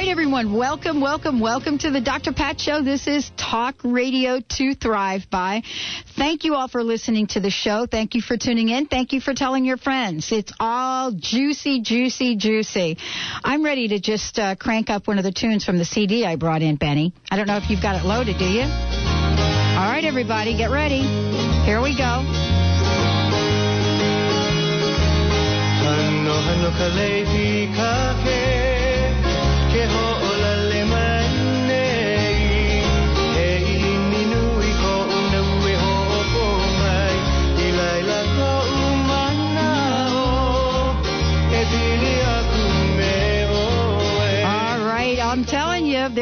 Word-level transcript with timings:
Right, 0.00 0.08
everyone. 0.08 0.54
Welcome, 0.54 1.02
welcome, 1.02 1.40
welcome 1.40 1.76
to 1.76 1.90
the 1.90 2.00
Dr. 2.00 2.32
Pat 2.32 2.58
Show. 2.58 2.82
This 2.82 3.06
is 3.06 3.30
Talk 3.36 3.74
Radio 3.84 4.40
to 4.40 4.74
Thrive 4.74 5.28
By. 5.30 5.62
Thank 6.16 6.44
you 6.44 6.54
all 6.54 6.68
for 6.68 6.82
listening 6.82 7.26
to 7.26 7.40
the 7.40 7.50
show. 7.50 7.84
Thank 7.84 8.14
you 8.14 8.22
for 8.22 8.38
tuning 8.38 8.70
in. 8.70 8.86
Thank 8.86 9.12
you 9.12 9.20
for 9.20 9.34
telling 9.34 9.66
your 9.66 9.76
friends. 9.76 10.32
It's 10.32 10.54
all 10.58 11.12
juicy, 11.12 11.82
juicy, 11.82 12.36
juicy. 12.36 12.96
I'm 13.44 13.62
ready 13.62 13.88
to 13.88 14.00
just 14.00 14.38
uh, 14.38 14.56
crank 14.56 14.88
up 14.88 15.06
one 15.06 15.18
of 15.18 15.24
the 15.24 15.32
tunes 15.32 15.66
from 15.66 15.76
the 15.76 15.84
CD 15.84 16.24
I 16.24 16.36
brought 16.36 16.62
in, 16.62 16.76
Benny. 16.76 17.12
I 17.30 17.36
don't 17.36 17.46
know 17.46 17.58
if 17.58 17.68
you've 17.68 17.82
got 17.82 18.02
it 18.02 18.06
loaded, 18.06 18.38
do 18.38 18.46
you? 18.46 18.62
All 18.62 19.90
right, 19.90 20.04
everybody, 20.06 20.56
get 20.56 20.70
ready. 20.70 21.02
Here 21.66 21.82
we 21.82 21.94
go. 21.94 22.24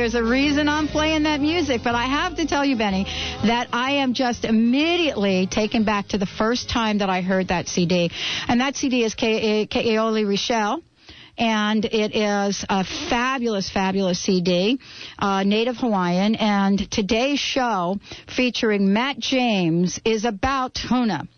There's 0.09 0.15
a 0.15 0.25
reason 0.25 0.69
I'm 0.69 0.89
playing 0.89 1.25
that 1.25 1.39
music. 1.41 1.83
But 1.85 1.95
I 1.95 2.07
have 2.07 2.37
to 2.37 2.47
tell 2.47 2.65
you, 2.65 2.77
Benny, 2.77 3.05
that 3.45 3.69
I 3.75 3.91
am 4.03 4.15
just 4.15 4.47
immediately 4.47 5.47
taken 5.47 5.85
back 5.85 6.09
to 6.09 6.19
the 6.19 6.25
first 6.25 6.71
time 6.71 6.99
that 6.99 7.11
I 7.11 7.21
heard 7.21 7.49
that 7.49 7.69
CD. 7.69 8.11
And 8.47 8.61
that 8.63 8.77
CD 8.77 9.05
is 9.05 9.15
Keali'i 9.15 9.69
Reichel 9.69 10.83
and 11.39 11.85
it 11.85 12.15
is 12.15 12.65
a 12.69 12.85
fabulous, 13.09 13.71
fabulous 13.71 14.21
CD, 14.21 14.79
uh, 15.19 15.45
native 15.45 15.77
Hawaiian. 15.77 16.35
And 16.35 16.91
today's 16.91 17.39
show, 17.39 17.99
featuring 18.35 18.93
Matt 18.93 19.19
James, 19.19 20.01
is 20.05 20.25
about 20.25 20.75
Huna. 20.75 21.29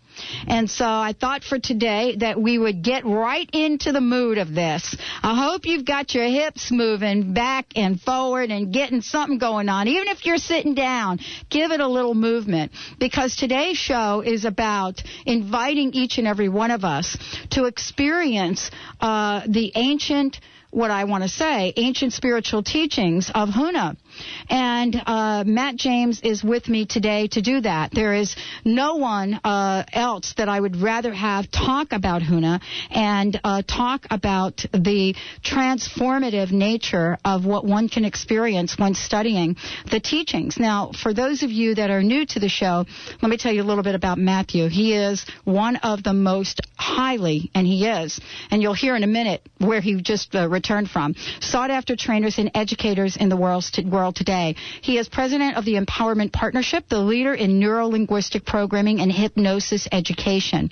And 0.47 0.69
so 0.69 0.85
I 0.85 1.13
thought 1.13 1.43
for 1.43 1.59
today 1.59 2.15
that 2.17 2.41
we 2.41 2.57
would 2.57 2.81
get 2.81 3.05
right 3.05 3.49
into 3.53 3.91
the 3.91 4.01
mood 4.01 4.37
of 4.37 4.53
this. 4.53 4.95
I 5.23 5.35
hope 5.35 5.65
you've 5.65 5.85
got 5.85 6.13
your 6.13 6.25
hips 6.25 6.71
moving 6.71 7.33
back 7.33 7.67
and 7.75 7.99
forward 7.99 8.51
and 8.51 8.73
getting 8.73 9.01
something 9.01 9.37
going 9.37 9.69
on. 9.69 9.87
Even 9.87 10.07
if 10.07 10.25
you're 10.25 10.37
sitting 10.37 10.73
down, 10.73 11.19
give 11.49 11.71
it 11.71 11.79
a 11.79 11.87
little 11.87 12.15
movement 12.15 12.71
because 12.99 13.35
today's 13.35 13.77
show 13.77 14.21
is 14.21 14.45
about 14.45 15.01
inviting 15.25 15.93
each 15.93 16.17
and 16.17 16.27
every 16.27 16.49
one 16.49 16.71
of 16.71 16.83
us 16.83 17.17
to 17.51 17.65
experience 17.65 18.71
uh, 18.99 19.41
the 19.47 19.71
ancient 19.75 20.39
what 20.71 20.89
I 20.89 21.03
want 21.03 21.23
to 21.23 21.29
say, 21.29 21.73
ancient 21.75 22.13
spiritual 22.13 22.63
teachings 22.63 23.29
of 23.35 23.49
Huna. 23.49 23.97
And 24.49 24.95
uh, 25.05 25.43
Matt 25.45 25.75
James 25.75 26.21
is 26.21 26.43
with 26.43 26.67
me 26.67 26.85
today 26.85 27.27
to 27.29 27.41
do 27.41 27.61
that. 27.61 27.91
There 27.93 28.13
is 28.13 28.35
no 28.65 28.95
one 28.95 29.39
uh, 29.43 29.83
else 29.93 30.33
that 30.37 30.49
I 30.49 30.59
would 30.59 30.77
rather 30.77 31.13
have 31.13 31.49
talk 31.51 31.91
about 31.91 32.21
Huna 32.21 32.61
and 32.89 33.39
uh, 33.43 33.61
talk 33.61 34.05
about 34.09 34.65
the 34.73 35.15
transformative 35.43 36.51
nature 36.51 37.17
of 37.23 37.45
what 37.45 37.65
one 37.65 37.89
can 37.89 38.05
experience 38.05 38.77
when 38.77 38.93
studying 38.93 39.55
the 39.89 39.99
teachings. 39.99 40.57
Now, 40.57 40.91
for 40.91 41.13
those 41.13 41.43
of 41.43 41.51
you 41.51 41.75
that 41.75 41.89
are 41.89 42.03
new 42.03 42.25
to 42.27 42.39
the 42.39 42.49
show, 42.49 42.85
let 43.21 43.29
me 43.29 43.37
tell 43.37 43.53
you 43.53 43.61
a 43.61 43.69
little 43.69 43.83
bit 43.83 43.95
about 43.95 44.17
Matthew. 44.17 44.67
He 44.69 44.93
is 44.93 45.25
one 45.43 45.77
of 45.77 46.03
the 46.03 46.13
most 46.13 46.61
highly, 46.77 47.51
and 47.53 47.65
he 47.65 47.87
is, 47.87 48.19
and 48.49 48.61
you'll 48.61 48.73
hear 48.73 48.95
in 48.95 49.03
a 49.03 49.07
minute 49.07 49.41
where 49.59 49.81
he 49.81 50.01
just 50.01 50.35
uh, 50.35 50.47
returned 50.49 50.89
from, 50.89 51.15
sought 51.39 51.71
after 51.71 51.95
trainers 51.95 52.37
and 52.37 52.51
educators 52.53 53.17
in 53.17 53.29
the 53.29 53.37
world, 53.37 53.63
world 54.01 54.15
today. 54.15 54.55
He 54.81 54.97
is 54.97 55.07
president 55.07 55.57
of 55.57 55.65
the 55.65 55.75
Empowerment 55.75 56.33
Partnership, 56.33 56.89
the 56.89 56.99
leader 56.99 57.33
in 57.35 57.59
neuro-linguistic 57.59 58.45
programming 58.45 58.99
and 58.99 59.11
hypnosis 59.11 59.87
education 59.91 60.71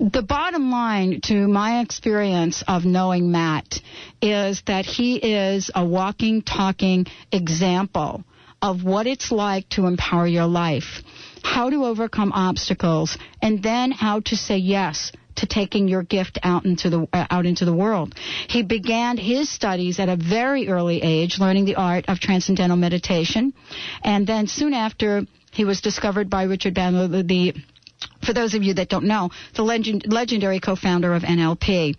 the 0.00 0.22
bottom 0.22 0.70
line 0.70 1.20
to 1.20 1.46
my 1.46 1.80
experience 1.82 2.64
of 2.66 2.86
knowing 2.86 3.30
Matt 3.30 3.80
is 4.22 4.62
that 4.66 4.86
he 4.86 5.16
is 5.16 5.70
a 5.74 5.84
walking, 5.84 6.40
talking 6.40 7.04
example 7.30 8.24
of 8.62 8.82
what 8.82 9.06
it's 9.06 9.30
like 9.30 9.68
to 9.68 9.84
empower 9.84 10.26
your 10.26 10.46
life, 10.46 11.02
how 11.42 11.68
to 11.68 11.84
overcome 11.84 12.32
obstacles, 12.32 13.18
and 13.42 13.62
then 13.62 13.90
how 13.90 14.20
to 14.20 14.36
say 14.36 14.56
yes 14.56 15.12
to 15.40 15.46
taking 15.46 15.88
your 15.88 16.02
gift 16.02 16.38
out 16.42 16.64
into 16.64 16.88
the 16.90 17.08
uh, 17.12 17.26
out 17.30 17.46
into 17.46 17.64
the 17.64 17.72
world. 17.74 18.14
He 18.48 18.62
began 18.62 19.16
his 19.16 19.50
studies 19.50 19.98
at 19.98 20.08
a 20.08 20.16
very 20.16 20.68
early 20.68 21.02
age, 21.02 21.38
learning 21.38 21.64
the 21.64 21.76
art 21.76 22.04
of 22.08 22.20
transcendental 22.20 22.76
meditation, 22.76 23.52
and 24.02 24.26
then 24.26 24.46
soon 24.46 24.72
after 24.72 25.22
he 25.52 25.64
was 25.64 25.80
discovered 25.80 26.30
by 26.30 26.44
Richard 26.44 26.74
Bandler, 26.74 27.26
the 27.26 27.54
for 28.24 28.32
those 28.32 28.54
of 28.54 28.62
you 28.62 28.74
that 28.74 28.88
don't 28.88 29.04
know, 29.04 29.30
the 29.56 29.62
legend, 29.62 30.04
legendary 30.06 30.60
co-founder 30.60 31.12
of 31.12 31.22
NLP. 31.22 31.96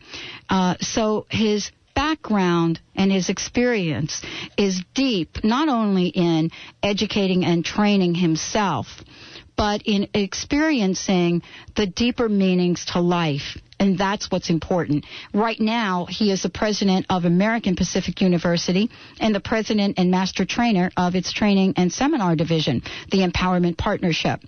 Uh, 0.50 0.76
so 0.80 1.26
his 1.30 1.72
background 1.94 2.80
and 2.96 3.12
his 3.12 3.30
experience 3.30 4.22
is 4.58 4.82
deep, 4.94 5.44
not 5.44 5.70
only 5.70 6.08
in 6.08 6.50
educating 6.82 7.46
and 7.46 7.64
training 7.66 8.16
himself, 8.16 8.88
but 9.62 9.84
in 9.86 10.08
experiencing 10.16 11.44
the 11.76 11.86
deeper 11.86 12.28
meanings 12.28 12.84
to 12.84 13.00
life. 13.00 13.60
And 13.80 13.96
that's 13.96 14.32
what's 14.32 14.50
important. 14.50 15.06
Right 15.36 15.60
now, 15.60 16.08
he 16.10 16.32
is 16.32 16.42
the 16.42 16.50
president 16.50 17.06
of 17.12 17.26
American 17.26 17.76
Pacific 17.76 18.22
University 18.22 18.90
and 19.20 19.36
the 19.36 19.40
president 19.40 20.00
and 20.00 20.10
master 20.10 20.46
trainer 20.46 20.90
of 20.98 21.14
its 21.14 21.32
training 21.32 21.76
and 21.78 21.94
seminar 21.94 22.36
division, 22.36 22.82
the 23.12 23.20
Empowerment 23.20 23.78
Partnership. 23.78 24.40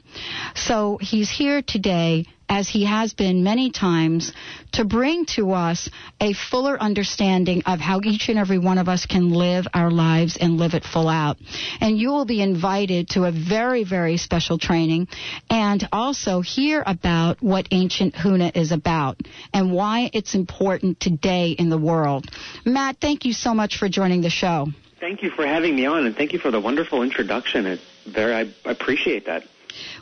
So 0.56 0.98
he's 1.00 1.30
here 1.30 1.62
today 1.62 2.26
as 2.50 2.70
he 2.70 2.86
has 2.86 3.14
been 3.14 3.44
many 3.44 3.72
times, 3.72 4.32
to 4.74 4.86
bring 4.86 5.26
to 5.26 5.52
us 5.52 5.90
a 6.20 6.34
fuller 6.34 6.82
understanding 6.82 7.64
of 7.66 7.80
how 7.80 8.02
each 8.04 8.30
and 8.30 8.38
every 8.38 8.60
one 8.60 8.78
of 8.78 8.90
us 8.90 9.06
can 9.06 9.32
live 9.32 9.66
our 9.74 9.92
lives 9.92 10.38
and 10.40 10.58
live 10.58 10.74
it 10.74 10.84
full 10.84 11.08
out. 11.08 11.38
And 11.82 11.98
you 11.98 12.10
will 12.10 12.26
be 12.26 12.42
invited 12.42 13.10
to 13.10 13.26
a 13.26 13.32
very, 13.32 13.84
very 13.84 14.18
special 14.18 14.58
training 14.58 15.08
and 15.50 15.88
also 15.92 16.42
hear 16.42 16.84
about 16.86 17.42
what 17.42 17.68
ancient 17.72 18.16
Huna 18.16 18.56
is 18.56 18.72
about 18.72 19.18
and 19.54 19.72
why 19.72 20.10
it's 20.14 20.36
important 20.36 21.00
today 21.00 21.52
in 21.52 21.70
the 21.70 21.78
world. 21.78 22.30
Matt, 22.66 22.98
thank 23.00 23.26
you 23.26 23.34
so 23.34 23.54
much 23.54 23.78
for 23.78 23.90
joining 23.90 24.22
the 24.22 24.30
show. 24.30 24.68
Thank 25.00 25.22
you 25.22 25.32
for 25.32 25.46
having 25.46 25.76
me 25.76 25.86
on, 25.86 26.06
and 26.06 26.16
thank 26.16 26.32
you 26.32 26.40
for 26.40 26.50
the 26.50 26.62
wonderful 26.62 27.04
introduction. 27.04 27.66
It's 27.66 27.84
very, 28.08 28.34
I 28.34 28.54
appreciate 28.64 29.26
that. 29.26 29.44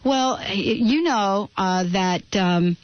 Well, 0.03 0.39
you 0.53 1.03
know 1.03 1.49
uh, 1.55 1.83
that 1.91 2.23
um, 2.35 2.77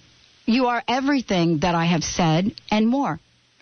you 0.46 0.68
are 0.68 0.84
everything 0.88 1.60
that 1.60 1.75
I 1.75 1.86
have 1.86 2.04
said 2.04 2.54
and 2.72 2.88
more. 2.88 3.19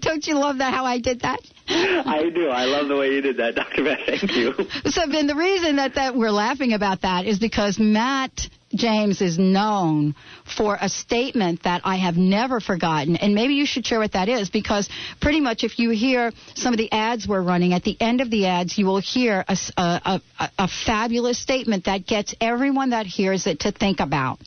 Don't 0.00 0.26
you 0.26 0.34
love 0.34 0.58
that 0.58 0.72
how 0.72 0.84
I 0.84 0.98
did 0.98 1.20
that? 1.20 1.40
I 1.68 2.30
do. 2.34 2.48
I 2.48 2.64
love 2.64 2.88
the 2.88 2.96
way 2.96 3.12
you 3.12 3.20
did 3.20 3.36
that, 3.38 3.54
Dr. 3.54 3.82
Matt. 3.82 4.00
Thank 4.06 4.34
you. 4.34 4.54
So, 4.86 5.06
Ben, 5.10 5.26
the 5.26 5.34
reason 5.34 5.76
that, 5.76 5.94
that 5.94 6.16
we're 6.16 6.30
laughing 6.30 6.72
about 6.72 7.02
that 7.02 7.26
is 7.26 7.38
because 7.38 7.78
Matt 7.78 8.48
James 8.74 9.20
is 9.20 9.38
known 9.38 10.14
for 10.44 10.76
a 10.80 10.88
statement 10.88 11.62
that 11.62 11.82
I 11.84 11.96
have 11.96 12.16
never 12.16 12.60
forgotten. 12.60 13.16
And 13.16 13.34
maybe 13.34 13.54
you 13.54 13.66
should 13.66 13.86
share 13.86 14.00
what 14.00 14.12
that 14.12 14.28
is 14.28 14.50
because 14.50 14.88
pretty 15.20 15.40
much 15.40 15.62
if 15.62 15.78
you 15.78 15.90
hear 15.90 16.32
some 16.54 16.72
of 16.74 16.78
the 16.78 16.90
ads 16.90 17.28
we're 17.28 17.42
running, 17.42 17.74
at 17.74 17.84
the 17.84 17.96
end 18.00 18.20
of 18.20 18.30
the 18.30 18.46
ads, 18.46 18.76
you 18.76 18.86
will 18.86 19.00
hear 19.00 19.44
a, 19.46 19.56
a, 19.76 20.20
a, 20.40 20.50
a 20.58 20.68
fabulous 20.68 21.38
statement 21.38 21.84
that 21.84 22.06
gets 22.06 22.34
everyone 22.40 22.90
that 22.90 23.06
hears 23.06 23.46
it 23.46 23.60
to 23.60 23.72
think 23.72 24.00
about. 24.00 24.38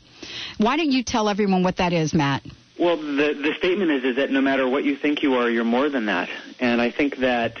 Why 0.58 0.76
don't 0.76 0.90
you 0.92 1.02
tell 1.02 1.28
everyone 1.28 1.62
what 1.62 1.78
that 1.78 1.92
is, 1.92 2.12
Matt? 2.12 2.42
Well, 2.78 2.96
the 2.96 3.34
the 3.34 3.54
statement 3.58 3.90
is 3.90 4.04
is 4.04 4.16
that 4.16 4.30
no 4.30 4.40
matter 4.40 4.66
what 4.66 4.84
you 4.84 4.96
think 4.96 5.22
you 5.22 5.34
are, 5.34 5.50
you're 5.50 5.64
more 5.64 5.90
than 5.90 6.06
that. 6.06 6.30
And 6.60 6.80
I 6.80 6.90
think 6.90 7.18
that 7.18 7.58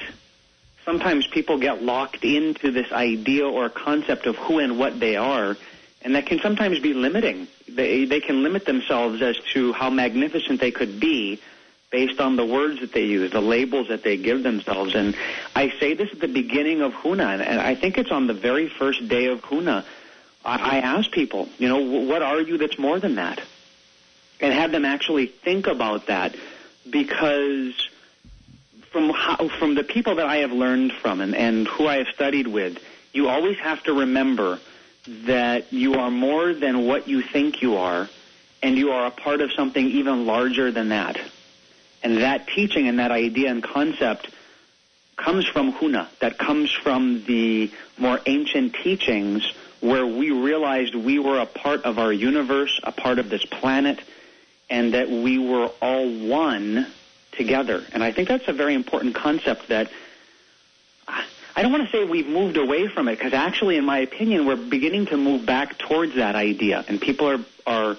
sometimes 0.86 1.26
people 1.26 1.58
get 1.60 1.82
locked 1.82 2.24
into 2.24 2.70
this 2.70 2.90
idea 2.90 3.46
or 3.46 3.68
concept 3.68 4.26
of 4.26 4.36
who 4.36 4.60
and 4.60 4.78
what 4.78 4.98
they 4.98 5.16
are, 5.16 5.56
and 6.02 6.14
that 6.14 6.26
can 6.26 6.40
sometimes 6.40 6.78
be 6.80 6.94
limiting. 6.94 7.46
They 7.68 8.04
they 8.04 8.20
can 8.20 8.42
limit 8.42 8.64
themselves 8.64 9.22
as 9.22 9.38
to 9.54 9.72
how 9.72 9.90
magnificent 9.90 10.60
they 10.60 10.70
could 10.70 11.00
be 11.00 11.40
based 11.90 12.20
on 12.20 12.36
the 12.36 12.44
words 12.46 12.80
that 12.80 12.92
they 12.92 13.04
use, 13.04 13.32
the 13.32 13.40
labels 13.40 13.88
that 13.88 14.04
they 14.04 14.16
give 14.16 14.42
themselves. 14.44 14.94
And 14.94 15.16
I 15.56 15.72
say 15.80 15.94
this 15.94 16.08
at 16.12 16.20
the 16.20 16.28
beginning 16.28 16.82
of 16.82 16.92
Huna, 16.92 17.40
and 17.40 17.60
I 17.60 17.74
think 17.74 17.98
it's 17.98 18.12
on 18.12 18.28
the 18.28 18.34
very 18.34 18.68
first 18.68 19.08
day 19.08 19.26
of 19.26 19.42
Huna. 19.42 19.84
I, 20.42 20.78
ask 20.78 21.10
people, 21.10 21.50
you 21.58 21.68
know, 21.68 21.80
what 21.80 22.22
are 22.22 22.40
you 22.40 22.56
that's 22.56 22.78
more 22.78 22.98
than 22.98 23.16
that? 23.16 23.40
and 24.40 24.52
have 24.52 24.72
them 24.72 24.84
actually 24.84 25.26
think 25.26 25.66
about 25.66 26.06
that 26.06 26.34
because 26.88 27.88
from 28.90 29.10
how, 29.10 29.48
from 29.58 29.74
the 29.74 29.84
people 29.84 30.16
that 30.16 30.26
I 30.26 30.38
have 30.38 30.52
learned 30.52 30.92
from 30.92 31.20
and, 31.20 31.34
and 31.34 31.68
who 31.68 31.86
I 31.86 31.98
have 31.98 32.08
studied 32.14 32.46
with, 32.46 32.78
you 33.12 33.28
always 33.28 33.58
have 33.58 33.82
to 33.84 33.92
remember 33.92 34.58
that 35.06 35.72
you 35.72 35.94
are 35.94 36.10
more 36.10 36.52
than 36.52 36.86
what 36.86 37.08
you 37.08 37.22
think 37.22 37.62
you 37.62 37.76
are, 37.76 38.08
and 38.62 38.76
you 38.76 38.92
are 38.92 39.06
a 39.06 39.10
part 39.10 39.40
of 39.40 39.52
something 39.52 39.86
even 39.86 40.26
larger 40.26 40.70
than 40.70 40.90
that. 40.90 41.18
And 42.02 42.18
that 42.18 42.48
teaching 42.48 42.88
and 42.88 42.98
that 42.98 43.10
idea 43.10 43.50
and 43.50 43.62
concept 43.62 44.28
comes 45.16 45.46
from 45.46 45.72
Huna, 45.72 46.08
that 46.20 46.38
comes 46.38 46.72
from 46.72 47.24
the 47.24 47.70
more 47.98 48.20
ancient 48.26 48.74
teachings 48.82 49.50
where 49.80 50.06
we 50.06 50.30
realized 50.30 50.94
we 50.94 51.18
were 51.18 51.38
a 51.38 51.46
part 51.46 51.82
of 51.84 51.98
our 51.98 52.12
universe, 52.12 52.78
a 52.82 52.92
part 52.92 53.18
of 53.18 53.30
this 53.30 53.44
planet, 53.44 54.00
and 54.68 54.94
that 54.94 55.10
we 55.10 55.38
were 55.38 55.70
all 55.80 56.08
one 56.26 56.86
together. 57.32 57.84
And 57.92 58.02
I 58.02 58.12
think 58.12 58.28
that's 58.28 58.48
a 58.48 58.52
very 58.52 58.74
important 58.74 59.14
concept 59.14 59.68
that 59.68 59.90
I 61.54 61.62
don't 61.62 61.72
want 61.72 61.84
to 61.84 61.90
say 61.90 62.04
we've 62.04 62.26
moved 62.26 62.56
away 62.56 62.88
from 62.88 63.08
it 63.08 63.18
because 63.18 63.32
actually, 63.32 63.76
in 63.76 63.84
my 63.84 63.98
opinion, 63.98 64.46
we're 64.46 64.56
beginning 64.56 65.06
to 65.06 65.16
move 65.16 65.46
back 65.46 65.78
towards 65.78 66.14
that 66.16 66.36
idea, 66.36 66.84
and 66.86 67.00
people 67.00 67.28
are 67.28 67.44
are 67.66 67.96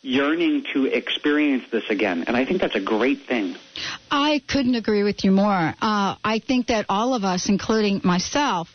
yearning 0.00 0.64
to 0.72 0.86
experience 0.86 1.64
this 1.72 1.84
again. 1.90 2.24
And 2.28 2.36
I 2.36 2.44
think 2.44 2.60
that's 2.60 2.76
a 2.76 2.80
great 2.80 3.22
thing. 3.22 3.56
I 4.10 4.40
couldn't 4.46 4.76
agree 4.76 5.02
with 5.02 5.24
you 5.24 5.32
more. 5.32 5.74
Uh, 5.80 6.14
I 6.22 6.40
think 6.46 6.68
that 6.68 6.86
all 6.88 7.14
of 7.14 7.24
us, 7.24 7.48
including 7.48 8.02
myself, 8.04 8.68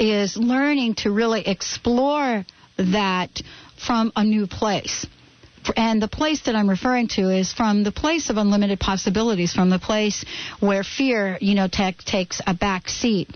is 0.00 0.36
learning 0.36 0.94
to 0.96 1.10
really 1.10 1.46
explore 1.46 2.46
that 2.78 3.42
from 3.76 4.12
a 4.16 4.24
new 4.24 4.46
place 4.46 5.06
and 5.76 6.02
the 6.02 6.08
place 6.08 6.42
that 6.42 6.56
I'm 6.56 6.68
referring 6.68 7.08
to 7.08 7.30
is 7.30 7.52
from 7.52 7.84
the 7.84 7.92
place 7.92 8.30
of 8.30 8.36
unlimited 8.36 8.80
possibilities, 8.80 9.52
from 9.52 9.70
the 9.70 9.78
place 9.78 10.24
where 10.60 10.82
fear, 10.82 11.38
you 11.40 11.54
know, 11.54 11.68
takes 11.68 12.40
a 12.46 12.54
back 12.54 12.88
seat 12.88 13.28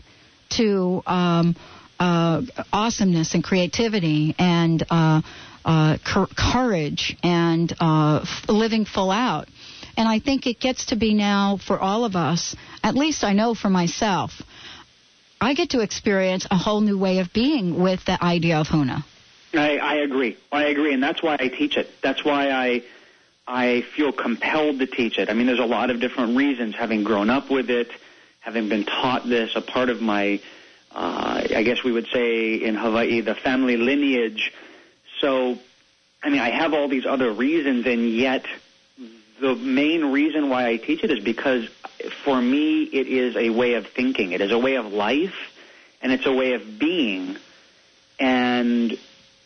to 0.57 1.03
um, 1.07 1.57
uh, 1.99 2.43
awesomeness 2.73 3.35
and 3.35 3.43
creativity 3.43 4.35
and 4.39 4.85
uh, 4.91 5.23
uh, 5.65 5.97
courage 6.05 7.17
and 7.23 7.75
uh, 7.81 8.25
living 8.49 8.85
full 8.85 9.11
out. 9.11 9.49
And 9.97 10.07
I 10.07 10.19
think 10.19 10.47
it 10.47 10.61
gets 10.61 10.87
to 10.87 10.97
be 10.97 11.15
now 11.15 11.57
for 11.57 11.79
all 11.79 12.05
of 12.05 12.17
us, 12.17 12.55
at 12.83 12.95
least 12.95 13.25
I 13.25 13.33
know 13.33 13.55
for 13.55 13.71
myself, 13.71 14.31
I 15.41 15.55
get 15.55 15.71
to 15.71 15.81
experience 15.81 16.47
a 16.51 16.57
whole 16.57 16.81
new 16.81 16.99
way 16.99 17.19
of 17.19 17.33
being 17.33 17.83
with 17.83 18.05
the 18.05 18.23
idea 18.23 18.59
of 18.59 18.69
Huna. 18.69 19.05
I, 19.55 19.79
I 19.79 19.95
agree. 19.97 20.37
I 20.53 20.65
agree, 20.65 20.93
and 20.93 21.03
that's 21.03 21.23
why 21.23 21.37
I 21.39 21.49
teach 21.49 21.77
it. 21.77 21.89
That's 22.03 22.25
why 22.25 22.51
I 22.51 22.83
I 23.47 23.83
feel 23.95 24.13
compelled 24.13 24.81
to 24.81 24.87
teach 24.87 25.19
it. 25.19 25.31
I 25.31 25.35
mean, 25.35 25.47
there's 25.47 25.61
a 25.61 25.65
lot 25.65 25.91
of 25.91 26.01
different 26.01 26.37
reasons. 26.37 26.75
Having 26.75 27.05
grown 27.05 27.31
up 27.31 27.51
with 27.51 27.71
it, 27.71 27.89
having 28.47 28.69
been 28.69 28.85
taught 28.85 29.29
this, 29.29 29.57
a 29.57 29.61
part 29.61 29.91
of 29.91 30.01
my, 30.01 30.41
uh, 30.95 31.43
I 31.51 31.65
guess 31.65 31.83
we 31.83 31.91
would 31.91 32.07
say 32.13 32.55
in 32.55 32.77
Hawaii, 32.77 33.21
the 33.21 33.35
family 33.35 33.77
lineage. 33.77 34.53
So, 35.21 35.59
I 36.23 36.31
mean, 36.31 36.39
I 36.39 36.51
have 36.51 36.73
all 36.73 36.87
these 36.87 37.07
other 37.07 37.33
reasons, 37.33 37.87
and 37.87 38.09
yet 38.09 38.47
the 39.41 39.57
main 39.57 40.13
reason 40.13 40.49
why 40.49 40.69
I 40.69 40.77
teach 40.77 41.03
it 41.03 41.11
is 41.11 41.25
because 41.25 41.69
for 42.23 42.41
me, 42.41 42.85
it 42.85 43.09
is 43.09 43.37
a 43.37 43.51
way 43.51 43.75
of 43.75 43.89
thinking. 43.89 44.31
It 44.31 44.41
is 44.41 44.53
a 44.53 44.59
way 44.59 44.77
of 44.77 44.93
life, 44.93 45.35
and 46.01 46.13
it's 46.13 46.27
a 46.27 46.33
way 46.33 46.53
of 46.53 46.79
being. 46.79 47.37
And 48.21 48.97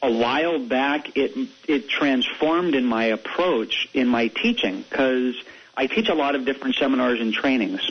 a 0.02 0.12
while 0.12 0.58
back, 0.58 1.16
it 1.16 1.48
it 1.66 1.88
transformed 1.88 2.74
in 2.74 2.84
my 2.84 3.04
approach 3.04 3.88
in 3.94 4.08
my 4.08 4.28
teaching 4.28 4.84
because 4.86 5.34
I 5.74 5.86
teach 5.86 6.10
a 6.10 6.14
lot 6.14 6.34
of 6.34 6.44
different 6.44 6.76
seminars 6.76 7.18
and 7.18 7.32
trainings, 7.32 7.90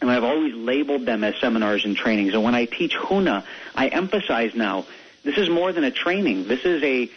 and 0.00 0.10
I've 0.10 0.24
always 0.24 0.54
labeled 0.54 1.06
them 1.06 1.24
as 1.24 1.36
seminars 1.36 1.84
and 1.84 1.96
trainings. 1.96 2.34
And 2.34 2.42
when 2.42 2.54
I 2.54 2.64
teach 2.64 2.94
Huna, 2.96 3.44
I 3.74 3.88
emphasize 3.88 4.54
now 4.54 4.86
this 5.24 5.36
is 5.36 5.48
more 5.48 5.72
than 5.72 5.84
a 5.84 5.90
training. 5.90 6.48
This 6.48 6.64
is 6.64 6.82
a 6.82 7.10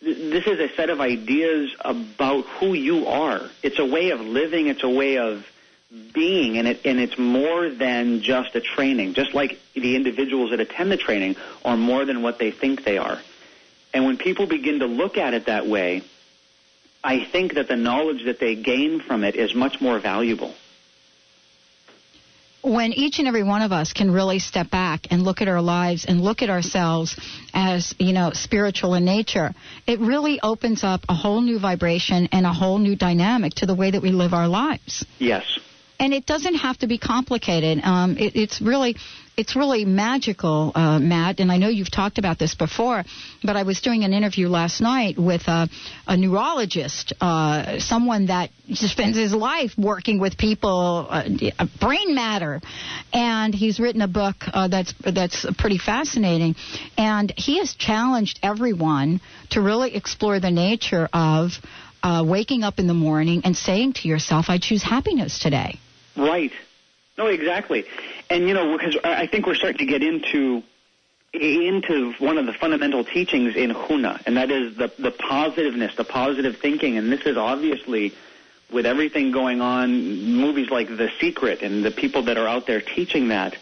this 0.00 0.46
is 0.46 0.60
a 0.60 0.68
set 0.76 0.90
of 0.90 1.00
ideas 1.00 1.74
about 1.80 2.44
who 2.44 2.72
you 2.72 3.08
are. 3.08 3.40
It's 3.64 3.80
a 3.80 3.84
way 3.84 4.10
of 4.10 4.20
living. 4.20 4.68
It's 4.68 4.84
a 4.84 4.88
way 4.88 5.18
of 5.18 5.44
being, 6.12 6.58
and 6.58 6.68
it 6.68 6.82
and 6.84 7.00
it's 7.00 7.18
more 7.18 7.68
than 7.68 8.20
just 8.20 8.54
a 8.54 8.60
training. 8.60 9.14
Just 9.14 9.34
like 9.34 9.58
the 9.74 9.96
individuals 9.96 10.50
that 10.50 10.60
attend 10.60 10.92
the 10.92 10.96
training 10.96 11.36
are 11.64 11.76
more 11.76 12.04
than 12.04 12.22
what 12.22 12.38
they 12.38 12.52
think 12.52 12.84
they 12.84 12.98
are. 12.98 13.18
And 13.92 14.04
when 14.04 14.18
people 14.18 14.46
begin 14.46 14.80
to 14.80 14.86
look 14.86 15.16
at 15.16 15.34
it 15.34 15.46
that 15.46 15.66
way, 15.66 16.02
I 17.02 17.24
think 17.24 17.54
that 17.54 17.68
the 17.68 17.76
knowledge 17.76 18.24
that 18.26 18.38
they 18.38 18.54
gain 18.54 19.00
from 19.00 19.24
it 19.24 19.34
is 19.34 19.54
much 19.54 19.80
more 19.80 19.98
valuable. 19.98 20.54
When 22.68 22.92
each 22.92 23.18
and 23.18 23.26
every 23.26 23.44
one 23.44 23.62
of 23.62 23.72
us 23.72 23.94
can 23.94 24.10
really 24.10 24.40
step 24.40 24.70
back 24.70 25.06
and 25.10 25.22
look 25.22 25.40
at 25.40 25.48
our 25.48 25.62
lives 25.62 26.04
and 26.04 26.20
look 26.20 26.42
at 26.42 26.50
ourselves 26.50 27.18
as, 27.54 27.94
you 27.98 28.12
know, 28.12 28.32
spiritual 28.34 28.92
in 28.92 29.06
nature, 29.06 29.54
it 29.86 30.00
really 30.00 30.38
opens 30.42 30.84
up 30.84 31.00
a 31.08 31.14
whole 31.14 31.40
new 31.40 31.58
vibration 31.58 32.28
and 32.30 32.44
a 32.44 32.52
whole 32.52 32.76
new 32.76 32.94
dynamic 32.94 33.54
to 33.54 33.66
the 33.66 33.74
way 33.74 33.90
that 33.90 34.02
we 34.02 34.10
live 34.10 34.34
our 34.34 34.48
lives. 34.48 35.06
Yes 35.18 35.44
and 36.00 36.12
it 36.12 36.26
doesn't 36.26 36.54
have 36.54 36.78
to 36.78 36.86
be 36.86 36.98
complicated. 36.98 37.80
Um, 37.82 38.16
it, 38.18 38.36
it's 38.36 38.60
really 38.60 38.96
it's 39.38 39.54
really 39.54 39.84
magical, 39.84 40.72
uh, 40.74 40.98
Matt. 40.98 41.38
And 41.38 41.52
I 41.52 41.58
know 41.58 41.68
you've 41.68 41.92
talked 41.92 42.18
about 42.18 42.40
this 42.40 42.56
before, 42.56 43.04
but 43.44 43.56
I 43.56 43.62
was 43.62 43.80
doing 43.80 44.02
an 44.02 44.12
interview 44.12 44.48
last 44.48 44.80
night 44.80 45.16
with 45.16 45.46
a, 45.46 45.68
a 46.08 46.16
neurologist, 46.16 47.12
uh, 47.20 47.78
someone 47.78 48.26
that 48.26 48.50
spends 48.74 49.16
his 49.16 49.32
life 49.32 49.70
working 49.78 50.18
with 50.18 50.36
people, 50.36 51.06
uh, 51.08 51.22
brain 51.80 52.16
matter, 52.16 52.60
and 53.12 53.54
he's 53.54 53.78
written 53.78 54.02
a 54.02 54.08
book 54.08 54.36
uh, 54.52 54.66
that's 54.66 54.92
that's 55.04 55.46
pretty 55.56 55.78
fascinating. 55.78 56.56
And 56.96 57.32
he 57.36 57.58
has 57.58 57.74
challenged 57.74 58.40
everyone 58.42 59.20
to 59.50 59.60
really 59.60 59.94
explore 59.94 60.40
the 60.40 60.50
nature 60.50 61.08
of 61.12 61.52
uh, 62.02 62.24
waking 62.26 62.64
up 62.64 62.80
in 62.80 62.88
the 62.88 62.94
morning 62.94 63.42
and 63.44 63.56
saying 63.56 63.92
to 63.94 64.08
yourself, 64.08 64.46
"I 64.48 64.58
choose 64.58 64.82
happiness 64.82 65.38
today." 65.38 65.78
Right. 66.18 66.52
No, 67.16 67.26
exactly. 67.26 67.84
And 68.30 68.46
you 68.48 68.54
know, 68.54 68.76
because 68.76 68.96
I 69.02 69.26
think 69.26 69.46
we're 69.46 69.54
starting 69.54 69.78
to 69.78 69.86
get 69.86 70.02
into 70.02 70.62
into 71.32 72.12
one 72.18 72.38
of 72.38 72.46
the 72.46 72.52
fundamental 72.52 73.04
teachings 73.04 73.54
in 73.54 73.70
Huna, 73.70 74.22
and 74.26 74.36
that 74.36 74.50
is 74.50 74.76
the 74.76 74.92
the 74.98 75.10
positiveness, 75.10 75.94
the 75.96 76.04
positive 76.04 76.56
thinking. 76.58 76.96
And 76.96 77.10
this 77.10 77.22
is 77.22 77.36
obviously 77.36 78.14
with 78.70 78.86
everything 78.86 79.30
going 79.30 79.60
on, 79.60 79.90
movies 80.34 80.70
like 80.70 80.88
The 80.88 81.10
Secret 81.20 81.62
and 81.62 81.84
the 81.84 81.90
people 81.90 82.22
that 82.24 82.36
are 82.36 82.46
out 82.46 82.66
there 82.66 82.80
teaching 82.80 83.28
that 83.28 83.56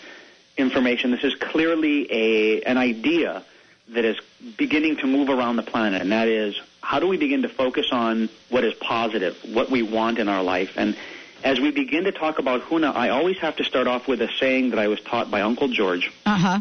information. 0.57 1.11
This 1.11 1.25
is 1.25 1.35
clearly 1.35 2.11
a 2.11 2.63
an 2.63 2.77
idea 2.77 3.45
that 3.89 4.05
is 4.05 4.19
beginning 4.57 4.97
to 4.97 5.07
move 5.07 5.29
around 5.29 5.57
the 5.57 5.63
planet, 5.63 6.03
and 6.03 6.13
that 6.13 6.29
is 6.29 6.61
how 6.83 7.01
do 7.01 7.07
we 7.07 7.17
begin 7.17 7.43
to 7.43 7.49
focus 7.49 7.87
on 7.91 8.29
what 8.49 8.65
is 8.65 8.75
positive, 8.75 9.37
what 9.53 9.71
we 9.71 9.83
want 9.83 10.19
in 10.19 10.29
our 10.29 10.43
life, 10.43 10.73
and 10.77 10.97
as 11.45 11.61
we 11.61 11.71
begin 11.71 12.05
to 12.05 12.13
talk 12.13 12.39
about 12.39 12.63
Huna, 12.63 12.95
I 12.95 13.11
always 13.11 13.39
have 13.39 13.57
to 13.57 13.65
start 13.65 13.87
off 13.87 14.09
with 14.09 14.21
a 14.23 14.29
saying 14.39 14.71
that 14.71 14.79
I 14.79 14.89
was 14.89 15.01
taught 15.01 15.31
by 15.31 15.43
Uncle 15.43 15.69
George, 15.69 16.13
uh-huh. 16.25 16.61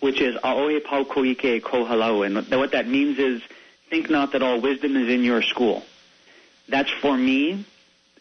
which 0.00 0.20
is 0.20 0.34
"Aoe 0.36 0.82
pau 0.84 1.04
koike 1.04 1.62
ko 1.62 1.84
halau," 1.84 2.24
and 2.24 2.36
what 2.58 2.72
that 2.72 2.88
means 2.88 3.18
is, 3.18 3.42
think 3.90 4.08
not 4.08 4.32
that 4.32 4.42
all 4.42 4.60
wisdom 4.60 4.96
is 4.96 5.08
in 5.08 5.22
your 5.22 5.42
school. 5.42 5.84
That's 6.68 6.90
for 6.90 7.16
me, 7.16 7.64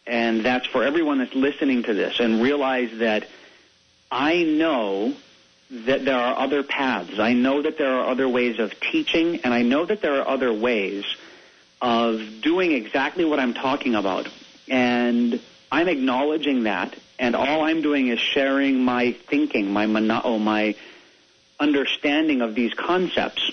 and 0.06 0.44
that's 0.44 0.68
for 0.68 0.84
everyone 0.84 1.20
that's 1.20 1.36
listening 1.36 1.84
to 1.84 1.94
this, 1.94 2.20
and 2.20 2.42
realize 2.42 2.90
that 2.98 3.28
I 4.12 4.44
know 4.44 5.14
that 5.72 6.04
there 6.04 6.20
are 6.20 6.38
other 6.38 6.64
paths. 6.64 7.18
I 7.20 7.32
know 7.34 7.62
that 7.62 7.78
there 7.78 7.94
are 8.00 8.10
other 8.10 8.28
ways 8.28 8.60
of 8.60 8.78
teaching, 8.80 9.40
and 9.44 9.54
I 9.54 9.62
know 9.62 9.86
that 9.86 10.02
there 10.02 10.20
are 10.20 10.28
other 10.28 10.52
ways 10.52 11.06
of 11.82 12.42
doing 12.42 12.74
exactly 12.74 13.24
what 13.24 13.40
I'm 13.40 13.54
talking 13.54 13.96
about. 13.96 14.28
And 14.68 15.40
I'm 15.72 15.88
acknowledging 15.88 16.64
that, 16.64 16.96
and 17.18 17.36
all 17.36 17.64
I'm 17.64 17.82
doing 17.82 18.10
is 18.10 18.20
sharing 18.20 18.84
my 18.84 19.14
thinking, 19.14 19.72
my 19.72 19.86
mana'o, 19.86 20.22
oh, 20.26 20.40
my 20.40 20.76
understanding 21.60 22.42
of 22.42 22.56
these 22.56 22.74
concepts. 22.74 23.52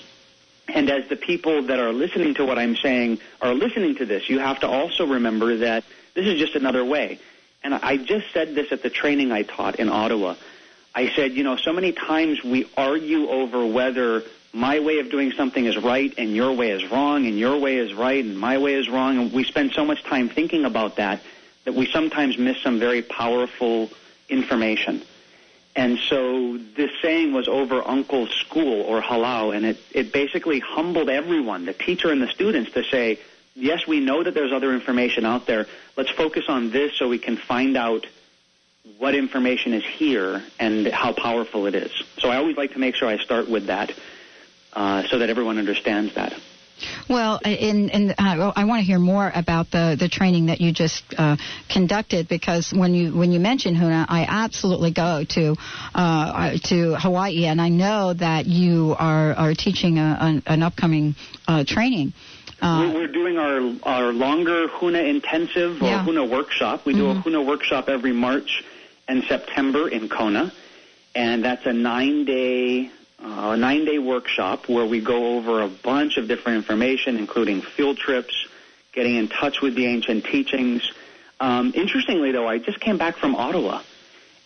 And 0.67 0.89
as 0.89 1.07
the 1.07 1.15
people 1.15 1.63
that 1.63 1.79
are 1.79 1.93
listening 1.93 2.33
to 2.35 2.45
what 2.45 2.59
I'm 2.59 2.75
saying 2.75 3.19
are 3.41 3.53
listening 3.53 3.95
to 3.95 4.05
this, 4.05 4.29
you 4.29 4.39
have 4.39 4.59
to 4.59 4.67
also 4.67 5.07
remember 5.07 5.57
that 5.57 5.85
this 6.13 6.25
is 6.25 6.37
just 6.37 6.55
another 6.55 6.83
way. 6.83 7.19
And 7.63 7.73
I 7.73 7.97
just 7.97 8.31
said 8.33 8.53
this 8.53 8.71
at 8.71 8.83
the 8.83 8.89
training 8.89 9.31
I 9.31 9.43
taught 9.43 9.75
in 9.75 9.89
Ottawa. 9.89 10.35
I 10.93 11.09
said, 11.15 11.33
you 11.33 11.43
know, 11.43 11.55
so 11.55 11.71
many 11.71 11.93
times 11.93 12.43
we 12.43 12.69
argue 12.75 13.29
over 13.29 13.65
whether 13.65 14.23
my 14.51 14.79
way 14.79 14.99
of 14.99 15.09
doing 15.09 15.31
something 15.31 15.65
is 15.65 15.77
right 15.77 16.13
and 16.17 16.35
your 16.35 16.51
way 16.53 16.71
is 16.71 16.89
wrong 16.91 17.25
and 17.27 17.37
your 17.37 17.57
way 17.57 17.77
is 17.77 17.93
right 17.93 18.23
and 18.23 18.37
my 18.37 18.57
way 18.57 18.73
is 18.73 18.89
wrong 18.89 19.19
and 19.19 19.31
we 19.31 19.43
spend 19.43 19.71
so 19.73 19.85
much 19.85 20.03
time 20.03 20.27
thinking 20.27 20.65
about 20.65 20.95
that 20.95 21.21
that 21.65 21.73
we 21.73 21.85
sometimes 21.91 22.37
miss 22.37 22.57
some 22.61 22.79
very 22.79 23.01
powerful 23.01 23.89
information. 24.29 25.01
And 25.75 25.99
so 26.09 26.57
this 26.57 26.91
saying 27.01 27.31
was 27.31 27.47
over 27.47 27.87
Uncle's 27.87 28.31
school 28.31 28.81
or 28.81 29.01
halau, 29.01 29.55
and 29.55 29.65
it, 29.65 29.77
it 29.91 30.11
basically 30.11 30.59
humbled 30.59 31.09
everyone, 31.09 31.65
the 31.65 31.73
teacher 31.73 32.11
and 32.11 32.21
the 32.21 32.27
students, 32.27 32.71
to 32.71 32.83
say, 32.83 33.19
yes, 33.55 33.85
we 33.87 33.99
know 33.99 34.23
that 34.23 34.33
there's 34.33 34.51
other 34.51 34.73
information 34.73 35.25
out 35.25 35.45
there. 35.45 35.67
Let's 35.95 36.09
focus 36.09 36.45
on 36.47 36.71
this 36.71 36.95
so 36.97 37.07
we 37.07 37.19
can 37.19 37.37
find 37.37 37.77
out 37.77 38.05
what 38.97 39.15
information 39.15 39.73
is 39.73 39.85
here 39.85 40.43
and 40.59 40.87
how 40.87 41.13
powerful 41.13 41.67
it 41.67 41.75
is. 41.75 41.91
So 42.17 42.29
I 42.29 42.37
always 42.37 42.57
like 42.57 42.73
to 42.73 42.79
make 42.79 42.95
sure 42.95 43.07
I 43.07 43.17
start 43.17 43.49
with 43.49 43.67
that 43.67 43.93
uh, 44.73 45.03
so 45.07 45.19
that 45.19 45.29
everyone 45.29 45.59
understands 45.59 46.15
that. 46.15 46.33
Well, 47.09 47.39
in, 47.43 47.89
in, 47.89 48.11
uh, 48.11 48.53
I 48.55 48.65
want 48.65 48.81
to 48.81 48.85
hear 48.85 48.99
more 48.99 49.31
about 49.33 49.71
the, 49.71 49.95
the 49.99 50.09
training 50.09 50.47
that 50.47 50.61
you 50.61 50.71
just 50.71 51.03
uh, 51.17 51.37
conducted 51.69 52.27
because 52.27 52.71
when 52.73 52.93
you 52.93 53.15
when 53.15 53.31
you 53.31 53.39
mention 53.39 53.75
Huna, 53.75 54.05
I 54.07 54.25
absolutely 54.27 54.91
go 54.91 55.23
to 55.29 55.55
uh, 55.93 56.57
to 56.65 56.95
Hawaii, 56.95 57.45
and 57.45 57.61
I 57.61 57.69
know 57.69 58.13
that 58.13 58.45
you 58.45 58.95
are 58.97 59.33
are 59.33 59.53
teaching 59.53 59.97
a, 59.97 60.17
an, 60.19 60.43
an 60.45 60.63
upcoming 60.63 61.15
uh, 61.47 61.63
training. 61.65 62.13
Uh, 62.61 62.91
we're 62.93 63.07
doing 63.07 63.37
our 63.37 63.73
our 63.83 64.13
longer 64.13 64.67
Huna 64.67 65.07
intensive 65.07 65.81
or 65.81 65.85
yeah. 65.85 66.05
Huna 66.05 66.29
workshop. 66.29 66.85
We 66.85 66.93
mm-hmm. 66.93 67.21
do 67.21 67.37
a 67.37 67.41
Huna 67.41 67.45
workshop 67.45 67.87
every 67.87 68.11
March 68.11 68.63
and 69.07 69.23
September 69.23 69.87
in 69.87 70.09
Kona, 70.09 70.51
and 71.15 71.43
that's 71.43 71.65
a 71.65 71.73
nine 71.73 72.25
day 72.25 72.87
uh, 72.87 72.98
a 73.21 73.57
nine 73.57 73.85
day 73.85 73.99
workshop 73.99 74.67
where 74.67 74.85
we 74.85 75.01
go 75.01 75.37
over 75.37 75.61
a 75.61 75.67
bunch 75.67 76.17
of 76.17 76.27
different 76.27 76.57
information, 76.57 77.17
including 77.17 77.61
field 77.61 77.97
trips, 77.97 78.47
getting 78.93 79.15
in 79.15 79.27
touch 79.27 79.61
with 79.61 79.75
the 79.75 79.85
ancient 79.85 80.25
teachings. 80.25 80.91
Um, 81.39 81.73
interestingly, 81.75 82.31
though, 82.31 82.47
I 82.47 82.57
just 82.57 82.79
came 82.79 82.97
back 82.97 83.17
from 83.17 83.35
Ottawa. 83.35 83.81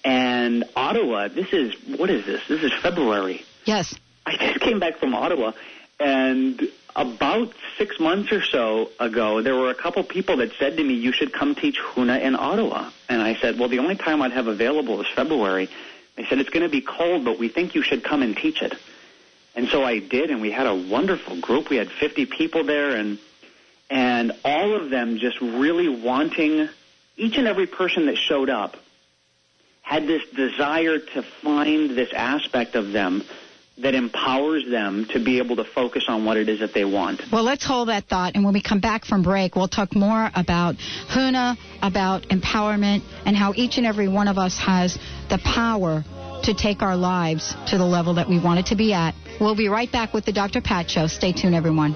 And 0.03 0.65
Ottawa, 0.75 1.29
this 1.29 1.53
is, 1.53 1.73
what 1.97 2.09
is 2.09 2.25
this? 2.25 2.41
This 2.47 2.63
is 2.63 2.73
February. 2.81 3.43
Yes. 3.65 3.95
I 4.25 4.37
just 4.37 4.59
came 4.59 4.79
back 4.79 4.97
from 4.97 5.13
Ottawa, 5.13 5.51
and 5.99 6.61
about 6.95 7.53
six 7.77 7.99
months 7.99 8.31
or 8.31 8.41
so 8.41 8.89
ago, 8.99 9.41
there 9.41 9.55
were 9.55 9.69
a 9.69 9.75
couple 9.75 10.03
people 10.03 10.37
that 10.37 10.51
said 10.59 10.77
to 10.77 10.83
me, 10.83 10.93
you 10.93 11.11
should 11.11 11.33
come 11.33 11.55
teach 11.55 11.77
Huna 11.77 12.21
in 12.21 12.35
Ottawa. 12.35 12.91
And 13.09 13.21
I 13.21 13.35
said, 13.35 13.57
well, 13.57 13.69
the 13.69 13.79
only 13.79 13.95
time 13.95 14.21
I'd 14.21 14.31
have 14.31 14.47
available 14.47 15.01
is 15.01 15.07
February. 15.15 15.69
They 16.15 16.25
said, 16.25 16.39
it's 16.39 16.49
going 16.49 16.63
to 16.63 16.69
be 16.69 16.81
cold, 16.81 17.25
but 17.25 17.39
we 17.39 17.49
think 17.49 17.75
you 17.75 17.81
should 17.81 18.03
come 18.03 18.21
and 18.21 18.37
teach 18.37 18.61
it. 18.61 18.73
And 19.55 19.67
so 19.67 19.83
I 19.83 19.99
did, 19.99 20.31
and 20.31 20.41
we 20.41 20.51
had 20.51 20.67
a 20.67 20.75
wonderful 20.75 21.39
group. 21.39 21.69
We 21.69 21.77
had 21.77 21.91
50 21.91 22.25
people 22.25 22.63
there, 22.63 22.95
and 22.95 23.19
and 23.89 24.31
all 24.43 24.75
of 24.75 24.89
them 24.89 25.19
just 25.19 25.39
really 25.39 25.87
wanting, 25.87 26.67
each 27.15 27.37
and 27.37 27.47
every 27.47 27.67
person 27.67 28.07
that 28.07 28.17
showed 28.17 28.49
up 28.49 28.77
had 29.83 30.07
this 30.07 30.23
desire 30.29 30.97
to 30.97 31.21
find 31.21 31.91
this 31.91 32.11
aspect 32.13 32.75
of 32.75 32.91
them 32.91 33.23
that 33.77 33.95
empowers 33.95 34.63
them 34.69 35.05
to 35.11 35.23
be 35.23 35.39
able 35.39 35.55
to 35.55 35.63
focus 35.63 36.05
on 36.07 36.25
what 36.25 36.37
it 36.37 36.47
is 36.47 36.59
that 36.59 36.73
they 36.73 36.85
want. 36.85 37.21
Well, 37.31 37.43
let's 37.43 37.65
hold 37.65 37.87
that 37.89 38.05
thought, 38.05 38.35
and 38.35 38.43
when 38.43 38.53
we 38.53 38.61
come 38.61 38.79
back 38.79 39.05
from 39.05 39.23
break, 39.23 39.55
we'll 39.55 39.67
talk 39.67 39.95
more 39.95 40.29
about 40.35 40.75
Huna, 40.75 41.57
about 41.81 42.23
empowerment, 42.23 43.01
and 43.25 43.35
how 43.35 43.53
each 43.55 43.77
and 43.77 43.85
every 43.85 44.07
one 44.07 44.27
of 44.27 44.37
us 44.37 44.57
has 44.59 44.97
the 45.29 45.39
power 45.43 46.03
to 46.43 46.53
take 46.53 46.81
our 46.81 46.95
lives 46.95 47.55
to 47.67 47.77
the 47.77 47.85
level 47.85 48.15
that 48.15 48.29
we 48.29 48.39
want 48.39 48.59
it 48.59 48.67
to 48.67 48.75
be 48.75 48.93
at. 48.93 49.15
We'll 49.39 49.55
be 49.55 49.69
right 49.69 49.91
back 49.91 50.13
with 50.13 50.25
the 50.25 50.33
Dr. 50.33 50.61
Pat 50.61 50.89
Show. 50.89 51.07
Stay 51.07 51.31
tuned, 51.31 51.55
everyone. 51.55 51.95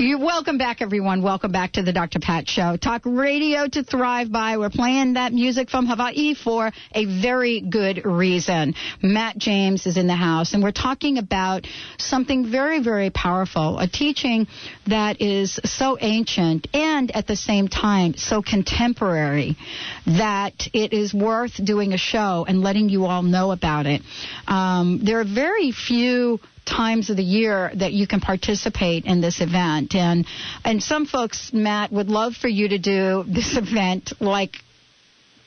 You're 0.00 0.18
welcome 0.18 0.56
back, 0.56 0.80
everyone. 0.80 1.20
Welcome 1.20 1.52
back 1.52 1.72
to 1.72 1.82
the 1.82 1.92
Dr. 1.92 2.20
Pat 2.20 2.48
Show. 2.48 2.78
Talk 2.78 3.02
radio 3.04 3.68
to 3.68 3.84
thrive 3.84 4.32
by. 4.32 4.56
We're 4.56 4.70
playing 4.70 5.12
that 5.12 5.34
music 5.34 5.68
from 5.68 5.84
Hawaii 5.84 6.32
for 6.32 6.72
a 6.94 7.04
very 7.04 7.60
good 7.60 8.06
reason. 8.06 8.74
Matt 9.02 9.36
James 9.36 9.84
is 9.86 9.98
in 9.98 10.06
the 10.06 10.14
house, 10.14 10.54
and 10.54 10.62
we're 10.62 10.72
talking 10.72 11.18
about 11.18 11.66
something 11.98 12.50
very, 12.50 12.82
very 12.82 13.10
powerful, 13.10 13.78
a 13.78 13.86
teaching 13.86 14.46
that 14.86 15.20
is 15.20 15.60
so 15.66 15.98
ancient 16.00 16.66
and 16.72 17.14
at 17.14 17.26
the 17.26 17.36
same 17.36 17.68
time 17.68 18.14
so 18.14 18.40
contemporary 18.40 19.58
that 20.06 20.66
it 20.72 20.94
is 20.94 21.12
worth 21.12 21.62
doing 21.62 21.92
a 21.92 21.98
show 21.98 22.46
and 22.48 22.62
letting 22.62 22.88
you 22.88 23.04
all 23.04 23.22
know 23.22 23.50
about 23.50 23.84
it. 23.84 24.00
Um, 24.48 25.00
there 25.04 25.20
are 25.20 25.24
very 25.24 25.72
few 25.72 26.40
times 26.64 27.10
of 27.10 27.16
the 27.16 27.22
year 27.22 27.70
that 27.74 27.92
you 27.92 28.06
can 28.06 28.20
participate 28.20 29.04
in 29.04 29.20
this 29.20 29.40
event 29.40 29.94
and 29.94 30.26
and 30.64 30.82
some 30.82 31.06
folks 31.06 31.52
Matt 31.52 31.92
would 31.92 32.08
love 32.08 32.34
for 32.34 32.48
you 32.48 32.68
to 32.68 32.78
do 32.78 33.24
this 33.26 33.56
event 33.56 34.12
like 34.20 34.56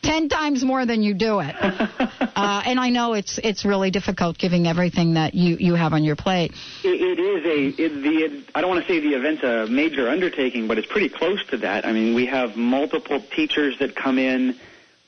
10 0.04 0.28
times 0.28 0.64
more 0.64 0.86
than 0.86 1.02
you 1.02 1.14
do 1.14 1.40
it. 1.40 1.56
uh, 1.60 2.62
and 2.66 2.80
I 2.80 2.90
know 2.90 3.14
it's 3.14 3.40
it's 3.42 3.66
really 3.66 3.90
difficult 3.90 4.38
giving 4.38 4.68
everything 4.68 5.14
that 5.16 5.34
you, 5.34 5.56
you 5.56 5.76
have 5.76 5.94
on 5.94 6.04
your 6.04 6.16
plate. 6.16 6.52
It, 6.84 7.02
it 7.02 7.20
is 7.20 7.46
a 7.46 7.82
it, 7.82 8.04
the 8.04 8.10
it, 8.10 8.50
I 8.54 8.62
don't 8.62 8.70
want 8.70 8.86
to 8.86 8.88
say 8.88 9.00
the 9.00 9.16
event's 9.16 9.44
a 9.44 9.66
major 9.68 10.10
undertaking, 10.10 10.68
but 10.68 10.78
it's 10.78 10.88
pretty 10.88 11.10
close 11.10 11.44
to 11.48 11.58
that. 11.58 11.86
I 11.86 11.94
mean, 11.94 12.14
we 12.14 12.26
have 12.28 12.56
multiple 12.58 13.24
teachers 13.34 13.80
that 13.80 13.96
come 13.96 14.20
in, 14.20 14.58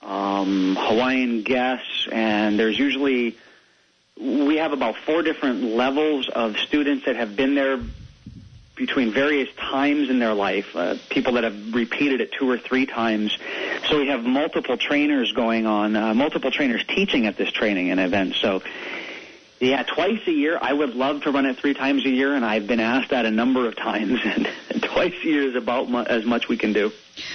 um, 0.02 0.78
Hawaiian 0.80 1.44
guests, 1.44 2.08
and 2.12 2.58
there's 2.58 2.80
usually 2.80 3.38
we 4.20 4.58
have 4.58 4.72
about 4.72 4.96
four 4.96 5.22
different 5.22 5.64
levels 5.64 6.30
of 6.30 6.58
students 6.58 7.06
that 7.06 7.16
have 7.16 7.36
been 7.36 7.56
there 7.56 7.80
between 8.76 9.12
various 9.12 9.50
times 9.56 10.10
in 10.10 10.20
their 10.20 10.34
life, 10.34 10.76
uh, 10.76 10.98
people 11.10 11.34
that 11.34 11.44
have 11.46 11.74
repeated 11.74 12.20
it 12.20 12.32
two 12.34 12.50
or 12.50 12.58
three 12.58 12.86
times. 12.86 13.38
So 13.88 14.00
we 14.00 14.08
have 14.08 14.24
multiple 14.24 14.78
trainers 14.78 15.32
going 15.32 15.66
on, 15.66 15.96
uh, 15.96 16.14
multiple 16.14 16.52
trainers 16.52 16.84
teaching 16.86 17.26
at 17.26 17.38
this 17.38 17.52
training 17.52 17.92
and 17.92 18.00
event. 18.00 18.36
So 18.36 18.62
yeah, 19.60 19.84
twice 19.84 20.20
a 20.28 20.32
year. 20.32 20.58
I 20.62 20.74
would 20.74 20.96
love 20.96 21.24
to 21.24 21.32
run 21.32 21.46
it 21.46 21.58
three 21.58 21.74
times 21.74 22.06
a 22.06 22.10
year, 22.10 22.36
and 22.36 22.46
I've 22.46 22.68
been 22.68 22.82
asked 22.82 23.12
that 23.12 23.26
a 23.26 23.32
number 23.32 23.68
of 23.68 23.76
times, 23.78 24.20
and, 24.26 24.48
twice 24.82 25.14
a 25.24 25.28
year 25.28 25.50
is 25.50 25.56
about 25.56 25.90
mu- 25.90 26.04
as 26.04 26.26
much 26.26 26.48
we 26.50 26.58
can 26.58 26.74
do. 26.74 26.92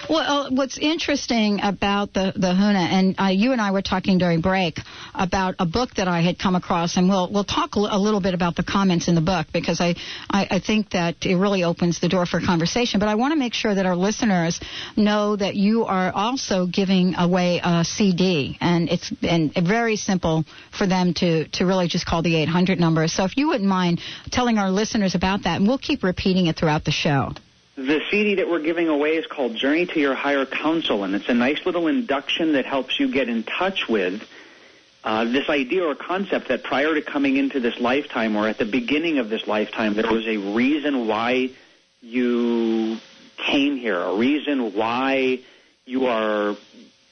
Well, 0.08 0.48
what's 0.50 0.78
interesting 0.78 1.60
about 1.62 2.12
the 2.12 2.32
the 2.34 2.48
Huna, 2.48 2.74
and 2.74 3.14
uh, 3.18 3.26
you 3.26 3.52
and 3.52 3.60
I 3.60 3.70
were 3.70 3.82
talking 3.82 4.18
during 4.18 4.40
break 4.40 4.78
about 5.14 5.54
a 5.58 5.66
book 5.66 5.94
that 5.94 6.08
I 6.08 6.20
had 6.20 6.38
come 6.38 6.54
across, 6.54 6.96
and 6.96 7.08
we'll 7.08 7.30
we'll 7.30 7.44
talk 7.44 7.74
a 7.76 7.98
little 7.98 8.20
bit 8.20 8.34
about 8.34 8.56
the 8.56 8.62
comments 8.62 9.08
in 9.08 9.14
the 9.14 9.20
book 9.20 9.46
because 9.52 9.80
I, 9.80 9.94
I 10.30 10.46
I 10.50 10.60
think 10.60 10.90
that 10.90 11.24
it 11.24 11.36
really 11.36 11.64
opens 11.64 12.00
the 12.00 12.08
door 12.08 12.26
for 12.26 12.40
conversation. 12.40 13.00
But 13.00 13.08
I 13.08 13.14
want 13.14 13.32
to 13.32 13.38
make 13.38 13.54
sure 13.54 13.74
that 13.74 13.86
our 13.86 13.96
listeners 13.96 14.60
know 14.96 15.36
that 15.36 15.54
you 15.54 15.84
are 15.84 16.12
also 16.12 16.66
giving 16.66 17.14
away 17.14 17.60
a 17.62 17.84
CD, 17.84 18.58
and 18.60 18.88
it's 18.88 19.12
and 19.22 19.52
very 19.54 19.96
simple 19.96 20.44
for 20.76 20.86
them 20.86 21.14
to 21.14 21.48
to 21.48 21.64
really 21.64 21.88
just 21.88 22.06
call 22.06 22.22
the 22.22 22.36
800 22.36 22.78
number. 22.78 23.08
So 23.08 23.24
if 23.24 23.36
you 23.36 23.48
wouldn't 23.48 23.68
mind 23.68 24.00
telling 24.30 24.58
our 24.58 24.70
listeners 24.70 25.14
about 25.14 25.44
that, 25.44 25.56
and 25.56 25.68
we'll 25.68 25.78
keep 25.78 26.02
repeating 26.02 26.46
it 26.46 26.56
throughout 26.56 26.84
the 26.84 26.90
show. 26.92 27.32
The 27.80 28.02
CD 28.10 28.34
that 28.34 28.50
we're 28.50 28.60
giving 28.60 28.88
away 28.88 29.16
is 29.16 29.26
called 29.26 29.56
Journey 29.56 29.86
to 29.86 29.98
Your 29.98 30.14
Higher 30.14 30.44
Counsel, 30.44 31.02
and 31.02 31.14
it's 31.14 31.30
a 31.30 31.34
nice 31.34 31.64
little 31.64 31.86
induction 31.86 32.52
that 32.52 32.66
helps 32.66 33.00
you 33.00 33.10
get 33.10 33.30
in 33.30 33.42
touch 33.42 33.88
with 33.88 34.22
uh, 35.02 35.24
this 35.24 35.48
idea 35.48 35.86
or 35.86 35.94
concept 35.94 36.48
that 36.48 36.62
prior 36.62 36.94
to 36.94 37.00
coming 37.00 37.38
into 37.38 37.58
this 37.58 37.80
lifetime 37.80 38.36
or 38.36 38.46
at 38.48 38.58
the 38.58 38.66
beginning 38.66 39.16
of 39.16 39.30
this 39.30 39.46
lifetime, 39.46 39.94
there 39.94 40.12
was 40.12 40.26
a 40.26 40.36
reason 40.36 41.06
why 41.06 41.48
you 42.02 42.98
came 43.38 43.78
here, 43.78 43.98
a 43.98 44.14
reason 44.14 44.74
why 44.74 45.40
you 45.86 46.04
are 46.04 46.56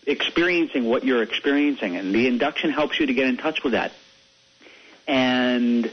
experiencing 0.07 0.85
what 0.85 1.03
you're 1.03 1.23
experiencing, 1.23 1.97
and 1.97 2.15
the 2.15 2.27
induction 2.27 2.69
helps 2.69 3.01
you 3.01 3.07
to 3.07 3.15
get 3.15 3.27
in 3.27 3.39
touch 3.39 3.65
with 3.65 3.73
that. 3.73 3.93
And 5.07 5.91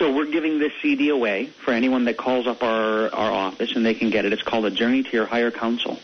so 0.00 0.12
we're 0.14 0.30
giving 0.32 0.58
this 0.58 0.72
CD 0.80 1.10
away 1.10 1.50
for 1.64 1.72
anyone 1.72 2.06
that 2.06 2.16
calls 2.16 2.46
up 2.46 2.62
our, 2.62 3.14
our 3.14 3.30
office, 3.30 3.76
and 3.76 3.84
they 3.84 3.94
can 3.94 4.08
get 4.10 4.24
it. 4.24 4.32
It's 4.32 4.42
called 4.42 4.64
A 4.64 4.70
Journey 4.70 5.02
to 5.02 5.10
Your 5.12 5.26
Higher 5.26 5.50
Counsel. 5.50 5.98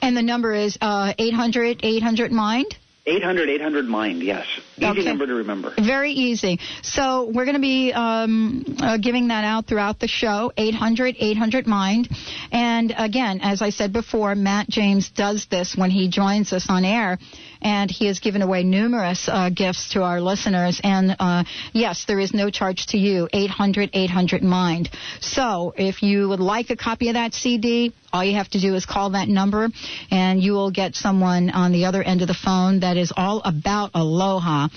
And 0.00 0.16
the 0.16 0.22
number 0.22 0.54
is 0.54 0.78
uh, 0.80 1.12
800 1.18 1.80
800 1.82 2.32
Mind? 2.32 2.74
800 3.06 3.50
800 3.50 3.84
Mind, 3.84 4.22
yes. 4.22 4.46
Easy 4.78 4.86
Okay. 4.86 5.04
number 5.04 5.26
to 5.26 5.34
remember. 5.34 5.74
Very 5.78 6.12
easy. 6.12 6.58
So 6.82 7.24
we're 7.30 7.44
going 7.44 7.56
to 7.56 7.60
be 7.60 7.92
um, 7.92 8.64
uh, 8.80 8.96
giving 8.96 9.28
that 9.28 9.44
out 9.44 9.66
throughout 9.66 10.00
the 10.00 10.08
show. 10.08 10.50
800 10.56 11.16
800 11.18 11.66
Mind. 11.66 12.08
And 12.50 12.94
again, 12.96 13.40
as 13.42 13.60
I 13.60 13.68
said 13.70 13.92
before, 13.92 14.34
Matt 14.34 14.70
James 14.70 15.10
does 15.10 15.46
this 15.50 15.76
when 15.76 15.90
he 15.90 16.08
joins 16.08 16.50
us 16.54 16.66
on 16.70 16.86
air. 16.86 17.18
And 17.64 17.90
he 17.90 18.06
has 18.06 18.20
given 18.20 18.42
away 18.42 18.62
numerous 18.62 19.28
uh, 19.28 19.50
gifts 19.50 19.94
to 19.94 20.02
our 20.02 20.20
listeners. 20.20 20.80
And 20.84 21.16
uh, 21.18 21.44
yes, 21.72 22.04
there 22.06 22.20
is 22.20 22.32
no 22.32 22.50
charge 22.50 22.86
to 22.88 22.98
you. 22.98 23.28
800 23.32 23.90
800 23.92 24.42
Mind. 24.42 24.90
So 25.20 25.74
if 25.76 26.02
you 26.02 26.28
would 26.28 26.40
like 26.40 26.70
a 26.70 26.76
copy 26.76 27.08
of 27.08 27.14
that 27.14 27.34
CD, 27.34 27.92
all 28.14 28.24
you 28.24 28.34
have 28.36 28.48
to 28.50 28.60
do 28.60 28.74
is 28.76 28.86
call 28.86 29.10
that 29.10 29.28
number, 29.28 29.68
and 30.10 30.40
you 30.40 30.52
will 30.52 30.70
get 30.70 30.94
someone 30.94 31.50
on 31.50 31.72
the 31.72 31.86
other 31.86 32.00
end 32.00 32.22
of 32.22 32.28
the 32.28 32.34
phone 32.34 32.80
that 32.80 32.96
is 32.96 33.12
all 33.16 33.42
about 33.44 33.90
aloha, 33.94 34.68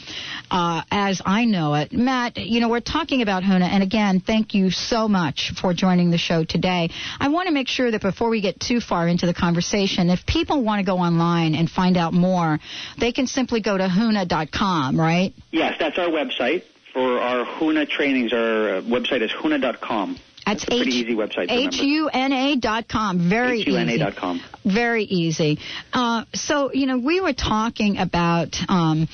uh, 0.49 0.81
as 0.89 1.21
I 1.23 1.45
know 1.45 1.75
it. 1.75 1.93
Matt, 1.93 2.37
you 2.37 2.59
know, 2.59 2.67
we're 2.67 2.79
talking 2.79 3.21
about 3.21 3.43
Huna, 3.43 3.69
and 3.69 3.83
again, 3.83 4.21
thank 4.21 4.55
you 4.55 4.71
so 4.71 5.07
much 5.07 5.53
for 5.61 5.75
joining 5.75 6.09
the 6.09 6.17
show 6.17 6.43
today. 6.43 6.89
I 7.19 7.29
want 7.29 7.47
to 7.47 7.53
make 7.53 7.67
sure 7.67 7.91
that 7.91 8.01
before 8.01 8.29
we 8.29 8.41
get 8.41 8.59
too 8.59 8.81
far 8.81 9.07
into 9.07 9.27
the 9.27 9.35
conversation, 9.35 10.09
if 10.09 10.25
people 10.25 10.63
want 10.63 10.79
to 10.79 10.85
go 10.85 10.97
online 10.97 11.53
and 11.53 11.69
find 11.69 11.95
out 11.95 12.13
more, 12.13 12.57
they 12.99 13.11
can 13.11 13.27
simply 13.27 13.61
go 13.61 13.77
to 13.77 13.87
huna.com, 13.87 14.99
right? 14.99 15.31
Yes, 15.51 15.75
that's 15.79 15.99
our 15.99 16.07
website 16.09 16.63
for 16.91 17.19
our 17.19 17.45
HUNA 17.45 17.85
trainings. 17.85 18.33
Our 18.33 18.81
website 18.81 19.21
is 19.21 19.31
HUNA.com. 19.31 20.17
That's 20.47 20.63
pretty 20.63 20.99
H- 20.99 21.05
easy 21.05 21.15
website. 21.15 21.51
H-U-N-A 21.51 22.55
dot 22.55 22.87
com. 22.87 23.29
Very 23.29 23.59
easy. 23.59 23.71
HUNA.com. 23.71 24.41
Very 24.63 25.03
easy. 25.03 25.59
Uh, 25.91 26.23
so, 26.33 26.71
you 26.73 26.85
know, 26.85 26.97
we 26.97 27.19
were 27.19 27.33
talking 27.33 27.97
about 27.97 28.55
um, 28.69 29.09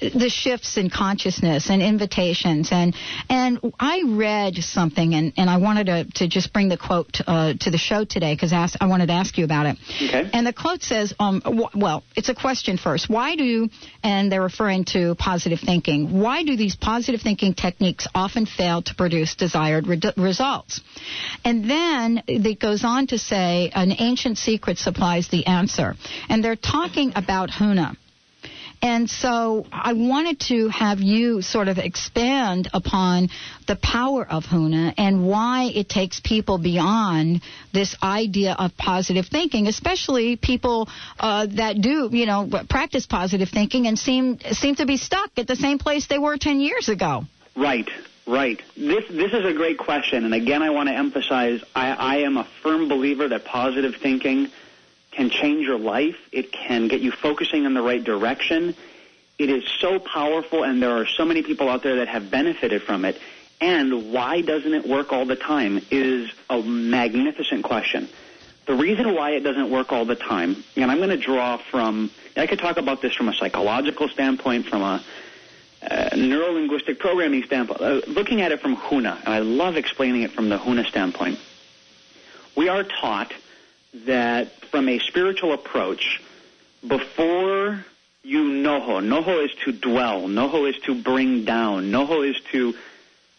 the 0.00 0.28
shifts 0.28 0.76
in 0.76 0.90
consciousness 0.90 1.70
and 1.70 1.82
invitations 1.82 2.70
and 2.72 2.94
and 3.28 3.60
I 3.78 4.02
read 4.06 4.56
something 4.56 5.14
and, 5.14 5.32
and 5.36 5.48
I 5.48 5.58
wanted 5.58 5.86
to, 5.86 6.04
to 6.16 6.28
just 6.28 6.52
bring 6.52 6.68
the 6.68 6.76
quote 6.76 7.20
uh, 7.26 7.54
to 7.60 7.70
the 7.70 7.78
show 7.78 8.04
today 8.04 8.34
because 8.34 8.52
I 8.52 8.86
wanted 8.86 9.06
to 9.06 9.12
ask 9.12 9.38
you 9.38 9.44
about 9.44 9.66
it. 9.66 9.76
Okay. 9.96 10.28
And 10.32 10.46
the 10.46 10.52
quote 10.52 10.82
says, 10.82 11.14
um, 11.18 11.40
w- 11.40 11.68
well, 11.74 12.02
it's 12.16 12.28
a 12.28 12.34
question 12.34 12.78
first. 12.78 13.08
Why 13.08 13.36
do 13.36 13.68
and 14.02 14.30
they're 14.30 14.42
referring 14.42 14.84
to 14.86 15.14
positive 15.16 15.60
thinking. 15.60 16.20
Why 16.20 16.42
do 16.44 16.56
these 16.56 16.76
positive 16.76 17.20
thinking 17.20 17.54
techniques 17.54 18.06
often 18.14 18.46
fail 18.46 18.82
to 18.82 18.94
produce 18.94 19.34
desired 19.34 19.86
re- 19.86 20.00
results? 20.16 20.80
And 21.44 21.70
then 21.70 22.22
it 22.26 22.60
goes 22.60 22.84
on 22.84 23.08
to 23.08 23.18
say 23.18 23.70
an 23.74 23.92
ancient 23.98 24.38
secret 24.38 24.78
supplies 24.78 25.28
the 25.28 25.46
answer. 25.46 25.94
And 26.28 26.42
they're 26.42 26.56
talking 26.56 27.12
about 27.14 27.50
Huna. 27.50 27.96
And 28.82 29.10
so 29.10 29.66
I 29.70 29.92
wanted 29.92 30.40
to 30.48 30.68
have 30.68 31.00
you 31.00 31.42
sort 31.42 31.68
of 31.68 31.76
expand 31.76 32.70
upon 32.72 33.28
the 33.66 33.76
power 33.76 34.26
of 34.26 34.44
Huna 34.44 34.94
and 34.96 35.26
why 35.26 35.70
it 35.74 35.88
takes 35.90 36.20
people 36.20 36.56
beyond 36.56 37.42
this 37.74 37.94
idea 38.02 38.56
of 38.58 38.74
positive 38.78 39.26
thinking, 39.26 39.66
especially 39.66 40.36
people 40.36 40.88
uh, 41.18 41.46
that 41.56 41.80
do, 41.80 42.08
you 42.10 42.24
know, 42.24 42.48
practice 42.70 43.04
positive 43.04 43.50
thinking 43.50 43.86
and 43.86 43.98
seem 43.98 44.38
seem 44.52 44.76
to 44.76 44.86
be 44.86 44.96
stuck 44.96 45.30
at 45.36 45.46
the 45.46 45.56
same 45.56 45.78
place 45.78 46.06
they 46.06 46.18
were 46.18 46.38
10 46.38 46.60
years 46.60 46.88
ago. 46.88 47.24
Right. 47.54 47.88
Right. 48.26 48.62
This 48.76 49.04
this 49.08 49.32
is 49.32 49.44
a 49.44 49.52
great 49.52 49.76
question, 49.76 50.24
and 50.24 50.32
again, 50.34 50.62
I 50.62 50.70
want 50.70 50.88
to 50.88 50.94
emphasize 50.94 51.64
I, 51.74 51.90
I 51.90 52.16
am 52.18 52.36
a 52.36 52.46
firm 52.62 52.88
believer 52.88 53.26
that 53.28 53.44
positive 53.44 53.94
thinking 54.00 54.52
can 55.10 55.30
change 55.30 55.66
your 55.66 55.78
life. 55.78 56.16
It 56.32 56.52
can 56.52 56.88
get 56.88 57.00
you 57.00 57.10
focusing 57.10 57.64
in 57.64 57.74
the 57.74 57.82
right 57.82 58.02
direction. 58.02 58.74
It 59.38 59.50
is 59.50 59.64
so 59.80 59.98
powerful, 59.98 60.64
and 60.64 60.82
there 60.82 60.96
are 60.96 61.06
so 61.06 61.24
many 61.24 61.42
people 61.42 61.68
out 61.68 61.82
there 61.82 61.96
that 61.96 62.08
have 62.08 62.30
benefited 62.30 62.82
from 62.82 63.04
it. 63.04 63.18
And 63.60 64.12
why 64.12 64.40
doesn't 64.40 64.72
it 64.72 64.86
work 64.86 65.12
all 65.12 65.26
the 65.26 65.36
time 65.36 65.80
is 65.90 66.30
a 66.48 66.62
magnificent 66.62 67.64
question. 67.64 68.08
The 68.66 68.74
reason 68.74 69.14
why 69.14 69.30
it 69.30 69.40
doesn't 69.40 69.70
work 69.70 69.92
all 69.92 70.04
the 70.04 70.14
time, 70.14 70.62
and 70.76 70.90
I'm 70.90 70.98
going 70.98 71.10
to 71.10 71.16
draw 71.16 71.56
from, 71.56 72.10
I 72.36 72.46
could 72.46 72.58
talk 72.58 72.76
about 72.76 73.02
this 73.02 73.14
from 73.14 73.28
a 73.28 73.34
psychological 73.34 74.08
standpoint, 74.08 74.66
from 74.66 74.82
a 74.82 75.02
uh, 75.82 76.10
neuro-linguistic 76.14 76.98
programming 76.98 77.42
standpoint, 77.44 77.80
uh, 77.80 78.00
looking 78.06 78.42
at 78.42 78.52
it 78.52 78.60
from 78.60 78.76
Huna, 78.76 79.18
and 79.24 79.28
I 79.28 79.38
love 79.40 79.76
explaining 79.76 80.22
it 80.22 80.30
from 80.30 80.50
the 80.50 80.58
Huna 80.58 80.86
standpoint. 80.86 81.38
We 82.54 82.68
are 82.68 82.84
taught 82.84 83.32
that 84.06 84.52
from 84.70 84.88
a 84.88 84.98
spiritual 84.98 85.52
approach, 85.52 86.20
before 86.86 87.84
you 88.22 88.44
noho, 88.44 89.02
noho 89.02 89.44
is 89.44 89.50
to 89.64 89.72
dwell, 89.72 90.22
noho 90.22 90.68
is 90.68 90.78
to 90.82 90.94
bring 90.94 91.44
down, 91.44 91.90
noho 91.90 92.28
is 92.28 92.40
to, 92.52 92.74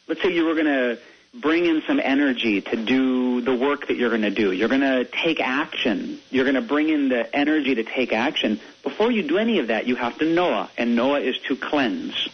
let's 0.07 0.21
say 0.21 0.33
you 0.33 0.45
were 0.45 0.55
going 0.55 0.65
to 0.65 0.99
bring 1.33 1.65
in 1.65 1.81
some 1.87 1.99
energy 2.03 2.61
to 2.61 2.75
do 2.75 3.39
the 3.41 3.55
work 3.55 3.87
that 3.87 3.95
you're 3.95 4.09
going 4.09 4.21
to 4.23 4.29
do. 4.31 4.51
You're 4.51 4.67
going 4.67 4.81
to 4.81 5.05
take 5.05 5.39
action. 5.39 6.19
You're 6.29 6.43
going 6.43 6.55
to 6.55 6.61
bring 6.61 6.89
in 6.89 7.07
the 7.07 7.33
energy 7.33 7.75
to 7.75 7.83
take 7.83 8.11
action. 8.11 8.59
Before 8.83 9.09
you 9.09 9.23
do 9.23 9.37
any 9.37 9.59
of 9.59 9.67
that, 9.67 9.87
you 9.87 9.95
have 9.95 10.17
to 10.17 10.25
Noa, 10.25 10.69
and 10.77 10.95
Noa 10.95 11.21
is 11.21 11.37
to 11.47 11.55
cleanse. 11.55 12.27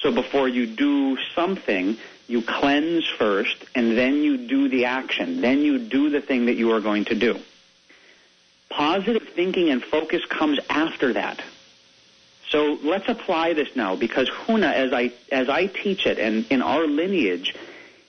So 0.00 0.12
before 0.12 0.48
you 0.48 0.66
do 0.66 1.18
something, 1.34 1.98
you 2.26 2.42
cleanse 2.42 3.06
first, 3.06 3.64
and 3.74 3.96
then 3.96 4.22
you 4.22 4.48
do 4.48 4.68
the 4.68 4.86
action. 4.86 5.40
Then 5.42 5.58
you 5.58 5.78
do 5.78 6.08
the 6.08 6.20
thing 6.20 6.46
that 6.46 6.56
you 6.56 6.72
are 6.72 6.80
going 6.80 7.04
to 7.06 7.14
do. 7.14 7.38
Positive 8.76 9.26
thinking 9.34 9.70
and 9.70 9.82
focus 9.82 10.22
comes 10.26 10.58
after 10.68 11.14
that. 11.14 11.40
So 12.50 12.78
let's 12.82 13.08
apply 13.08 13.54
this 13.54 13.74
now 13.74 13.96
because 13.96 14.28
Huna, 14.28 14.70
as 14.70 14.92
I, 14.92 15.12
as 15.32 15.48
I 15.48 15.64
teach 15.64 16.04
it 16.04 16.18
and 16.18 16.44
in 16.50 16.60
our 16.60 16.86
lineage, 16.86 17.54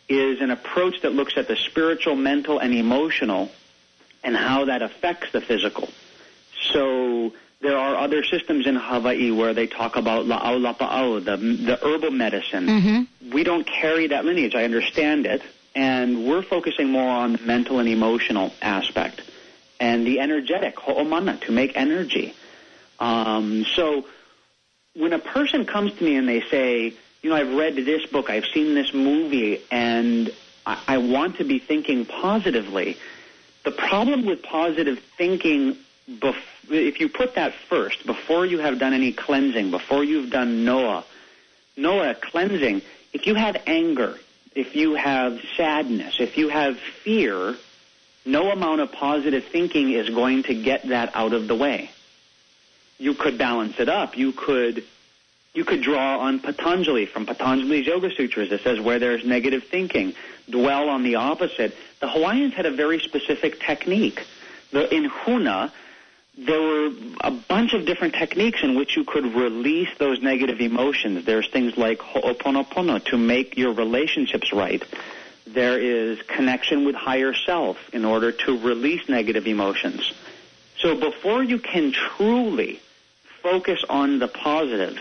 is 0.10 0.42
an 0.42 0.52
approach 0.52 1.02
that 1.04 1.14
looks 1.14 1.38
at 1.38 1.48
the 1.48 1.56
spiritual, 1.56 2.18
mental, 2.18 2.60
and 2.60 2.74
emotional 2.74 3.50
and 4.26 4.36
how 4.36 4.66
that 4.66 4.82
affects 4.82 5.32
the 5.32 5.40
physical. 5.40 5.88
So 6.74 7.32
there 7.62 7.78
are 7.78 7.96
other 7.96 8.26
systems 8.26 8.68
in 8.68 8.76
Hawaii 8.76 9.32
where 9.32 9.54
they 9.54 9.68
talk 9.68 9.96
about 9.96 10.26
la'au 10.26 10.60
lapa'au, 10.60 11.24
the, 11.24 11.38
the 11.38 11.80
herbal 11.82 12.12
medicine. 12.12 12.68
Mm-hmm. 12.68 13.32
We 13.32 13.46
don't 13.46 13.66
carry 13.66 14.08
that 14.08 14.26
lineage. 14.26 14.54
I 14.54 14.66
understand 14.66 15.26
it. 15.26 15.42
And 15.76 16.28
we're 16.28 16.42
focusing 16.42 16.90
more 16.90 17.10
on 17.10 17.34
the 17.34 17.40
mental 17.44 17.80
and 17.80 17.88
emotional 17.88 18.52
aspect. 18.62 19.22
And 19.80 20.08
the 20.08 20.20
energetic, 20.20 20.76
ho'omana, 20.76 21.40
to 21.42 21.52
make 21.52 21.74
energy. 21.76 22.34
Um, 23.00 23.66
so 23.76 24.06
when 24.96 25.14
a 25.14 25.20
person 25.20 25.66
comes 25.66 25.94
to 25.94 26.04
me 26.04 26.16
and 26.16 26.28
they 26.28 26.42
say, 26.42 26.94
you 27.22 27.30
know, 27.30 27.36
I've 27.36 27.54
read 27.54 27.76
this 27.76 28.06
book, 28.08 28.30
I've 28.30 28.46
seen 28.54 28.74
this 28.74 28.94
movie, 28.94 29.62
and 29.72 30.32
I, 30.66 30.82
I 30.88 30.98
want 30.98 31.38
to 31.38 31.44
be 31.44 31.60
thinking 31.60 32.06
positively. 32.06 32.98
The 33.64 33.72
problem 33.72 34.26
with 34.26 34.42
positive 34.44 35.00
thinking, 35.18 35.78
bef- 36.10 36.36
if 36.70 37.00
you 37.00 37.10
put 37.10 37.36
that 37.36 37.54
first, 37.70 38.06
before 38.06 38.46
you 38.46 38.60
have 38.60 38.80
done 38.80 38.94
any 38.94 39.12
cleansing, 39.12 39.72
before 39.72 40.04
you've 40.04 40.32
done 40.32 40.66
Noa, 40.66 41.04
Noa 41.76 42.16
cleansing, 42.16 42.82
if 43.14 43.28
you 43.28 43.36
have 43.36 43.62
anger, 43.68 44.18
if 44.56 44.76
you 44.76 44.96
have 44.96 45.40
sadness, 45.56 46.16
if 46.20 46.38
you 46.38 46.50
have 46.50 46.80
fear, 47.04 47.56
no 48.28 48.52
amount 48.52 48.82
of 48.82 48.92
positive 48.92 49.46
thinking 49.46 49.92
is 49.92 50.10
going 50.10 50.44
to 50.44 50.54
get 50.54 50.90
that 50.90 51.16
out 51.16 51.34
of 51.34 51.48
the 51.48 51.56
way. 51.56 51.90
You 53.00 53.14
could 53.14 53.38
balance 53.38 53.80
it 53.80 53.90
up. 53.90 54.18
You 54.18 54.32
could 54.34 54.84
you 55.54 55.66
could 55.66 55.82
draw 55.82 56.20
on 56.20 56.40
Patanjali 56.40 57.08
from 57.08 57.26
Patanjali's 57.26 57.88
Yoga 57.88 58.14
Sutras 58.14 58.52
that 58.52 58.62
says 58.62 58.80
where 58.80 59.00
there's 59.00 59.26
negative 59.26 59.64
thinking, 59.64 60.14
dwell 60.48 60.88
on 60.90 61.02
the 61.02 61.16
opposite. 61.16 61.76
The 62.00 62.08
Hawaiians 62.08 62.54
had 62.54 62.68
a 62.68 62.72
very 62.72 63.00
specific 63.00 63.60
technique. 63.60 64.24
The, 64.72 64.94
in 64.94 65.10
Huna, 65.10 65.72
there 66.38 66.62
were 66.62 66.92
a 67.22 67.32
bunch 67.32 67.74
of 67.74 67.88
different 67.88 68.14
techniques 68.14 68.60
in 68.62 68.76
which 68.76 68.96
you 68.96 69.04
could 69.04 69.26
release 69.34 69.90
those 69.98 70.22
negative 70.22 70.60
emotions. 70.62 71.26
There's 71.26 71.50
things 71.50 71.76
like 71.76 72.00
ho'oponopono 72.00 73.04
to 73.06 73.18
make 73.18 73.58
your 73.58 73.74
relationships 73.74 74.54
right. 74.54 74.84
There 75.48 75.80
is 75.80 76.22
connection 76.24 76.86
with 76.86 76.96
higher 76.96 77.34
self 77.34 77.78
in 77.94 78.06
order 78.06 78.32
to 78.32 78.60
release 78.60 79.08
negative 79.08 79.48
emotions. 79.48 80.12
So 80.80 80.96
before 80.96 81.44
you 81.44 81.58
can 81.58 81.92
truly 81.92 82.80
focus 83.42 83.84
on 83.90 84.20
the 84.20 84.28
positive, 84.28 85.00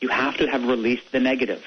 you 0.00 0.08
have 0.08 0.36
to 0.38 0.46
have 0.48 0.64
released 0.64 1.12
the 1.12 1.20
negative. 1.20 1.64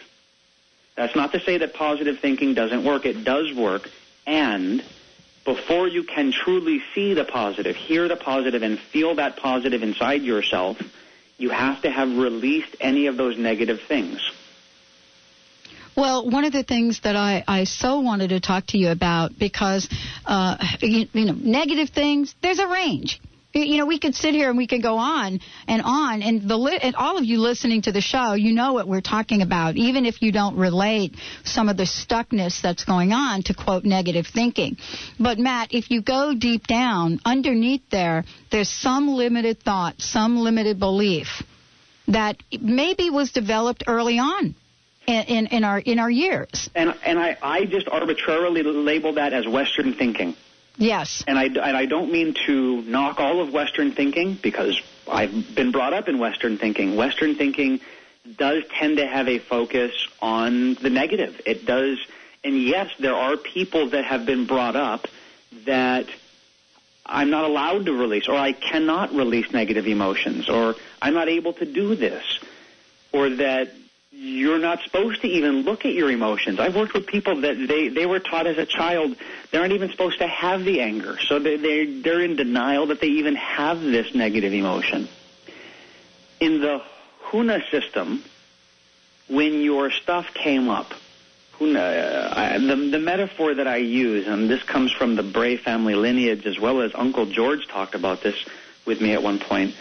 That's 0.96 1.16
not 1.16 1.32
to 1.32 1.40
say 1.40 1.58
that 1.60 1.74
positive 1.74 2.20
thinking 2.20 2.54
doesn't 2.54 2.84
work. 2.84 3.06
It 3.06 3.24
does 3.24 3.54
work. 3.54 3.90
And 4.28 4.84
before 5.46 5.88
you 5.88 6.04
can 6.04 6.32
truly 6.32 6.82
see 6.94 7.14
the 7.14 7.24
positive, 7.24 7.76
hear 7.76 8.08
the 8.08 8.18
positive, 8.18 8.64
and 8.64 8.78
feel 8.78 9.16
that 9.16 9.38
positive 9.38 9.82
inside 9.82 10.24
yourself, 10.24 10.78
you 11.38 11.50
have 11.50 11.82
to 11.84 11.90
have 11.90 12.18
released 12.18 12.76
any 12.82 13.08
of 13.08 13.18
those 13.18 13.38
negative 13.38 13.82
things. 13.82 14.20
Well, 15.96 16.30
one 16.30 16.46
of 16.46 16.54
the 16.54 16.64
things 16.64 17.02
that 17.04 17.16
I, 17.16 17.44
I 17.48 17.64
so 17.66 18.00
wanted 18.00 18.30
to 18.30 18.40
talk 18.40 18.68
to 18.68 18.78
you 18.78 18.90
about 18.90 19.38
because, 19.38 19.88
uh, 20.26 20.58
you, 20.82 21.08
you 21.12 21.26
know, 21.26 21.34
negative 21.34 21.90
things, 21.90 22.34
there's 22.42 22.60
a 22.60 22.68
range 22.68 23.20
you 23.54 23.78
know, 23.78 23.86
we 23.86 24.00
could 24.00 24.14
sit 24.14 24.34
here 24.34 24.50
and 24.50 24.58
we 24.58 24.68
could 24.68 24.84
go 24.84 24.98
on 24.98 25.40
and 25.68 25.82
on, 25.84 26.22
and 26.22 26.48
the 26.48 26.80
and 26.82 26.96
all 26.96 27.18
of 27.18 27.26
you 27.26 27.40
listening 27.40 27.82
to 27.84 27.92
the 27.92 28.02
show, 28.02 28.34
you 28.34 28.54
know 28.54 28.74
what 28.74 28.88
we're 28.88 29.02
talking 29.02 29.42
about, 29.42 29.76
even 29.76 30.06
if 30.06 30.22
you 30.22 30.32
don't 30.32 30.56
relate 30.56 31.16
some 31.44 31.68
of 31.68 31.76
the 31.76 31.84
stuckness 31.84 32.62
that's 32.62 32.86
going 32.86 33.12
on 33.12 33.42
to 33.44 33.54
quote 33.56 33.86
negative 33.86 34.28
thinking. 34.28 34.78
But 35.20 35.40
Matt, 35.40 35.74
if 35.74 35.90
you 35.90 36.02
go 36.02 36.36
deep 36.38 36.68
down 36.68 37.20
underneath 37.26 37.82
there, 37.90 38.24
there's 38.52 38.70
some 38.70 39.08
limited 39.08 39.62
thought, 39.64 39.96
some 40.00 40.38
limited 40.38 40.80
belief 40.80 41.42
that 42.08 42.38
maybe 42.60 43.10
was 43.10 43.32
developed 43.32 43.84
early 43.88 44.20
on. 44.20 44.56
In, 45.10 45.48
in, 45.48 45.64
our 45.64 45.80
in 45.80 45.98
our 45.98 46.12
years, 46.12 46.70
and 46.76 46.94
and 47.04 47.18
I, 47.18 47.36
I 47.42 47.66
just 47.66 47.88
arbitrarily 47.88 48.62
label 48.62 49.14
that 49.14 49.34
as 49.34 49.48
Western 49.48 49.94
thinking. 49.94 50.36
Yes. 50.78 51.24
And 51.28 51.38
I, 51.38 51.46
and 51.46 51.60
I 51.60 51.88
don't 51.88 52.12
mean 52.12 52.36
to 52.46 52.82
knock 52.84 53.20
all 53.20 53.42
of 53.42 53.52
Western 53.52 53.92
thinking 53.92 54.38
because 54.42 54.80
I've 55.08 55.56
been 55.56 55.72
brought 55.72 55.94
up 55.94 56.08
in 56.08 56.20
Western 56.20 56.58
thinking. 56.58 56.96
Western 56.96 57.36
thinking 57.36 57.82
does 58.38 58.64
tend 58.72 58.98
to 58.98 59.08
have 59.08 59.28
a 59.28 59.40
focus 59.40 59.92
on 60.22 60.76
the 60.76 60.90
negative. 60.90 61.42
It 61.46 61.66
does, 61.66 61.98
and 62.44 62.62
yes, 62.62 62.92
there 63.00 63.16
are 63.16 63.36
people 63.36 63.90
that 63.90 64.06
have 64.06 64.26
been 64.26 64.46
brought 64.46 64.76
up 64.76 65.08
that 65.66 66.08
I'm 67.06 67.30
not 67.30 67.44
allowed 67.44 67.88
to 67.88 67.94
release, 67.94 68.28
or 68.30 68.36
I 68.36 68.54
cannot 68.54 69.14
release 69.14 69.52
negative 69.52 69.88
emotions, 69.88 70.48
or 70.50 70.76
I'm 71.02 71.14
not 71.14 71.28
able 71.28 71.54
to 71.54 71.66
do 71.66 71.96
this, 71.96 72.24
or 73.12 73.30
that 73.32 73.74
you're 74.22 74.60
not 74.60 74.82
supposed 74.84 75.22
to 75.22 75.28
even 75.28 75.62
look 75.62 75.86
at 75.86 75.94
your 75.94 76.12
emotions. 76.12 76.60
I've 76.60 76.76
worked 76.76 76.94
with 76.94 77.08
people 77.08 77.40
that 77.42 77.56
they, 77.70 77.88
they 77.88 78.06
were 78.06 78.20
taught 78.20 78.48
as 78.48 78.58
a 78.58 78.66
child 78.66 79.16
they 79.50 79.58
aren't 79.58 79.72
even 79.72 79.90
supposed 79.92 80.20
to 80.20 80.28
have 80.28 80.66
the 80.66 80.82
anger. 80.82 81.18
So 81.22 81.40
they, 81.40 81.56
they, 81.56 81.86
they're 82.02 82.20
in 82.20 82.36
denial 82.36 82.88
that 82.88 83.00
they 83.00 83.08
even 83.08 83.36
have 83.36 83.80
this 83.82 84.14
negative 84.14 84.52
emotion. 84.52 85.08
In 86.42 86.60
the 86.60 86.82
Huna 87.30 87.62
system, 87.72 88.22
when 89.30 89.62
your 89.62 89.90
stuff 89.90 90.34
came 90.34 90.68
up, 90.68 90.94
Huna, 91.58 91.78
uh, 91.78 92.34
I, 92.36 92.58
the, 92.58 92.76
the 92.76 93.00
metaphor 93.00 93.54
that 93.54 93.68
I 93.68 93.78
use, 93.78 94.28
and 94.28 94.50
this 94.50 94.64
comes 94.64 94.92
from 94.92 95.16
the 95.16 95.24
Bray 95.24 95.56
family 95.56 95.96
lineage 95.96 96.46
as 96.46 96.60
well 96.60 96.82
as 96.82 96.92
Uncle 96.94 97.26
George 97.26 97.70
talked 97.70 97.96
about 97.96 98.22
this 98.22 98.36
with 98.86 99.00
me 99.00 99.14
at 99.14 99.24
one 99.24 99.40
point, 99.40 99.76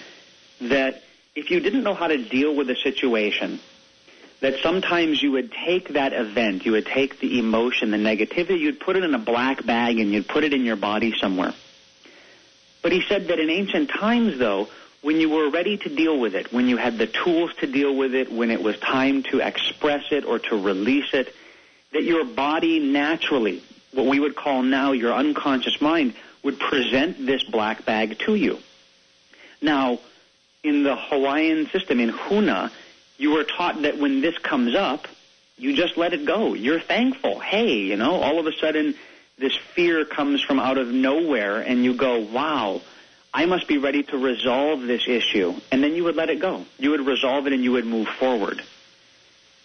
that 0.61 1.03
if 1.35 1.51
you 1.51 1.59
didn't 1.59 1.83
know 1.83 1.95
how 1.95 2.07
to 2.07 2.19
deal 2.19 2.55
with 2.55 2.71
a 2.71 2.77
situation, 2.77 3.59
that 4.41 4.61
sometimes 4.63 5.23
you 5.23 5.33
would 5.33 5.53
take 5.53 5.95
that 5.95 6.13
event, 6.13 6.65
you 6.65 6.73
would 6.73 6.87
take 6.87 7.19
the 7.19 7.39
emotion, 7.39 7.91
the 7.91 7.97
negativity, 7.97 8.59
you'd 8.59 8.81
put 8.81 8.97
it 8.97 9.05
in 9.05 9.15
a 9.15 9.19
black 9.19 9.67
bag 9.67 9.99
and 9.99 10.13
you'd 10.13 10.29
put 10.29 10.45
it 10.45 10.53
in 10.53 10.65
your 10.65 10.77
body 10.77 11.13
somewhere. 11.19 11.53
But 12.83 12.93
he 12.93 13.03
said 13.09 13.29
that 13.29 13.41
in 13.41 13.51
ancient 13.51 13.91
times, 13.91 14.39
though, 14.39 14.69
when 15.03 15.21
you 15.21 15.29
were 15.29 15.51
ready 15.51 15.77
to 15.77 15.89
deal 15.89 16.19
with 16.19 16.35
it, 16.35 16.53
when 16.53 16.69
you 16.69 16.77
had 16.77 16.99
the 16.99 17.07
tools 17.07 17.53
to 17.61 17.67
deal 17.67 17.95
with 17.95 18.15
it, 18.15 18.31
when 18.33 18.51
it 18.51 18.63
was 18.63 18.79
time 18.79 19.25
to 19.25 19.41
express 19.41 20.05
it 20.13 20.25
or 20.25 20.39
to 20.39 20.57
release 20.57 21.13
it, 21.13 21.35
that 21.93 22.05
your 22.05 22.25
body 22.25 22.79
naturally, 22.79 23.63
what 23.93 24.07
we 24.07 24.21
would 24.21 24.37
call 24.37 24.63
now 24.63 24.93
your 24.93 25.13
unconscious 25.13 25.81
mind, 25.81 26.15
would 26.43 26.59
present 26.59 27.27
this 27.27 27.43
black 27.43 27.85
bag 27.85 28.19
to 28.21 28.35
you. 28.35 28.59
Now, 29.61 29.99
in 30.63 30.83
the 30.83 30.97
Hawaiian 30.97 31.69
system, 31.71 31.99
in 32.01 32.11
Huna, 32.11 32.71
you 33.19 33.33
were 33.33 33.45
taught 33.45 33.83
that 33.83 33.99
when 33.99 34.21
this 34.21 34.39
comes 34.39 34.75
up, 34.75 35.07
you 35.59 35.77
just 35.77 35.97
let 35.97 36.15
it 36.15 36.25
go. 36.25 36.55
You're 36.55 36.81
thankful. 36.81 37.41
Hey, 37.41 37.75
you 37.75 37.97
know, 37.97 38.15
all 38.15 38.39
of 38.39 38.47
a 38.47 38.53
sudden 38.53 38.95
this 39.37 39.57
fear 39.75 40.05
comes 40.05 40.41
from 40.41 40.59
out 40.59 40.79
of 40.79 40.89
nowhere 40.89 41.61
and 41.61 41.85
you 41.85 41.95
go, 41.95 42.21
wow, 42.21 42.81
I 43.35 43.47
must 43.47 43.69
be 43.69 43.79
ready 43.79 44.05
to 44.05 44.17
resolve 44.17 44.83
this 44.83 45.07
issue. 45.07 45.55
And 45.71 45.83
then 45.83 45.95
you 45.95 46.05
would 46.05 46.17
let 46.17 46.31
it 46.31 46.41
go. 46.41 46.65
You 46.79 46.93
would 46.93 47.07
resolve 47.07 47.47
it 47.47 47.53
and 47.53 47.63
you 47.63 47.73
would 47.73 47.87
move 47.87 48.09
forward. 48.09 48.63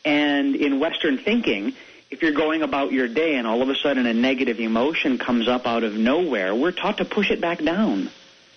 And 0.04 0.56
in 0.56 0.80
Western 0.80 1.20
thinking, 1.20 1.74
if 2.10 2.22
you're 2.22 2.34
going 2.34 2.64
about 2.64 2.92
your 2.92 3.08
day 3.08 3.36
and 3.36 3.48
all 3.48 3.62
of 3.62 3.70
a 3.70 3.76
sudden 3.76 4.06
a 4.06 4.14
negative 4.14 4.60
emotion 4.60 5.18
comes 5.18 5.48
up 5.48 5.66
out 5.66 5.84
of 5.84 5.94
nowhere, 5.96 6.54
we're 6.54 6.72
taught 6.72 6.98
to 6.98 7.06
push 7.06 7.32
it 7.32 7.40
back 7.40 7.64
down. 7.64 8.10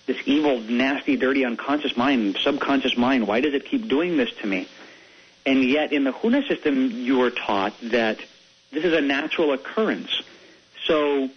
This 0.07 0.17
evil, 0.25 0.59
nasty, 0.59 1.17
dirty, 1.17 1.45
unconscious 1.45 1.95
mind, 1.97 2.37
subconscious 2.41 2.97
mind, 2.97 3.27
why 3.27 3.41
does 3.41 3.53
it 3.53 3.65
keep 3.65 3.87
doing 3.87 4.17
this 4.17 4.31
to 4.41 4.47
me? 4.47 4.67
And 5.47 5.63
yet 5.63 5.93
in 5.93 6.03
the 6.03 6.11
Huna 6.11 6.45
system, 6.45 6.91
you 6.91 7.19
were 7.19 7.31
taught 7.31 7.73
that 7.81 8.19
this 8.71 8.83
is 8.83 8.91
a 8.91 8.99
natural 8.99 9.53
occurrence. 9.53 10.21
So 10.83 11.29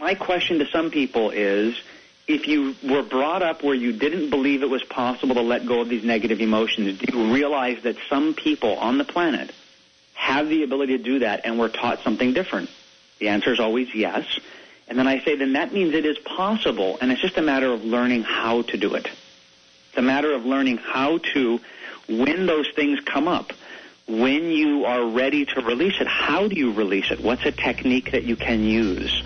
my 0.00 0.16
question 0.16 0.58
to 0.58 0.66
some 0.66 0.90
people 0.90 1.30
is, 1.30 1.80
if 2.26 2.48
you 2.48 2.74
were 2.82 3.04
brought 3.04 3.42
up 3.42 3.62
where 3.62 3.74
you 3.74 3.92
didn't 3.92 4.30
believe 4.30 4.64
it 4.64 4.68
was 4.68 4.82
possible 4.82 5.36
to 5.36 5.42
let 5.42 5.64
go 5.64 5.80
of 5.80 5.88
these 5.88 6.02
negative 6.02 6.40
emotions, 6.40 6.98
do 6.98 7.16
you 7.16 7.32
realize 7.32 7.80
that 7.84 7.96
some 8.08 8.34
people 8.34 8.76
on 8.78 8.98
the 8.98 9.04
planet 9.04 9.52
have 10.14 10.48
the 10.48 10.64
ability 10.64 10.98
to 10.98 11.02
do 11.02 11.20
that 11.20 11.42
and 11.44 11.56
were 11.56 11.68
taught 11.68 12.02
something 12.02 12.32
different? 12.32 12.68
The 13.20 13.28
answer 13.28 13.52
is 13.52 13.60
always 13.60 13.94
yes. 13.94 14.40
And 14.88 14.98
then 14.98 15.06
I 15.06 15.22
say, 15.22 15.36
then 15.36 15.52
that 15.52 15.72
means 15.72 15.94
it 15.94 16.04
is 16.04 16.18
possible, 16.18 16.98
and 17.00 17.12
it's 17.12 17.22
just 17.22 17.36
a 17.36 17.42
matter 17.42 17.72
of 17.72 17.84
learning 17.84 18.24
how 18.24 18.62
to 18.62 18.76
do 18.76 18.96
it. 18.96 19.06
It's 19.06 19.98
a 19.98 20.02
matter 20.02 20.32
of 20.32 20.44
learning 20.44 20.78
how 20.78 21.18
to 21.34 21.60
when 22.10 22.46
those 22.46 22.68
things 22.74 23.00
come 23.00 23.28
up, 23.28 23.52
when 24.08 24.50
you 24.50 24.84
are 24.84 25.06
ready 25.06 25.44
to 25.46 25.60
release 25.60 26.00
it, 26.00 26.08
how 26.08 26.48
do 26.48 26.56
you 26.56 26.72
release 26.72 27.10
it? 27.10 27.22
What's 27.22 27.46
a 27.46 27.52
technique 27.52 28.12
that 28.12 28.24
you 28.24 28.36
can 28.36 28.64
use? 28.64 29.22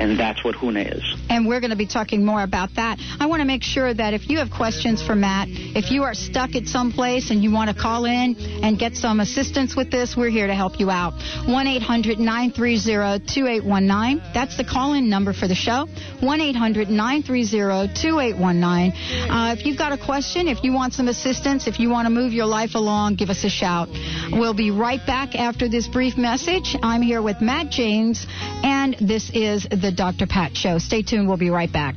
And 0.00 0.18
that's 0.18 0.44
what 0.44 0.54
Huna 0.54 0.96
is. 0.96 1.02
And 1.28 1.46
we're 1.46 1.60
going 1.60 1.70
to 1.70 1.76
be 1.76 1.86
talking 1.86 2.24
more 2.24 2.42
about 2.42 2.74
that. 2.76 2.98
I 3.20 3.26
want 3.26 3.40
to 3.40 3.46
make 3.46 3.62
sure 3.62 3.92
that 3.92 4.14
if 4.14 4.28
you 4.28 4.38
have 4.38 4.50
questions 4.50 5.02
for 5.02 5.14
Matt, 5.14 5.48
if 5.50 5.90
you 5.90 6.04
are 6.04 6.14
stuck 6.14 6.54
at 6.54 6.66
some 6.66 6.92
place 6.92 7.30
and 7.30 7.42
you 7.42 7.52
want 7.52 7.70
to 7.70 7.76
call 7.76 8.04
in 8.04 8.36
and 8.62 8.78
get 8.78 8.96
some 8.96 9.20
assistance 9.20 9.74
with 9.76 9.90
this, 9.90 10.16
we're 10.16 10.30
here 10.30 10.46
to 10.46 10.54
help 10.54 10.78
you 10.80 10.90
out. 10.90 11.14
1 11.46 11.66
800 11.66 12.18
930 12.18 13.26
2819. 13.26 14.32
That's 14.32 14.56
the 14.56 14.64
call 14.64 14.94
in 14.94 15.10
number 15.10 15.32
for 15.32 15.48
the 15.48 15.54
show. 15.54 15.86
1 16.20 16.40
800 16.40 16.88
930 16.88 17.94
2819. 17.94 19.30
Uh, 19.30 19.54
if 19.58 19.66
you've 19.66 19.78
got 19.78 19.92
a 19.92 19.98
question, 19.98 20.48
if 20.48 20.62
you 20.62 20.72
want 20.72 20.92
some 20.92 21.08
assistance, 21.08 21.66
if 21.66 21.80
you 21.80 21.90
want 21.90 22.06
to 22.06 22.10
move 22.10 22.32
your 22.32 22.46
life 22.46 22.74
along, 22.74 23.16
give 23.16 23.30
us 23.30 23.44
a 23.44 23.50
shout. 23.50 23.88
We'll 24.32 24.54
be 24.54 24.70
right 24.70 25.04
back 25.06 25.34
after 25.34 25.68
this 25.68 25.88
brief 25.88 26.16
message. 26.16 26.76
I'm 26.82 27.02
here 27.02 27.22
with 27.22 27.40
Matt 27.40 27.70
James, 27.70 28.26
and 28.62 28.96
this 29.00 29.30
is 29.34 29.64
the 29.64 29.87
Dr. 29.90 30.26
Pat 30.26 30.56
Show. 30.56 30.78
Stay 30.78 31.02
tuned. 31.02 31.28
We'll 31.28 31.36
be 31.36 31.50
right 31.50 31.72
back. 31.72 31.96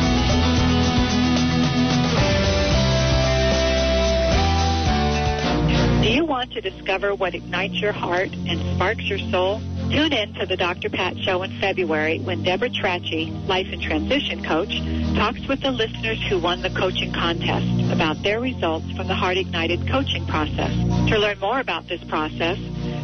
You 6.21 6.27
want 6.27 6.53
to 6.53 6.61
discover 6.61 7.15
what 7.15 7.33
ignites 7.33 7.81
your 7.81 7.91
heart 7.91 8.29
and 8.31 8.75
sparks 8.75 9.03
your 9.05 9.17
soul? 9.31 9.59
Tune 9.89 10.13
in 10.13 10.35
to 10.35 10.45
the 10.45 10.55
Dr. 10.55 10.87
Pat 10.87 11.17
Show 11.17 11.41
in 11.41 11.59
February 11.59 12.19
when 12.19 12.43
Deborah 12.43 12.69
Trachy, 12.69 13.31
life 13.47 13.65
and 13.71 13.81
transition 13.81 14.43
coach, 14.43 14.79
talks 15.15 15.43
with 15.47 15.61
the 15.61 15.71
listeners 15.71 16.21
who 16.29 16.37
won 16.37 16.61
the 16.61 16.69
coaching 16.69 17.11
contest 17.11 17.65
about 17.91 18.21
their 18.21 18.39
results 18.39 18.85
from 18.91 19.07
the 19.07 19.15
Heart 19.15 19.37
Ignited 19.37 19.89
coaching 19.89 20.27
process. 20.27 20.71
To 21.09 21.17
learn 21.17 21.39
more 21.39 21.59
about 21.59 21.87
this 21.87 22.03
process, 22.03 22.59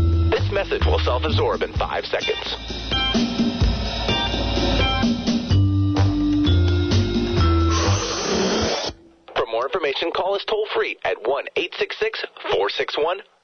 This 0.51 0.67
message 0.67 0.85
will 0.85 0.99
self 0.99 1.23
absorb 1.23 1.61
in 1.61 1.71
five 1.71 2.03
seconds. 2.03 2.55
For 9.33 9.45
more 9.49 9.63
information, 9.63 10.11
call 10.11 10.35
us 10.35 10.43
toll 10.45 10.67
free 10.75 10.97
at 11.05 11.15
1 11.25 11.45
866 11.55 12.25
461 12.51 13.21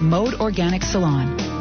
Mode 0.00 0.34
Organic 0.40 0.82
Salon. 0.82 1.55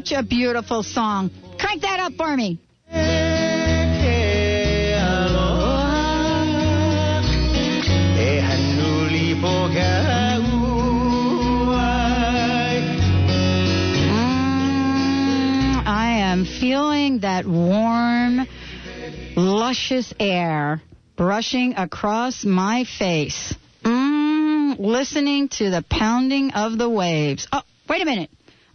Such 0.00 0.12
a 0.12 0.22
beautiful 0.22 0.82
song. 0.82 1.30
Crank 1.58 1.82
that 1.82 2.00
up 2.00 2.14
for 2.14 2.34
me. 2.34 2.58
Mm, 2.90 3.02
I 15.86 16.20
am 16.22 16.46
feeling 16.46 17.18
that 17.18 17.44
warm, 17.44 18.46
luscious 19.36 20.14
air 20.18 20.80
brushing 21.16 21.74
across 21.74 22.42
my 22.46 22.84
face. 22.84 23.54
Mm, 23.82 24.78
listening 24.78 25.50
to 25.50 25.68
the 25.68 25.84
pounding 25.90 26.52
of 26.52 26.78
the 26.78 26.88
waves. 26.88 27.46
Oh, 27.52 27.60
wait 27.86 28.00
a 28.00 28.06
minute. 28.06 28.30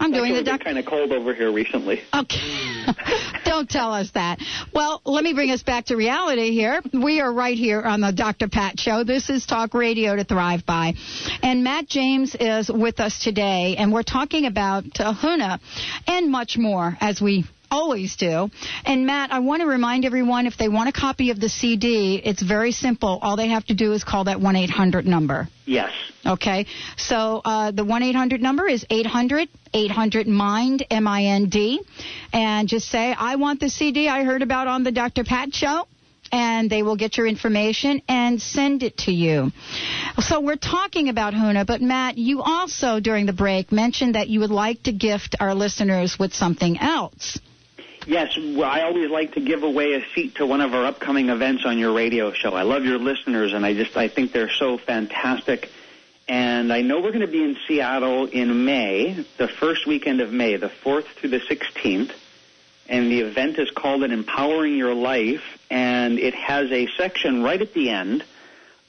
I'm 0.06 0.12
doing 0.12 0.36
the 0.36 0.44
duck. 0.44 0.64
kind 0.64 0.78
of 0.78 0.86
cold 0.86 1.12
over 1.12 1.34
here 1.34 1.52
recently. 1.52 2.00
Okay. 2.14 2.86
Don't 3.46 3.68
tell 3.68 3.92
us 3.92 4.12
that. 4.14 4.38
Well, 4.72 5.02
let 5.04 5.24
me 5.24 5.34
bring 5.34 5.50
us 5.50 5.64
back 5.64 5.86
to 5.86 5.96
reality 5.96 6.52
here. 6.52 6.80
We 6.94 7.22
are 7.22 7.34
right 7.34 7.58
here 7.58 7.82
on 7.82 8.02
the 8.02 8.12
Dr. 8.12 8.48
Pat 8.48 8.80
Show. 8.80 9.04
This 9.04 9.32
is 9.32 9.48
Talk 9.48 9.74
Radio 9.74 10.16
to 10.16 10.24
Thrive 10.24 10.64
By. 10.64 10.94
And 11.42 11.64
Matt 11.64 11.88
James 11.88 12.36
is 12.40 12.70
with 12.70 13.00
us 13.00 13.18
today, 13.24 13.78
and 13.80 13.92
we're 13.92 14.04
talking 14.04 14.46
about 14.46 14.84
uh, 15.00 15.12
HUNA 15.12 15.60
and 16.06 16.32
much 16.32 16.56
more 16.56 16.96
as 17.02 17.20
we 17.20 17.46
always 17.76 18.16
do. 18.16 18.50
And 18.86 19.06
Matt, 19.06 19.32
I 19.34 19.40
want 19.40 19.62
to 19.62 19.68
remind 19.68 20.06
everyone 20.06 20.48
if 20.48 20.58
they 20.58 20.70
want 20.70 20.88
a 20.90 20.92
copy 20.94 21.32
of 21.32 21.40
the 21.40 21.50
CD, 21.50 22.22
it's 22.24 22.42
very 22.42 22.72
simple. 22.72 23.20
All 23.22 23.36
they 23.36 23.50
have 23.50 23.66
to 23.66 23.76
do 23.76 23.94
is 23.94 24.04
call 24.04 24.24
that 24.26 24.40
1 24.40 24.56
800 24.56 25.06
number. 25.06 25.48
Yes. 25.66 25.92
Okay. 26.26 26.66
So 26.98 27.42
uh, 27.44 27.72
the 27.72 27.84
1 27.84 28.04
800 28.04 28.42
number 28.42 28.68
is 28.68 28.86
800 28.90 29.50
800 29.74 30.28
MIND, 30.28 30.86
M 30.90 31.08
I 31.08 31.26
N 31.26 31.50
D. 31.50 31.82
And 32.32 32.68
just 32.68 32.88
say, 32.88 33.14
I 33.14 33.36
want 33.36 33.60
the 33.60 33.70
CD 33.70 34.08
I 34.08 34.24
heard 34.24 34.42
about 34.42 34.68
on 34.68 34.84
the 34.84 34.92
Dr. 34.92 35.24
Pat 35.24 35.54
Show. 35.54 35.88
And 36.32 36.70
they 36.70 36.82
will 36.82 36.96
get 36.96 37.18
your 37.18 37.28
information 37.28 38.02
and 38.08 38.42
send 38.42 38.82
it 38.84 38.98
to 39.06 39.12
you. 39.12 39.52
So 40.20 40.40
we're 40.42 40.56
talking 40.56 41.08
about 41.08 41.34
HUNA, 41.36 41.66
but 41.66 41.82
Matt, 41.82 42.18
you 42.18 42.42
also 42.42 43.00
during 43.00 43.28
the 43.28 43.34
break 43.34 43.72
mentioned 43.72 44.16
that 44.16 44.28
you 44.28 44.40
would 44.40 44.50
like 44.50 44.82
to 44.84 44.92
gift 44.92 45.36
our 45.40 45.54
listeners 45.54 46.18
with 46.18 46.34
something 46.34 46.80
else. 46.80 47.38
Yes, 48.08 48.38
I 48.38 48.84
always 48.84 49.10
like 49.10 49.34
to 49.34 49.42
give 49.42 49.64
away 49.64 49.94
a 49.94 50.06
seat 50.14 50.36
to 50.36 50.46
one 50.46 50.62
of 50.62 50.76
our 50.76 50.86
upcoming 50.86 51.30
events 51.30 51.66
on 51.66 51.80
your 51.80 51.92
radio 51.92 52.32
show. 52.34 52.54
I 52.54 52.62
love 52.62 52.86
your 52.86 53.00
listeners, 53.00 53.52
and 53.52 53.66
I 53.66 53.74
just 53.74 53.98
I 53.98 54.10
think 54.10 54.32
they're 54.32 54.52
so 54.52 54.78
fantastic. 54.78 55.72
And 56.28 56.72
I 56.72 56.82
know 56.82 57.02
we're 57.02 57.12
going 57.12 57.22
to 57.22 57.28
be 57.28 57.44
in 57.44 57.58
Seattle 57.68 58.26
in 58.28 58.64
May, 58.64 59.26
the 59.38 59.48
first 59.48 59.88
weekend 59.88 60.22
of 60.22 60.32
May, 60.32 60.56
the 60.56 60.70
4th 60.70 61.06
through 61.06 61.32
the 61.32 61.40
16th. 61.40 62.12
And 62.88 63.12
the 63.12 63.22
event 63.22 63.58
is 63.58 63.72
called 63.72 64.04
an 64.04 64.12
Empowering 64.12 64.78
Your 64.78 64.94
Life, 64.94 65.44
and 65.72 66.20
it 66.20 66.36
has 66.36 66.72
a 66.72 66.88
section 66.98 67.42
right 67.42 67.60
at 67.60 67.74
the 67.74 67.90
end, 67.90 68.24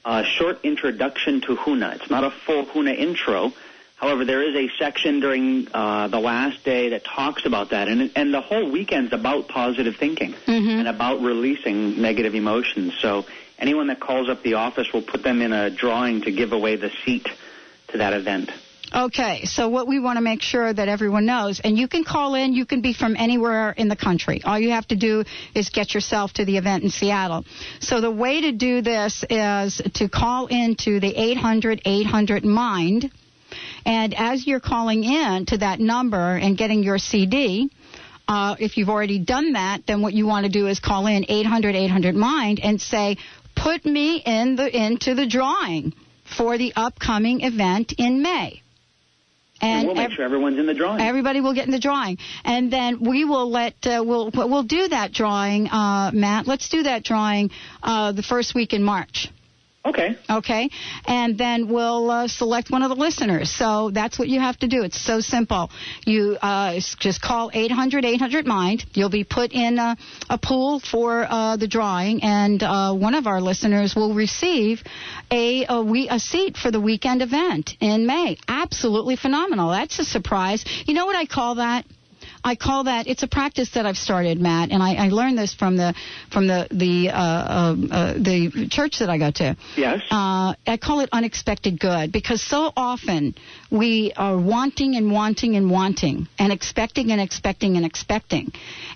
a 0.05 0.23
short 0.25 0.59
introduction 0.63 1.41
to 1.41 1.55
HUNA. 1.55 1.93
It's 1.95 2.09
not 2.11 2.23
a 2.23 2.29
full 2.29 2.65
HUNA 2.65 2.91
intro. 2.91 3.53
However, 3.97 4.25
there 4.25 4.43
is 4.43 4.55
a 4.55 4.69
section 4.77 5.19
during 5.19 5.67
uh, 5.73 6.07
the 6.07 6.19
last 6.19 6.63
day 6.63 6.89
that 6.89 7.03
talks 7.03 7.45
about 7.45 7.71
that, 7.71 7.87
and 7.87 8.11
and 8.15 8.31
the 8.31 8.41
whole 8.41 8.69
weekend's 8.71 9.11
about 9.11 9.47
positive 9.47 9.95
thinking 9.97 10.35
and 10.79 10.87
about 10.87 11.21
releasing 11.21 11.99
negative 11.99 12.35
emotions. 12.35 12.93
So 13.01 13.25
anyone 13.57 13.87
that 13.87 13.99
calls 13.99 14.29
up 14.29 14.43
the 14.43 14.53
office, 14.53 14.87
will 14.93 15.01
put 15.01 15.23
them 15.23 15.41
in 15.41 15.51
a 15.51 15.71
drawing 15.71 16.21
to 16.21 16.31
give 16.31 16.51
away 16.51 16.75
the 16.75 16.91
seat 17.03 17.27
to 17.89 17.97
that 17.97 18.13
event. 18.13 18.51
Okay, 18.95 19.43
so 19.43 19.67
what 19.67 19.85
we 19.85 19.99
want 19.99 20.15
to 20.15 20.21
make 20.21 20.41
sure 20.41 20.71
that 20.71 20.87
everyone 20.87 21.25
knows, 21.25 21.59
and 21.59 21.77
you 21.77 21.89
can 21.89 22.05
call 22.05 22.35
in, 22.35 22.53
you 22.53 22.65
can 22.65 22.81
be 22.81 22.93
from 22.93 23.17
anywhere 23.17 23.71
in 23.71 23.89
the 23.89 23.97
country. 23.97 24.41
All 24.45 24.57
you 24.57 24.69
have 24.69 24.87
to 24.87 24.95
do 24.95 25.25
is 25.53 25.69
get 25.69 25.93
yourself 25.93 26.33
to 26.33 26.45
the 26.45 26.57
event 26.57 26.83
in 26.83 26.89
Seattle. 26.89 27.43
So 27.81 27.99
the 27.99 28.11
way 28.11 28.41
to 28.41 28.53
do 28.53 28.81
this 28.81 29.25
is 29.29 29.81
to 29.95 30.07
call 30.07 30.47
into 30.47 31.01
the 31.01 31.13
800 31.13 31.81
800 31.83 32.45
MIND, 32.45 33.11
and 33.87 34.13
as 34.13 34.45
you're 34.45 34.59
calling 34.59 35.05
in 35.05 35.45
to 35.45 35.59
that 35.59 35.79
number 35.79 36.35
and 36.35 36.57
getting 36.57 36.83
your 36.83 36.97
CD, 36.97 37.71
uh, 38.27 38.57
if 38.59 38.75
you've 38.75 38.89
already 38.89 39.17
done 39.17 39.53
that, 39.53 39.87
then 39.87 40.01
what 40.01 40.11
you 40.11 40.27
want 40.27 40.45
to 40.45 40.51
do 40.51 40.67
is 40.67 40.81
call 40.81 41.07
in 41.07 41.25
800 41.29 41.73
800 41.73 42.13
MIND 42.13 42.59
and 42.59 42.81
say, 42.81 43.17
put 43.55 43.85
me 43.85 44.17
in 44.17 44.57
the 44.57 44.67
into 44.69 45.15
the 45.15 45.25
drawing 45.25 45.93
for 46.37 46.57
the 46.57 46.73
upcoming 46.75 47.39
event 47.41 47.93
in 47.97 48.21
May. 48.21 48.61
And, 49.61 49.87
we'll 49.87 49.95
make 49.95 50.11
ev- 50.11 50.11
sure 50.11 50.25
everyone's 50.25 50.59
in 50.59 50.67
the 50.67 50.73
drawing. 50.73 50.99
Everybody 50.99 51.39
will 51.39 51.53
get 51.53 51.65
in 51.65 51.71
the 51.71 51.79
drawing, 51.79 52.17
and 52.43 52.71
then 52.71 52.99
we 52.99 53.23
will 53.23 53.49
let 53.49 53.73
uh, 53.87 54.03
we'll 54.05 54.29
we'll 54.33 54.63
do 54.63 54.89
that 54.89 55.13
drawing, 55.13 55.67
uh, 55.69 56.11
Matt. 56.13 56.45
Let's 56.45 56.67
do 56.69 56.83
that 56.83 57.03
drawing 57.05 57.51
uh, 57.81 58.11
the 58.11 58.21
first 58.21 58.53
week 58.53 58.73
in 58.73 58.83
March. 58.83 59.29
Okay. 59.87 60.17
Okay. 60.29 60.69
And 61.05 61.37
then 61.37 61.69
we'll 61.69 62.11
uh, 62.11 62.27
select 62.27 62.69
one 62.69 62.83
of 62.83 62.89
the 62.89 62.95
listeners. 62.95 63.49
So 63.49 63.89
that's 63.93 64.19
what 64.19 64.27
you 64.27 64.41
have 64.41 64.57
to 64.59 64.67
do. 64.67 64.83
It's 64.83 64.99
so 64.99 65.21
simple. 65.21 65.69
You 66.05 66.37
uh, 66.41 66.81
just 66.99 67.21
call 67.21 67.51
800 67.53 68.03
800 68.03 68.45
MIND. 68.45 68.85
You'll 68.93 69.09
be 69.09 69.23
put 69.23 69.53
in 69.53 69.79
a, 69.79 69.95
a 70.29 70.37
pool 70.37 70.81
for 70.81 71.25
uh, 71.29 71.55
the 71.55 71.67
drawing, 71.67 72.21
and 72.21 72.61
uh, 72.61 72.93
one 72.93 73.15
of 73.15 73.27
our 73.27 73.39
listeners 73.39 73.95
will 73.95 74.13
receive 74.13 74.83
a, 75.31 75.65
a, 75.69 75.81
we, 75.81 76.09
a 76.09 76.19
seat 76.19 76.57
for 76.57 76.69
the 76.69 76.81
weekend 76.81 77.21
event 77.21 77.71
in 77.79 78.05
May. 78.05 78.37
Absolutely 78.47 79.15
phenomenal. 79.15 79.69
That's 79.69 79.99
a 79.99 80.05
surprise. 80.05 80.65
You 80.85 80.95
know 80.95 81.05
what 81.05 81.15
I 81.15 81.25
call 81.25 81.55
that? 81.55 81.85
I 82.43 82.55
call 82.55 82.85
that 82.85 83.07
it's 83.07 83.23
a 83.23 83.27
practice 83.27 83.71
that 83.71 83.85
I've 83.85 83.97
started, 83.97 84.39
Matt, 84.39 84.71
and 84.71 84.81
I, 84.81 84.95
I 84.95 85.09
learned 85.09 85.37
this 85.37 85.53
from 85.53 85.77
the 85.77 85.93
from 86.31 86.47
the 86.47 86.67
the 86.71 87.09
uh, 87.09 87.13
uh, 87.13 87.75
uh, 87.91 88.13
the 88.13 88.67
church 88.69 88.99
that 88.99 89.09
I 89.09 89.17
go 89.17 89.31
to. 89.31 89.57
Yes. 89.75 90.01
Uh, 90.09 90.53
I 90.65 90.77
call 90.81 91.01
it 91.01 91.09
unexpected 91.11 91.79
good 91.79 92.11
because 92.11 92.41
so 92.41 92.71
often 92.75 93.35
we 93.71 94.13
are 94.15 94.37
wanting 94.37 94.95
and 94.95 95.11
wanting 95.11 95.55
and 95.55 95.69
wanting 95.69 96.27
and 96.39 96.51
expecting 96.51 97.11
and 97.11 97.21
expecting 97.21 97.77
and 97.77 97.85
expecting, 97.85 98.51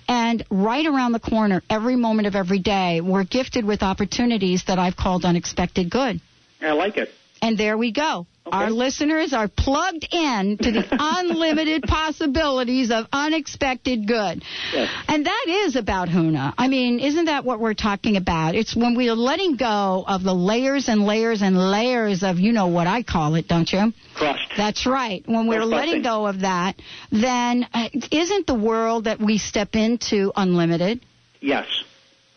and 0.08 0.44
right 0.50 0.86
around 0.86 1.12
the 1.12 1.20
corner, 1.20 1.62
every 1.68 1.96
moment 1.96 2.26
of 2.26 2.34
every 2.34 2.58
day, 2.58 3.00
we're 3.00 3.24
gifted 3.24 3.64
with 3.64 3.82
opportunities 3.82 4.64
that 4.66 4.78
I've 4.78 4.96
called 4.96 5.24
unexpected 5.24 5.90
good. 5.90 6.20
I 6.60 6.72
like 6.72 6.96
it. 6.96 7.10
And 7.42 7.58
there 7.58 7.76
we 7.76 7.92
go. 7.92 8.26
Our 8.46 8.70
listeners 8.70 9.32
are 9.32 9.48
plugged 9.48 10.06
in 10.12 10.58
to 10.58 10.72
the 10.72 10.86
unlimited 10.90 11.84
possibilities 11.84 12.90
of 12.90 13.06
unexpected 13.12 14.06
good. 14.06 14.44
Yes. 14.72 14.90
And 15.08 15.26
that 15.26 15.44
is 15.48 15.74
about 15.76 16.08
Huna. 16.08 16.52
I 16.58 16.68
mean, 16.68 17.00
isn't 17.00 17.24
that 17.26 17.44
what 17.44 17.60
we're 17.60 17.74
talking 17.74 18.16
about? 18.16 18.54
It's 18.54 18.76
when 18.76 18.94
we 18.94 19.08
are 19.08 19.16
letting 19.16 19.56
go 19.56 20.04
of 20.06 20.22
the 20.22 20.34
layers 20.34 20.88
and 20.88 21.04
layers 21.04 21.40
and 21.40 21.56
layers 21.56 22.22
of, 22.22 22.38
you 22.38 22.52
know 22.52 22.66
what 22.66 22.86
I 22.86 23.02
call 23.02 23.36
it, 23.36 23.48
don't 23.48 23.72
you? 23.72 23.92
Crust. 24.14 24.42
That's 24.56 24.86
right. 24.86 25.22
When 25.26 25.46
we're 25.46 25.64
letting 25.64 26.02
go 26.02 26.26
of 26.26 26.40
that, 26.40 26.76
then 27.10 27.66
uh, 27.72 27.88
isn't 28.10 28.46
the 28.46 28.54
world 28.54 29.04
that 29.04 29.18
we 29.18 29.38
step 29.38 29.74
into 29.74 30.30
unlimited? 30.36 31.04
Yes, 31.40 31.66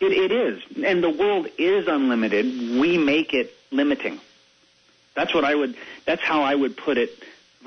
it, 0.00 0.12
it 0.12 0.32
is. 0.32 0.62
And 0.84 1.02
the 1.02 1.10
world 1.10 1.48
is 1.58 1.86
unlimited. 1.88 2.46
We 2.80 2.96
make 2.96 3.34
it 3.34 3.50
limiting. 3.70 4.20
That's 5.16 5.34
what 5.34 5.44
I 5.44 5.54
would. 5.54 5.74
That's 6.04 6.22
how 6.22 6.42
I 6.42 6.54
would 6.54 6.76
put 6.76 6.98
it 6.98 7.10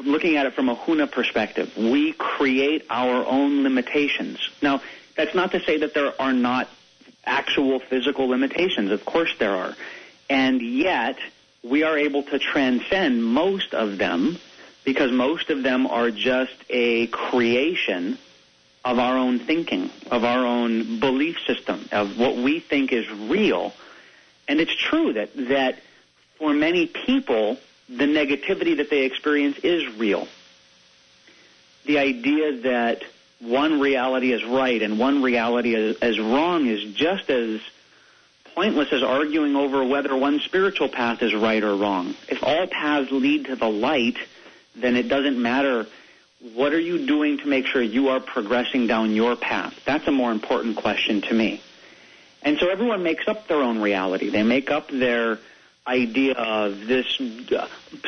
looking 0.04 0.38
at 0.38 0.46
it 0.46 0.54
from 0.54 0.70
a 0.70 0.76
Huna 0.76 1.12
perspective, 1.12 1.76
we 1.78 2.14
create 2.14 2.86
our 2.90 3.26
own 3.26 3.64
limitations. 3.64 4.50
Now, 4.62 4.82
that's 5.16 5.36
not 5.36 5.52
to 5.52 5.60
say 5.62 5.80
that 5.80 5.94
there 5.94 6.20
are 6.22 6.34
not 6.34 6.70
actual 7.26 7.80
physical 7.80 8.28
limitations. 8.28 8.92
Of 8.92 9.06
course 9.06 9.34
there 9.40 9.56
are. 9.56 9.76
And 10.30 10.62
yet, 10.62 11.18
we 11.64 11.84
are 11.84 11.98
able 11.98 12.24
to 12.24 12.40
transcend 12.40 13.24
most 13.24 13.74
of 13.74 13.98
them 13.98 14.38
because 14.86 15.12
most 15.12 15.50
of 15.50 15.64
them 15.64 15.86
are 15.88 16.10
just 16.12 16.56
a 16.70 17.08
creation 17.08 18.18
of 18.86 18.98
our 18.98 19.18
own 19.18 19.40
thinking, 19.40 19.90
of 20.10 20.24
our 20.24 20.46
own 20.46 21.00
belief 21.00 21.38
system, 21.46 21.88
of 21.92 22.18
what 22.18 22.38
we 22.38 22.60
think 22.60 22.94
is 22.94 23.10
real. 23.12 23.74
And 24.48 24.62
it's 24.62 24.74
true 24.74 25.14
that, 25.14 25.36
that 25.50 25.80
for 26.40 26.54
many 26.54 26.88
people, 26.88 27.58
the 27.88 28.06
negativity 28.06 28.78
that 28.78 28.90
they 28.90 29.04
experience 29.04 29.58
is 29.60 29.86
real. 29.96 30.28
The 31.86 32.00
idea 32.00 32.62
that 32.62 33.04
one 33.40 33.80
reality 33.80 34.32
is 34.32 34.44
right 34.44 34.82
and 34.82 34.98
one 34.98 35.22
reality 35.22 35.76
is, 35.76 35.98
is 36.02 36.20
wrong 36.20 36.68
is 36.68 36.94
just 36.94 37.30
as 37.30 37.62
pointless 38.56 38.92
as 38.92 39.04
arguing 39.04 39.56
over 39.56 39.84
whether 39.84 40.16
one 40.16 40.40
spiritual 40.40 40.90
path 40.90 41.22
is 41.22 41.34
right 41.34 41.64
or 41.64 41.76
wrong. 41.76 42.16
If 42.28 42.44
all 42.44 42.68
paths 42.68 43.12
lead 43.12 43.46
to 43.46 43.56
the 43.56 43.70
light, 43.70 44.18
then 44.76 44.96
it 44.96 45.08
doesn't 45.08 45.42
matter 45.42 45.88
what 46.54 46.74
are 46.74 46.80
you 46.80 47.06
doing 47.06 47.38
to 47.40 47.48
make 47.48 47.68
sure 47.68 47.82
you 47.82 48.10
are 48.10 48.20
progressing 48.20 48.88
down 48.88 49.14
your 49.14 49.36
path. 49.36 49.78
That's 49.86 50.08
a 50.08 50.12
more 50.12 50.32
important 50.32 50.78
question 50.78 51.22
to 51.22 51.34
me. 51.34 51.62
And 52.42 52.58
so 52.60 52.70
everyone 52.70 53.04
makes 53.04 53.28
up 53.28 53.48
their 53.48 53.62
own 53.62 53.80
reality. 53.82 54.30
They 54.30 54.44
make 54.44 54.72
up 54.72 54.90
their 54.90 55.40
idea 55.90 56.34
of 56.34 56.86
this. 56.86 57.20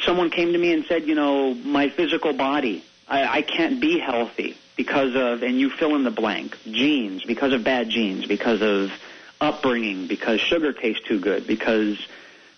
Someone 0.03 0.29
came 0.29 0.53
to 0.53 0.57
me 0.57 0.71
and 0.71 0.85
said, 0.85 1.07
you 1.07 1.15
know, 1.15 1.53
my 1.53 1.89
physical 1.89 2.33
body, 2.33 2.83
I, 3.07 3.39
I 3.39 3.41
can't 3.41 3.81
be 3.81 3.97
healthy 3.99 4.55
because 4.77 5.15
of, 5.15 5.43
and 5.43 5.59
you 5.59 5.69
fill 5.69 5.95
in 5.95 6.03
the 6.03 6.11
blank, 6.11 6.57
genes, 6.65 7.23
because 7.23 7.53
of 7.53 7.63
bad 7.63 7.89
genes, 7.89 8.25
because 8.25 8.61
of 8.61 8.91
upbringing, 9.39 10.07
because 10.07 10.39
sugar 10.39 10.71
tastes 10.71 11.05
too 11.07 11.19
good, 11.19 11.47
because 11.47 11.97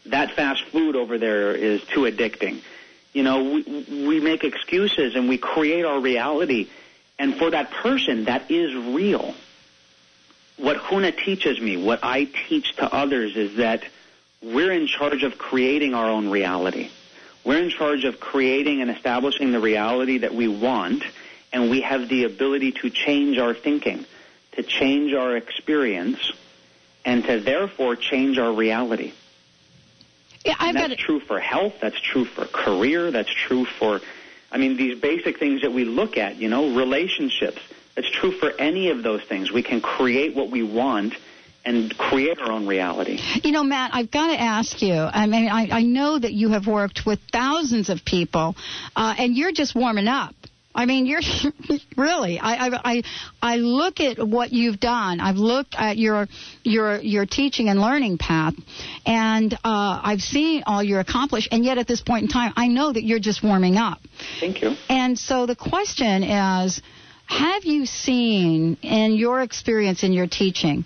that 0.07 0.32
fast 0.32 0.63
food 0.65 0.95
over 0.95 1.17
there 1.17 1.53
is 1.53 1.82
too 1.86 2.01
addicting. 2.01 2.61
You 3.13 3.24
know, 3.24 3.43
we, 3.43 3.61
we 4.07 4.19
make 4.19 4.43
excuses 4.43 5.15
and 5.15 5.30
we 5.30 5.38
create 5.38 5.86
our 5.86 5.99
reality. 5.99 6.67
And 7.17 7.36
for 7.38 7.51
that 7.51 7.71
person, 7.71 8.26
that 8.26 8.51
is 8.51 8.76
real. 8.76 9.34
What 10.57 10.78
Huna 10.78 11.17
teaches 11.17 11.59
me, 11.59 11.78
what 11.78 11.99
I 12.03 12.26
teach 12.26 12.76
to 12.78 12.93
others 12.93 13.38
is 13.38 13.57
that 13.57 13.84
we're 14.43 14.71
in 14.71 14.87
charge 14.87 15.23
of 15.23 15.37
creating 15.37 15.93
our 15.93 16.09
own 16.09 16.29
reality. 16.29 16.89
We're 17.43 17.61
in 17.61 17.69
charge 17.69 18.03
of 18.05 18.19
creating 18.19 18.81
and 18.81 18.91
establishing 18.91 19.51
the 19.51 19.59
reality 19.59 20.19
that 20.19 20.33
we 20.33 20.47
want, 20.47 21.03
and 21.51 21.69
we 21.69 21.81
have 21.81 22.09
the 22.09 22.25
ability 22.25 22.73
to 22.73 22.89
change 22.89 23.37
our 23.37 23.53
thinking, 23.53 24.05
to 24.53 24.63
change 24.63 25.13
our 25.13 25.35
experience, 25.35 26.31
and 27.05 27.23
to 27.25 27.39
therefore 27.39 27.95
change 27.95 28.37
our 28.37 28.51
reality. 28.51 29.13
Yeah, 30.45 30.55
I've 30.59 30.75
that's 30.75 30.95
true 30.95 31.21
for 31.21 31.39
health. 31.39 31.75
That's 31.81 31.99
true 31.99 32.25
for 32.25 32.45
career. 32.45 33.11
That's 33.11 33.33
true 33.33 33.65
for, 33.65 34.01
I 34.51 34.57
mean, 34.57 34.75
these 34.75 34.99
basic 34.99 35.39
things 35.39 35.61
that 35.61 35.71
we 35.71 35.85
look 35.85 36.17
at. 36.17 36.35
You 36.35 36.49
know, 36.49 36.75
relationships. 36.75 37.61
It's 37.95 38.09
true 38.09 38.31
for 38.31 38.51
any 38.59 38.89
of 38.89 39.03
those 39.03 39.21
things. 39.21 39.51
We 39.51 39.63
can 39.63 39.79
create 39.79 40.35
what 40.35 40.49
we 40.49 40.63
want 40.63 41.13
and 41.66 41.95
create 41.97 42.39
our 42.39 42.51
own 42.51 42.68
reality. 42.68 43.20
You 43.43 43.51
know, 43.51 43.64
Matt, 43.64 43.91
I've 43.93 44.11
got 44.11 44.28
to 44.28 44.39
ask 44.39 44.82
you. 44.82 44.93
I 44.93 45.26
mean, 45.28 45.49
I, 45.49 45.70
I 45.72 45.82
know 45.84 46.20
that 46.20 46.34
you 46.34 46.49
have 46.49 46.68
worked 46.68 47.05
with 47.05 47.20
thousands 47.32 47.89
of 47.89 48.03
people, 48.05 48.55
uh, 48.95 49.16
and 49.18 49.36
you're 49.36 49.51
just 49.51 49.76
warming 49.76 50.07
up. 50.07 50.36
I 50.76 50.86
mean, 50.86 51.05
you're 51.05 51.22
really. 51.97 52.39
I, 52.39 52.68
I 52.84 53.03
I 53.41 53.55
look 53.57 53.99
at 53.99 54.18
what 54.28 54.51
you've 54.51 54.80
done. 54.80 55.20
I've 55.20 55.36
looked 55.36 55.76
at 55.78 55.97
your 55.97 56.28
your 56.64 56.99
your 56.99 57.26
teaching 57.26 57.70
and 57.70 57.80
learning 57.80 58.18
path, 58.18 58.55
and 59.05 59.53
uh, 59.53 59.57
I've 59.64 60.22
seen 60.22 60.64
all 60.66 60.82
you 60.82 60.97
accomplish. 60.97 61.47
And 61.51 61.64
yet, 61.64 61.78
at 61.78 61.88
this 61.88 62.01
point 62.01 62.24
in 62.24 62.30
time, 62.30 62.53
I 62.55 62.68
know 62.68 62.91
that 62.91 63.03
you're 63.03 63.20
just 63.20 63.43
warming 63.43 63.78
up. 63.78 63.99
Thank 64.39 64.61
you. 64.61 64.76
And 64.89 65.18
so 65.18 65.45
the 65.45 65.55
question 65.55 66.24
is, 66.24 66.82
have 67.28 67.66
you 67.66 67.86
seen 67.86 68.78
in 68.82 69.14
your 69.14 69.41
experience 69.41 70.03
in 70.03 70.11
your 70.11 70.28
teaching? 70.28 70.86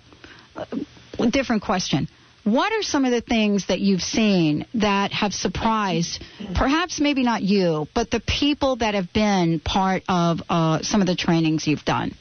Different 1.30 1.62
question 1.62 2.08
what 2.48 2.72
are 2.72 2.82
some 2.82 3.04
of 3.04 3.10
the 3.10 3.20
things 3.20 3.66
that 3.66 3.80
you've 3.80 4.02
seen 4.02 4.66
that 4.74 5.12
have 5.12 5.34
surprised, 5.34 6.22
perhaps 6.54 6.98
maybe 6.98 7.22
not 7.22 7.42
you, 7.42 7.86
but 7.94 8.10
the 8.10 8.20
people 8.20 8.76
that 8.76 8.94
have 8.94 9.12
been 9.12 9.60
part 9.60 10.02
of 10.08 10.40
uh, 10.48 10.80
some 10.82 11.02
of 11.02 11.06
the 11.06 11.14
trainings 11.14 11.66
you've 11.66 11.84
done? 11.84 12.14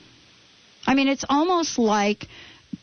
I 0.86 0.96
mean, 0.96 1.08
it's 1.08 1.24
almost 1.30 1.80
like 1.80 2.28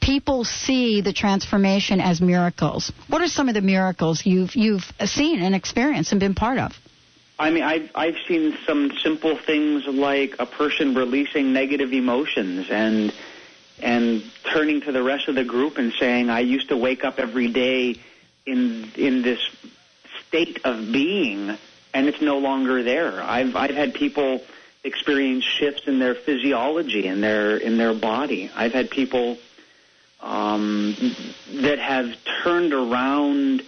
people 0.00 0.44
see 0.44 1.00
the 1.02 1.12
transformation 1.12 2.00
as 2.00 2.20
miracles. 2.20 2.92
What 3.08 3.20
are 3.20 3.28
some 3.28 3.48
of 3.48 3.54
the 3.54 3.62
miracles 3.62 4.24
you've 4.24 4.54
you've 4.54 4.90
seen 5.04 5.42
and 5.42 5.54
experienced 5.54 6.12
and 6.12 6.20
been 6.20 6.34
part 6.34 6.58
of? 6.58 6.72
I 7.38 7.50
mean, 7.50 7.62
I've 7.62 7.90
I've 7.94 8.16
seen 8.28 8.56
some 8.66 8.92
simple 9.02 9.38
things 9.44 9.84
like 9.86 10.36
a 10.38 10.46
person 10.46 10.94
releasing 10.94 11.52
negative 11.52 11.92
emotions 11.92 12.68
and 12.70 13.12
and 13.80 14.22
turning 14.52 14.80
to 14.82 14.92
the 14.92 15.02
rest 15.02 15.28
of 15.28 15.34
the 15.34 15.44
group 15.44 15.78
and 15.78 15.92
saying, 15.98 16.30
I 16.30 16.40
used 16.40 16.68
to 16.68 16.76
wake 16.76 17.04
up 17.04 17.18
every 17.18 17.48
day 17.48 17.96
in 18.46 18.90
in 18.96 19.22
this 19.22 19.40
state 20.28 20.60
of 20.64 20.92
being 20.92 21.56
and 21.94 22.08
it's 22.08 22.20
no 22.20 22.38
longer 22.38 22.82
there. 22.82 23.22
I've 23.22 23.56
I've 23.56 23.74
had 23.74 23.94
people 23.94 24.42
experience 24.82 25.44
shifts 25.44 25.86
in 25.86 25.98
their 25.98 26.14
physiology 26.14 27.06
in 27.06 27.20
their 27.20 27.56
in 27.56 27.78
their 27.78 27.94
body. 27.94 28.50
I've 28.54 28.72
had 28.72 28.90
people 28.90 29.38
um, 30.20 30.96
that 31.52 31.78
have 31.78 32.16
turned 32.42 32.72
around 32.72 33.62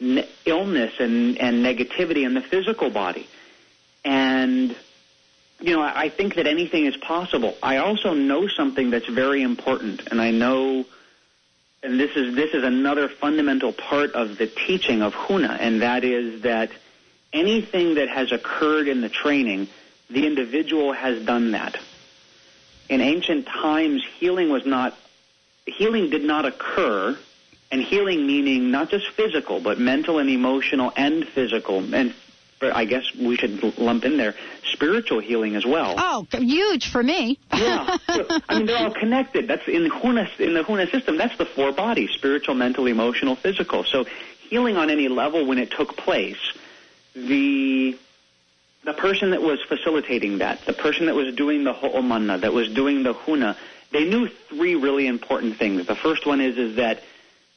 ne- 0.00 0.28
illness 0.44 0.92
and, 0.98 1.38
and 1.38 1.64
negativity 1.64 2.26
in 2.26 2.34
the 2.34 2.40
physical 2.40 2.90
body. 2.90 3.28
And 4.04 4.74
you 5.60 5.76
know, 5.76 5.82
I 5.82 6.08
think 6.08 6.36
that 6.36 6.46
anything 6.46 6.86
is 6.86 6.96
possible. 6.96 7.56
I 7.62 7.78
also 7.78 8.14
know 8.14 8.48
something 8.48 8.90
that's 8.90 9.06
very 9.06 9.42
important, 9.42 10.08
and 10.10 10.20
I 10.20 10.30
know, 10.30 10.86
and 11.82 12.00
this 12.00 12.16
is 12.16 12.34
this 12.34 12.54
is 12.54 12.64
another 12.64 13.08
fundamental 13.08 13.72
part 13.72 14.12
of 14.12 14.38
the 14.38 14.46
teaching 14.46 15.02
of 15.02 15.14
Huna, 15.14 15.56
and 15.60 15.82
that 15.82 16.02
is 16.04 16.42
that 16.42 16.70
anything 17.32 17.96
that 17.96 18.08
has 18.08 18.32
occurred 18.32 18.88
in 18.88 19.02
the 19.02 19.08
training, 19.08 19.68
the 20.08 20.26
individual 20.26 20.92
has 20.92 21.24
done 21.24 21.52
that. 21.52 21.76
In 22.88 23.00
ancient 23.00 23.46
times, 23.46 24.02
healing 24.18 24.50
was 24.50 24.64
not 24.64 24.96
healing 25.66 26.10
did 26.10 26.24
not 26.24 26.46
occur, 26.46 27.16
and 27.70 27.82
healing 27.82 28.26
meaning 28.26 28.70
not 28.70 28.90
just 28.90 29.08
physical, 29.10 29.60
but 29.60 29.78
mental 29.78 30.18
and 30.18 30.30
emotional 30.30 30.92
and 30.96 31.26
physical 31.28 31.94
and 31.94 32.14
I 32.62 32.84
guess 32.84 33.04
we 33.14 33.36
should 33.36 33.78
lump 33.78 34.04
in 34.04 34.16
there 34.16 34.34
spiritual 34.64 35.20
healing 35.20 35.56
as 35.56 35.64
well. 35.64 35.94
Oh, 35.96 36.26
huge 36.32 36.88
for 36.88 37.02
me. 37.02 37.38
yeah, 37.54 37.96
I 38.48 38.56
mean 38.56 38.66
they're 38.66 38.78
all 38.78 38.92
connected. 38.92 39.48
That's 39.48 39.66
in 39.66 39.84
the 39.84 39.90
Huna 39.90 40.38
in 40.38 40.54
the 40.54 40.62
Huna 40.62 40.90
system. 40.90 41.16
That's 41.16 41.36
the 41.36 41.46
four 41.46 41.72
bodies: 41.72 42.10
spiritual, 42.10 42.54
mental, 42.54 42.86
emotional, 42.86 43.36
physical. 43.36 43.84
So 43.84 44.04
healing 44.48 44.76
on 44.76 44.90
any 44.90 45.08
level 45.08 45.46
when 45.46 45.58
it 45.58 45.70
took 45.70 45.96
place, 45.96 46.38
the 47.14 47.98
the 48.84 48.92
person 48.94 49.30
that 49.30 49.42
was 49.42 49.60
facilitating 49.62 50.38
that, 50.38 50.64
the 50.66 50.72
person 50.72 51.06
that 51.06 51.14
was 51.14 51.34
doing 51.34 51.64
the 51.64 51.72
ho'omana, 51.72 52.40
that 52.40 52.52
was 52.52 52.68
doing 52.72 53.02
the 53.02 53.12
huna, 53.14 53.56
they 53.92 54.04
knew 54.04 54.28
three 54.28 54.74
really 54.74 55.06
important 55.06 55.56
things. 55.56 55.86
The 55.86 55.94
first 55.94 56.26
one 56.26 56.40
is 56.40 56.56
is 56.56 56.76
that 56.76 57.02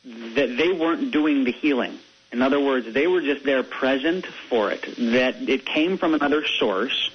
that 0.05 0.57
they 0.57 0.71
weren't 0.71 1.11
doing 1.11 1.43
the 1.45 1.51
healing. 1.51 1.97
In 2.33 2.41
other 2.41 2.59
words, 2.59 2.91
they 2.91 3.05
were 3.05 3.21
just 3.21 3.45
there 3.45 3.61
present 3.61 4.25
for 4.25 4.71
it, 4.71 4.81
that 4.97 5.47
it 5.47 5.67
came 5.67 5.99
from 5.99 6.15
another 6.15 6.43
source, 6.47 7.11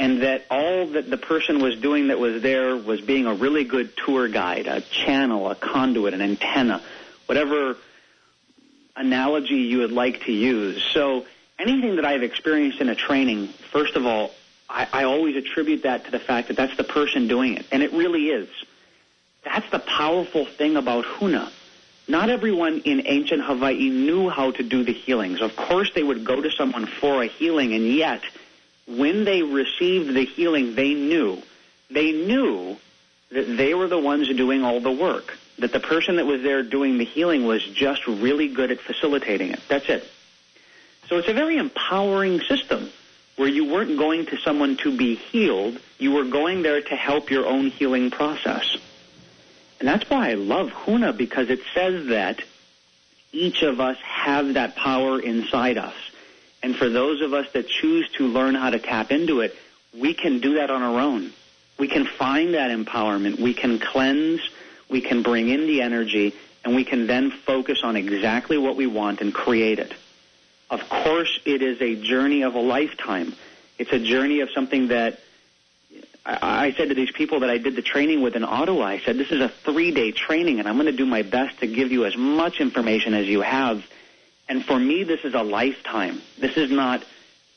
and 0.00 0.22
that 0.22 0.46
all 0.50 0.88
that 0.88 1.08
the 1.08 1.16
person 1.16 1.60
was 1.60 1.78
doing 1.78 2.08
that 2.08 2.18
was 2.18 2.42
there 2.42 2.76
was 2.76 3.00
being 3.00 3.26
a 3.26 3.34
really 3.34 3.62
good 3.62 3.96
tour 3.96 4.26
guide, 4.26 4.66
a 4.66 4.80
channel, 4.80 5.48
a 5.48 5.54
conduit, 5.54 6.12
an 6.12 6.20
antenna, 6.20 6.82
whatever 7.26 7.76
analogy 8.96 9.58
you 9.58 9.78
would 9.78 9.92
like 9.92 10.24
to 10.24 10.32
use. 10.32 10.82
So 10.92 11.24
anything 11.56 11.94
that 11.96 12.04
I've 12.04 12.24
experienced 12.24 12.80
in 12.80 12.88
a 12.88 12.96
training, 12.96 13.46
first 13.70 13.94
of 13.94 14.06
all, 14.06 14.32
I, 14.68 14.88
I 14.92 15.04
always 15.04 15.36
attribute 15.36 15.84
that 15.84 16.06
to 16.06 16.10
the 16.10 16.18
fact 16.18 16.48
that 16.48 16.56
that's 16.56 16.76
the 16.76 16.84
person 16.84 17.28
doing 17.28 17.54
it, 17.54 17.66
and 17.70 17.80
it 17.80 17.92
really 17.92 18.26
is. 18.26 18.48
That's 19.44 19.70
the 19.70 19.78
powerful 19.78 20.46
thing 20.46 20.76
about 20.76 21.04
Huna 21.04 21.52
not 22.08 22.30
everyone 22.30 22.80
in 22.80 23.06
ancient 23.06 23.42
Hawaii 23.42 23.90
knew 23.90 24.30
how 24.30 24.50
to 24.52 24.62
do 24.62 24.82
the 24.82 24.92
healings. 24.92 25.42
Of 25.42 25.54
course, 25.54 25.92
they 25.94 26.02
would 26.02 26.24
go 26.24 26.40
to 26.40 26.50
someone 26.50 26.86
for 26.86 27.22
a 27.22 27.26
healing, 27.26 27.74
and 27.74 27.86
yet, 27.86 28.22
when 28.86 29.24
they 29.24 29.42
received 29.42 30.14
the 30.14 30.24
healing, 30.24 30.74
they 30.74 30.94
knew. 30.94 31.42
They 31.90 32.12
knew 32.12 32.78
that 33.30 33.44
they 33.56 33.74
were 33.74 33.88
the 33.88 33.98
ones 33.98 34.28
doing 34.28 34.64
all 34.64 34.80
the 34.80 34.90
work. 34.90 35.36
That 35.58 35.72
the 35.72 35.80
person 35.80 36.16
that 36.16 36.26
was 36.26 36.42
there 36.42 36.62
doing 36.62 36.98
the 36.98 37.04
healing 37.04 37.44
was 37.44 37.62
just 37.62 38.06
really 38.06 38.48
good 38.48 38.70
at 38.70 38.80
facilitating 38.80 39.50
it. 39.50 39.60
That's 39.68 39.88
it. 39.88 40.08
So 41.08 41.18
it's 41.18 41.28
a 41.28 41.34
very 41.34 41.56
empowering 41.56 42.40
system 42.40 42.90
where 43.36 43.48
you 43.48 43.66
weren't 43.66 43.98
going 43.98 44.26
to 44.26 44.36
someone 44.38 44.76
to 44.78 44.96
be 44.96 45.14
healed, 45.14 45.78
you 45.98 46.12
were 46.12 46.24
going 46.24 46.62
there 46.62 46.80
to 46.80 46.96
help 46.96 47.30
your 47.30 47.46
own 47.46 47.66
healing 47.66 48.10
process. 48.10 48.76
And 49.78 49.88
that's 49.88 50.08
why 50.10 50.30
I 50.30 50.34
love 50.34 50.70
Huna 50.70 51.16
because 51.16 51.50
it 51.50 51.60
says 51.74 52.06
that 52.08 52.42
each 53.32 53.62
of 53.62 53.80
us 53.80 53.96
have 53.98 54.54
that 54.54 54.74
power 54.74 55.20
inside 55.20 55.78
us. 55.78 55.94
And 56.62 56.74
for 56.74 56.88
those 56.88 57.20
of 57.20 57.34
us 57.34 57.46
that 57.52 57.68
choose 57.68 58.08
to 58.16 58.26
learn 58.26 58.54
how 58.54 58.70
to 58.70 58.78
tap 58.78 59.12
into 59.12 59.40
it, 59.40 59.56
we 59.96 60.14
can 60.14 60.40
do 60.40 60.54
that 60.54 60.70
on 60.70 60.82
our 60.82 61.00
own. 61.00 61.32
We 61.78 61.86
can 61.86 62.06
find 62.06 62.54
that 62.54 62.70
empowerment. 62.70 63.38
We 63.38 63.54
can 63.54 63.78
cleanse. 63.78 64.40
We 64.88 65.00
can 65.00 65.22
bring 65.22 65.48
in 65.48 65.66
the 65.66 65.82
energy 65.82 66.34
and 66.64 66.74
we 66.74 66.84
can 66.84 67.06
then 67.06 67.30
focus 67.30 67.82
on 67.84 67.96
exactly 67.96 68.58
what 68.58 68.76
we 68.76 68.86
want 68.86 69.20
and 69.20 69.32
create 69.32 69.78
it. 69.78 69.94
Of 70.70 70.88
course, 70.88 71.38
it 71.44 71.62
is 71.62 71.80
a 71.80 71.94
journey 71.94 72.42
of 72.42 72.54
a 72.54 72.60
lifetime. 72.60 73.34
It's 73.78 73.92
a 73.92 73.98
journey 73.98 74.40
of 74.40 74.50
something 74.50 74.88
that 74.88 75.20
I, 76.24 76.74
said 76.76 76.88
to 76.90 76.94
these 76.94 77.10
people 77.10 77.40
that 77.40 77.50
I 77.50 77.58
did 77.58 77.74
the 77.74 77.82
training 77.82 78.20
with 78.20 78.36
in 78.36 78.44
Ottawa, 78.44 78.84
I 78.84 78.98
said, 79.00 79.16
this 79.16 79.30
is 79.30 79.40
a 79.40 79.48
three 79.48 79.92
day 79.92 80.12
training 80.12 80.58
and 80.58 80.68
I'm 80.68 80.76
going 80.76 80.86
to 80.86 80.92
do 80.92 81.06
my 81.06 81.22
best 81.22 81.60
to 81.60 81.66
give 81.66 81.90
you 81.90 82.04
as 82.04 82.16
much 82.16 82.60
information 82.60 83.14
as 83.14 83.26
you 83.26 83.40
have. 83.40 83.82
And 84.48 84.64
for 84.64 84.78
me, 84.78 85.04
this 85.04 85.24
is 85.24 85.34
a 85.34 85.42
lifetime. 85.42 86.20
This 86.38 86.56
is 86.56 86.70
not 86.70 87.04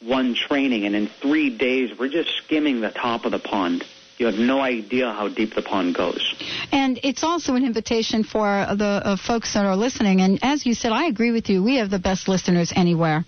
one 0.02 0.36
training 0.36 0.86
and 0.86 0.96
in 0.96 1.08
three 1.08 1.56
days 1.56 1.98
we're 1.98 2.10
just 2.10 2.30
skimming 2.38 2.82
the 2.82 2.92
top 2.92 3.26
of 3.26 3.32
the 3.32 3.40
pond. 3.40 3.84
You 4.18 4.28
have 4.28 4.38
no 4.38 4.62
idea 4.62 5.12
how 5.12 5.30
deep 5.30 5.56
the 5.56 5.64
pond 5.64 5.96
goes. 5.96 6.36
And 6.72 7.00
it's 7.04 7.24
also 7.24 7.56
an 7.56 7.66
invitation 7.66 8.24
for 8.24 8.68
the 8.76 9.02
uh, 9.04 9.18
folks 9.18 9.56
that 9.56 9.66
are 9.66 9.76
listening. 9.76 10.22
And 10.22 10.38
as 10.44 10.66
you 10.66 10.76
said, 10.76 10.92
I 10.92 11.06
agree 11.06 11.32
with 11.32 11.50
you. 11.50 11.64
We 11.64 11.78
have 11.78 11.90
the 11.90 12.00
best 12.00 12.28
listeners 12.28 12.72
anywhere 12.76 13.26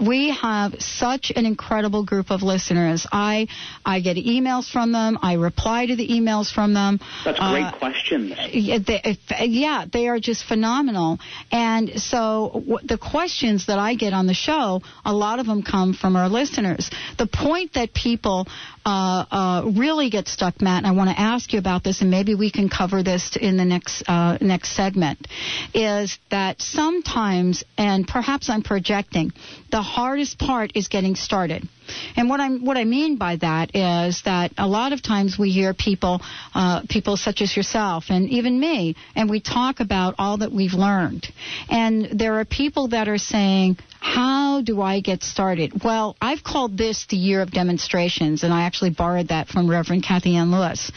we 0.00 0.30
have 0.30 0.80
such 0.80 1.32
an 1.34 1.46
incredible 1.46 2.04
group 2.04 2.30
of 2.30 2.42
listeners. 2.42 3.06
I 3.10 3.48
I 3.84 4.00
get 4.00 4.16
emails 4.16 4.70
from 4.70 4.92
them. 4.92 5.18
I 5.22 5.34
reply 5.34 5.86
to 5.86 5.96
the 5.96 6.06
emails 6.08 6.52
from 6.52 6.74
them. 6.74 7.00
That's 7.24 7.38
great 7.38 7.64
uh, 7.64 7.78
questions. 7.78 8.34
They, 8.36 9.18
yeah, 9.46 9.86
they 9.90 10.08
are 10.08 10.18
just 10.18 10.44
phenomenal. 10.44 11.18
And 11.50 12.00
so 12.00 12.50
w- 12.54 12.86
the 12.86 12.98
questions 12.98 13.66
that 13.66 13.78
I 13.78 13.94
get 13.94 14.12
on 14.12 14.26
the 14.26 14.34
show, 14.34 14.82
a 15.04 15.14
lot 15.14 15.38
of 15.38 15.46
them 15.46 15.62
come 15.62 15.94
from 15.94 16.16
our 16.16 16.28
listeners. 16.28 16.90
The 17.18 17.26
point 17.26 17.74
that 17.74 17.94
people 17.94 18.46
uh, 18.86 19.24
uh, 19.30 19.70
really 19.74 20.10
get 20.10 20.28
stuck, 20.28 20.62
Matt, 20.62 20.84
and 20.84 20.86
I 20.86 20.92
want 20.92 21.10
to 21.10 21.20
ask 21.20 21.52
you 21.52 21.58
about 21.58 21.82
this, 21.82 22.02
and 22.02 22.10
maybe 22.10 22.36
we 22.36 22.52
can 22.52 22.68
cover 22.68 23.02
this 23.02 23.36
in 23.36 23.56
the 23.56 23.64
next 23.64 24.04
uh, 24.06 24.38
next 24.40 24.76
segment, 24.76 25.26
is 25.74 26.16
that 26.30 26.62
sometimes, 26.62 27.64
and 27.76 28.06
perhaps 28.06 28.48
I'm 28.48 28.62
projecting, 28.62 29.32
the 29.72 29.82
hardest 29.82 30.38
part 30.38 30.70
is 30.76 30.86
getting 30.86 31.16
started. 31.16 31.68
And 32.16 32.28
what 32.28 32.40
I'm 32.40 32.64
what 32.64 32.76
I 32.76 32.84
mean 32.84 33.16
by 33.16 33.36
that 33.36 33.74
is 33.74 34.22
that 34.22 34.52
a 34.56 34.68
lot 34.68 34.92
of 34.92 35.02
times 35.02 35.36
we 35.36 35.50
hear 35.50 35.74
people 35.74 36.20
uh, 36.54 36.82
people 36.88 37.16
such 37.16 37.40
as 37.42 37.56
yourself 37.56 38.04
and 38.08 38.28
even 38.30 38.58
me, 38.58 38.94
and 39.16 39.28
we 39.28 39.40
talk 39.40 39.80
about 39.80 40.14
all 40.18 40.38
that 40.38 40.52
we've 40.52 40.74
learned. 40.74 41.26
And 41.68 42.20
there 42.20 42.38
are 42.38 42.44
people 42.44 42.88
that 42.88 43.08
are 43.08 43.18
saying, 43.18 43.78
"How 44.14 44.60
do 44.60 44.80
I 44.80 45.00
get 45.00 45.24
started?" 45.24 45.82
Well, 45.82 46.16
I've 46.22 46.44
called 46.44 46.78
this 46.78 47.06
the 47.06 47.16
year 47.16 47.40
of 47.42 47.50
demonstrations, 47.50 48.44
and 48.44 48.54
I 48.54 48.62
actually 48.62 48.90
borrowed 48.90 49.28
that 49.28 49.48
from 49.48 49.68
Reverend 49.68 50.04
Kathianne 50.04 50.50
Lewis. 50.50 50.92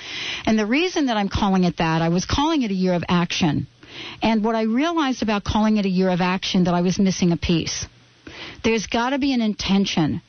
And 0.46 0.58
the 0.60 0.66
reason 0.66 1.08
that 1.08 1.18
I'm 1.18 1.28
calling 1.28 1.64
it 1.64 1.78
that, 1.78 2.02
I 2.02 2.10
was 2.10 2.26
calling 2.26 2.62
it 2.62 2.72
a 2.72 2.82
year 2.86 2.94
of 2.94 3.04
action. 3.10 3.68
And 4.22 4.44
what 4.44 4.56
I 4.56 4.64
realized 4.64 5.24
about 5.24 5.44
calling 5.44 5.78
it 5.78 5.86
a 5.86 5.90
year 5.90 6.10
of 6.10 6.22
action 6.22 6.66
that 6.66 6.76
I 6.76 6.82
was 6.82 7.00
missing 7.00 7.32
a 7.32 7.38
piece. 7.38 7.88
There's 8.64 8.86
got 8.86 9.10
to 9.10 9.18
be 9.18 9.34
an 9.34 9.42
intention 9.42 10.22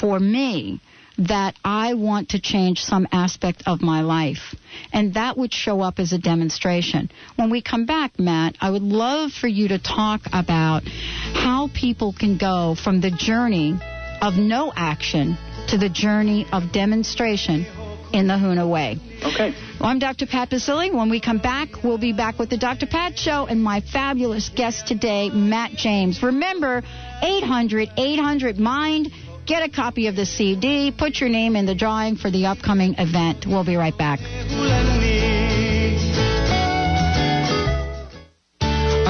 for 0.00 0.18
me 0.18 0.80
that 1.18 1.54
I 1.64 1.94
want 1.94 2.30
to 2.30 2.40
change 2.40 2.82
some 2.82 3.06
aspect 3.12 3.62
of 3.66 3.80
my 3.80 4.00
life. 4.00 4.54
And 4.92 5.14
that 5.14 5.36
would 5.36 5.54
show 5.54 5.80
up 5.80 5.98
as 5.98 6.12
a 6.12 6.18
demonstration. 6.18 7.10
When 7.36 7.50
we 7.50 7.62
come 7.62 7.86
back, 7.86 8.18
Matt, 8.18 8.56
I 8.60 8.70
would 8.70 8.82
love 8.82 9.32
for 9.32 9.46
you 9.46 9.68
to 9.68 9.78
talk 9.78 10.22
about 10.32 10.82
how 11.34 11.68
people 11.74 12.14
can 12.18 12.38
go 12.38 12.74
from 12.74 13.00
the 13.00 13.10
journey 13.10 13.78
of 14.22 14.36
no 14.36 14.72
action 14.74 15.36
to 15.68 15.76
the 15.76 15.88
journey 15.88 16.46
of 16.52 16.72
demonstration 16.72 17.66
in 18.12 18.28
the 18.28 18.34
Huna 18.34 18.68
way. 18.68 18.98
Okay. 19.22 19.54
Well, 19.80 19.88
I'm 19.90 19.98
Dr. 19.98 20.26
Pat 20.26 20.50
Baccili. 20.50 20.94
When 20.94 21.10
we 21.10 21.20
come 21.20 21.38
back, 21.38 21.82
we'll 21.82 21.98
be 21.98 22.12
back 22.12 22.38
with 22.38 22.48
the 22.48 22.56
Dr. 22.56 22.86
Pat 22.86 23.18
Show 23.18 23.46
and 23.46 23.62
my 23.62 23.80
fabulous 23.80 24.48
guest 24.48 24.86
today, 24.86 25.30
Matt 25.30 25.72
James. 25.72 26.22
Remember, 26.22 26.82
800 27.22 27.90
800 27.96 28.58
MIND. 28.58 29.12
Get 29.46 29.62
a 29.62 29.68
copy 29.68 30.06
of 30.06 30.16
the 30.16 30.24
CD. 30.24 30.90
Put 30.96 31.20
your 31.20 31.28
name 31.28 31.54
in 31.54 31.66
the 31.66 31.74
drawing 31.74 32.16
for 32.16 32.30
the 32.30 32.46
upcoming 32.46 32.94
event. 32.96 33.44
We'll 33.46 33.64
be 33.64 33.76
right 33.76 33.96
back. 33.96 34.20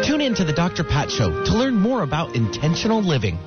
Tune 0.04 0.20
in 0.20 0.34
to 0.34 0.44
the 0.44 0.52
Dr. 0.52 0.82
Pat 0.84 1.10
Show 1.10 1.44
to 1.44 1.52
learn 1.52 1.76
more 1.76 2.02
about 2.02 2.34
intentional 2.34 3.00
living. 3.00 3.38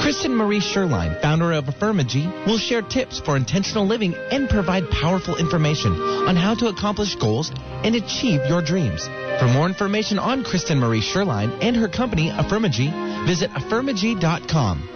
Kristen 0.00 0.34
Marie 0.34 0.60
Sherline, 0.60 1.20
founder 1.20 1.52
of 1.52 1.66
Affirmagee, 1.66 2.46
will 2.46 2.58
share 2.58 2.82
tips 2.82 3.20
for 3.20 3.36
intentional 3.36 3.86
living 3.86 4.14
and 4.14 4.48
provide 4.48 4.90
powerful 4.90 5.36
information 5.36 5.92
on 5.92 6.34
how 6.34 6.54
to 6.54 6.68
accomplish 6.68 7.14
goals 7.16 7.52
and 7.84 7.94
achieve 7.94 8.40
your 8.48 8.62
dreams. 8.62 9.06
For 9.38 9.46
more 9.46 9.66
information 9.66 10.18
on 10.18 10.44
Kristen 10.44 10.78
Marie 10.78 11.02
Sherline 11.02 11.58
and 11.62 11.76
her 11.76 11.88
company, 11.88 12.30
Affirmagee, 12.30 13.26
visit 13.26 13.50
affirmagee.com. 13.50 14.88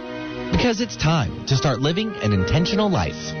Because 0.51 0.81
it's 0.81 0.97
time 0.97 1.45
to 1.45 1.55
start 1.55 1.79
living 1.79 2.11
an 2.15 2.33
intentional 2.33 2.89
life. 2.89 3.40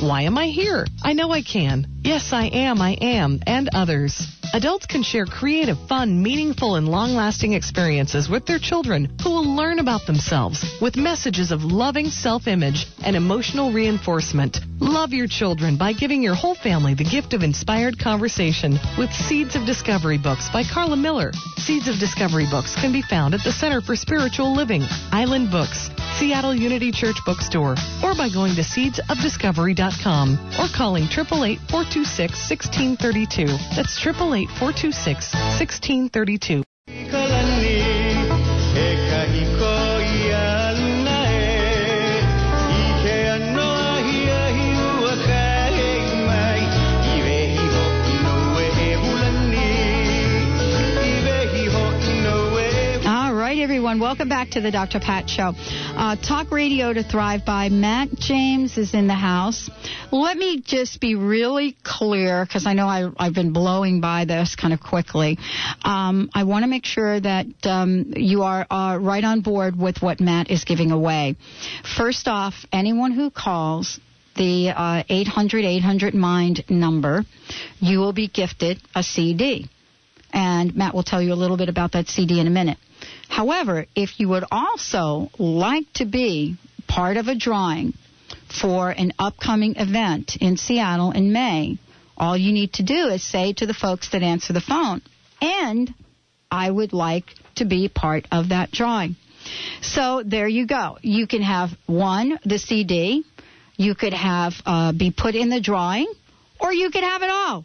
Why 0.00 0.22
Am 0.22 0.38
I 0.38 0.46
Here? 0.46 0.86
I 1.02 1.12
Know 1.12 1.30
I 1.30 1.42
Can, 1.42 1.86
Yes 2.02 2.32
I 2.32 2.46
Am, 2.46 2.80
I 2.80 2.96
Am, 3.02 3.42
and 3.46 3.68
others. 3.74 4.26
Adults 4.54 4.86
can 4.86 5.02
share 5.02 5.26
creative, 5.26 5.76
fun, 5.88 6.22
meaningful, 6.22 6.76
and 6.76 6.88
long 6.88 7.10
lasting 7.12 7.52
experiences 7.52 8.28
with 8.28 8.46
their 8.46 8.58
children 8.58 9.14
who 9.22 9.30
will 9.30 9.54
learn 9.54 9.78
about 9.78 10.06
themselves 10.06 10.64
with 10.80 10.96
messages 10.96 11.52
of 11.52 11.62
loving 11.62 12.06
self 12.08 12.48
image 12.48 12.86
and 13.04 13.14
emotional 13.14 13.72
reinforcement. 13.72 14.58
Love 14.80 15.12
your 15.12 15.26
children 15.28 15.76
by 15.76 15.92
giving 15.92 16.22
your 16.22 16.34
whole 16.34 16.54
family 16.54 16.94
the 16.94 17.04
gift 17.04 17.34
of 17.34 17.42
inspired 17.42 17.98
conversation 17.98 18.78
with 18.98 19.12
Seeds 19.12 19.54
of 19.54 19.66
Discovery 19.66 20.18
books 20.18 20.48
by 20.50 20.64
Carla 20.64 20.96
Miller. 20.96 21.30
Seeds 21.58 21.86
of 21.86 21.96
Discovery 22.00 22.46
books 22.50 22.74
can 22.74 22.90
be 22.90 23.02
found 23.02 23.34
at 23.34 23.44
the 23.44 23.52
Center 23.52 23.82
for 23.82 23.94
Spiritual 23.94 24.56
Living, 24.56 24.82
Island 25.12 25.50
Books, 25.50 25.90
Seattle 26.18 26.54
Unity 26.54 26.90
Church 26.90 27.16
Bookstore, 27.26 27.76
or 28.02 28.14
by 28.16 28.30
going 28.32 28.54
to 28.56 28.62
seedsofdiscovery.com 28.62 29.89
or 30.60 30.68
calling 30.76 31.04
888 31.04 31.58
426 31.70 32.50
1632. 32.50 33.46
That's 33.74 33.98
888 33.98 34.48
426 34.58 35.34
1632. 35.34 36.62
Everyone. 53.80 53.98
Welcome 53.98 54.28
back 54.28 54.50
to 54.50 54.60
the 54.60 54.70
Dr. 54.70 55.00
Pat 55.00 55.30
Show. 55.30 55.54
Uh, 55.56 56.14
Talk 56.14 56.50
Radio 56.50 56.92
to 56.92 57.02
Thrive 57.02 57.46
by 57.46 57.70
Matt 57.70 58.10
James 58.10 58.76
is 58.76 58.92
in 58.92 59.06
the 59.06 59.14
house. 59.14 59.70
Let 60.12 60.36
me 60.36 60.60
just 60.60 61.00
be 61.00 61.14
really 61.14 61.78
clear 61.82 62.44
because 62.44 62.66
I 62.66 62.74
know 62.74 62.86
I, 62.86 63.10
I've 63.16 63.32
been 63.32 63.54
blowing 63.54 64.02
by 64.02 64.26
this 64.26 64.54
kind 64.54 64.74
of 64.74 64.80
quickly. 64.80 65.38
Um, 65.82 66.28
I 66.34 66.44
want 66.44 66.64
to 66.64 66.66
make 66.66 66.84
sure 66.84 67.18
that 67.20 67.46
um, 67.64 68.12
you 68.16 68.42
are 68.42 68.66
uh, 68.70 68.98
right 69.00 69.24
on 69.24 69.40
board 69.40 69.78
with 69.78 70.02
what 70.02 70.20
Matt 70.20 70.50
is 70.50 70.64
giving 70.64 70.90
away. 70.90 71.36
First 71.96 72.28
off, 72.28 72.66
anyone 72.70 73.12
who 73.12 73.30
calls 73.30 73.98
the 74.36 74.74
uh, 74.76 75.04
800 75.08 75.64
800 75.64 76.12
Mind 76.12 76.64
number, 76.68 77.24
you 77.78 77.98
will 78.00 78.12
be 78.12 78.28
gifted 78.28 78.78
a 78.94 79.02
CD. 79.02 79.70
And 80.34 80.76
Matt 80.76 80.94
will 80.94 81.02
tell 81.02 81.22
you 81.22 81.32
a 81.32 81.40
little 81.40 81.56
bit 81.56 81.70
about 81.70 81.92
that 81.92 82.08
CD 82.08 82.40
in 82.40 82.46
a 82.46 82.50
minute. 82.50 82.76
However, 83.30 83.86
if 83.94 84.18
you 84.18 84.28
would 84.28 84.44
also 84.50 85.30
like 85.38 85.90
to 85.94 86.04
be 86.04 86.56
part 86.88 87.16
of 87.16 87.28
a 87.28 87.34
drawing 87.34 87.94
for 88.60 88.90
an 88.90 89.12
upcoming 89.18 89.76
event 89.76 90.36
in 90.40 90.56
Seattle 90.56 91.12
in 91.12 91.32
May, 91.32 91.78
all 92.18 92.36
you 92.36 92.52
need 92.52 92.74
to 92.74 92.82
do 92.82 93.06
is 93.06 93.22
say 93.22 93.52
to 93.54 93.66
the 93.66 93.72
folks 93.72 94.10
that 94.10 94.22
answer 94.24 94.52
the 94.52 94.60
phone, 94.60 95.00
and 95.40 95.94
I 96.50 96.70
would 96.70 96.92
like 96.92 97.32
to 97.54 97.64
be 97.64 97.88
part 97.88 98.26
of 98.32 98.48
that 98.48 98.72
drawing. 98.72 99.14
So 99.80 100.22
there 100.26 100.48
you 100.48 100.66
go. 100.66 100.98
You 101.00 101.28
can 101.28 101.42
have 101.42 101.70
one, 101.86 102.38
the 102.44 102.58
CD, 102.58 103.24
you 103.76 103.94
could 103.94 104.12
have 104.12 104.54
uh, 104.66 104.92
be 104.92 105.12
put 105.12 105.36
in 105.36 105.48
the 105.48 105.60
drawing, 105.60 106.12
or 106.58 106.72
you 106.72 106.90
could 106.90 107.04
have 107.04 107.22
it 107.22 107.30
all. 107.30 107.64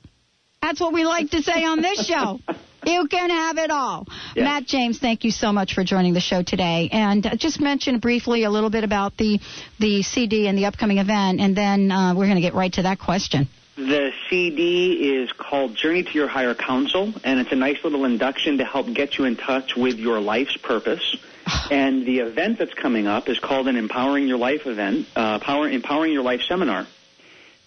That's 0.61 0.79
what 0.79 0.93
we 0.93 1.05
like 1.05 1.31
to 1.31 1.41
say 1.41 1.65
on 1.65 1.81
this 1.81 2.05
show. 2.05 2.39
You 2.85 3.07
can 3.07 3.29
have 3.29 3.57
it 3.57 3.71
all. 3.71 4.05
Yes. 4.35 4.43
Matt 4.43 4.65
James, 4.65 4.99
thank 4.99 5.23
you 5.23 5.31
so 5.31 5.51
much 5.51 5.73
for 5.73 5.83
joining 5.83 6.13
the 6.13 6.19
show 6.19 6.43
today. 6.43 6.89
And 6.91 7.25
uh, 7.25 7.35
just 7.35 7.59
mention 7.59 7.99
briefly 7.99 8.43
a 8.43 8.49
little 8.49 8.69
bit 8.69 8.83
about 8.83 9.17
the 9.17 9.39
the 9.79 10.03
CD 10.03 10.47
and 10.47 10.57
the 10.57 10.65
upcoming 10.65 10.99
event, 10.99 11.39
and 11.39 11.55
then 11.55 11.91
uh, 11.91 12.13
we're 12.15 12.25
going 12.25 12.35
to 12.35 12.41
get 12.41 12.53
right 12.53 12.71
to 12.73 12.83
that 12.83 12.99
question. 12.99 13.47
The 13.75 14.11
CD 14.29 15.15
is 15.15 15.31
called 15.33 15.75
Journey 15.75 16.03
to 16.03 16.11
Your 16.11 16.27
Higher 16.27 16.55
Counsel, 16.55 17.13
and 17.25 17.39
it's 17.41 17.51
a 17.51 17.57
nice 17.57 17.83
little 17.83 18.05
induction 18.05 18.59
to 18.59 18.65
help 18.65 18.87
get 18.93 19.17
you 19.17 19.25
in 19.25 19.35
touch 19.35 19.75
with 19.75 19.97
your 19.99 20.21
life's 20.21 20.55
purpose. 20.55 21.17
and 21.71 22.05
the 22.05 22.19
event 22.19 22.57
that's 22.57 22.73
coming 22.73 23.07
up 23.07 23.27
is 23.27 23.37
called 23.39 23.67
an 23.67 23.75
Empowering 23.75 24.27
Your 24.27 24.37
Life 24.37 24.65
event, 24.65 25.07
uh, 25.15 25.39
Power, 25.39 25.67
Empowering 25.67 26.13
Your 26.13 26.23
Life 26.23 26.41
seminar. 26.47 26.87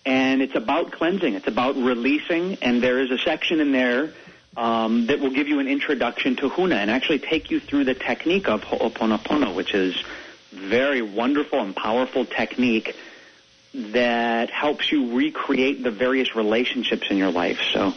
And 0.07 0.41
it's 0.41 0.55
about 0.55 0.93
cleansing. 0.93 1.35
It's 1.35 1.47
about 1.49 1.77
releasing, 1.77 2.55
and 2.63 2.83
there 2.83 3.01
is 3.01 3.11
a 3.11 3.19
section 3.19 3.61
in 3.61 3.73
there 3.73 4.15
um, 4.59 5.07
that 5.07 5.21
will 5.21 5.31
give 5.31 5.47
you 5.47 5.61
an 5.61 5.69
introduction 5.69 6.35
to 6.37 6.51
Huna 6.51 6.75
and 6.75 6.91
actually 6.91 7.21
take 7.21 7.51
you 7.53 7.61
through 7.61 7.85
the 7.85 7.95
technique 7.95 8.49
of 8.49 8.63
Ho'oponopono, 8.63 9.55
which 9.55 9.73
is 9.73 10.03
very 10.53 11.01
wonderful 11.01 11.61
and 11.61 11.77
powerful 11.77 12.27
technique 12.27 12.97
that 13.73 14.51
helps 14.51 14.91
you 14.91 15.17
recreate 15.17 15.85
the 15.85 15.93
various 15.93 16.35
relationships 16.35 17.07
in 17.09 17.17
your 17.17 17.31
life. 17.31 17.61
So 17.73 17.93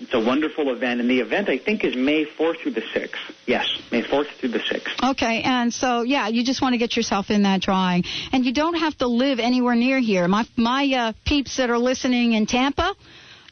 it's 0.00 0.14
a 0.14 0.20
wonderful 0.20 0.72
event, 0.72 1.00
and 1.00 1.10
the 1.10 1.18
event 1.18 1.48
I 1.48 1.58
think 1.58 1.82
is 1.82 1.96
May 1.96 2.26
4th 2.26 2.60
through 2.60 2.72
the 2.72 2.82
6th. 2.82 3.16
Yes, 3.46 3.66
May 3.90 4.02
4th 4.02 4.28
through 4.38 4.50
the 4.50 4.60
6th. 4.60 5.10
Okay, 5.10 5.42
and 5.42 5.74
so 5.74 6.02
yeah, 6.02 6.28
you 6.28 6.44
just 6.44 6.62
want 6.62 6.74
to 6.74 6.78
get 6.78 6.96
yourself 6.96 7.28
in 7.28 7.42
that 7.42 7.60
drawing, 7.60 8.04
and 8.30 8.44
you 8.44 8.52
don't 8.52 8.74
have 8.74 8.96
to 8.98 9.08
live 9.08 9.40
anywhere 9.40 9.74
near 9.74 9.98
here. 9.98 10.28
My 10.28 10.46
my 10.56 10.84
uh, 10.94 11.12
peeps 11.24 11.56
that 11.56 11.70
are 11.70 11.78
listening 11.78 12.34
in 12.34 12.46
Tampa. 12.46 12.94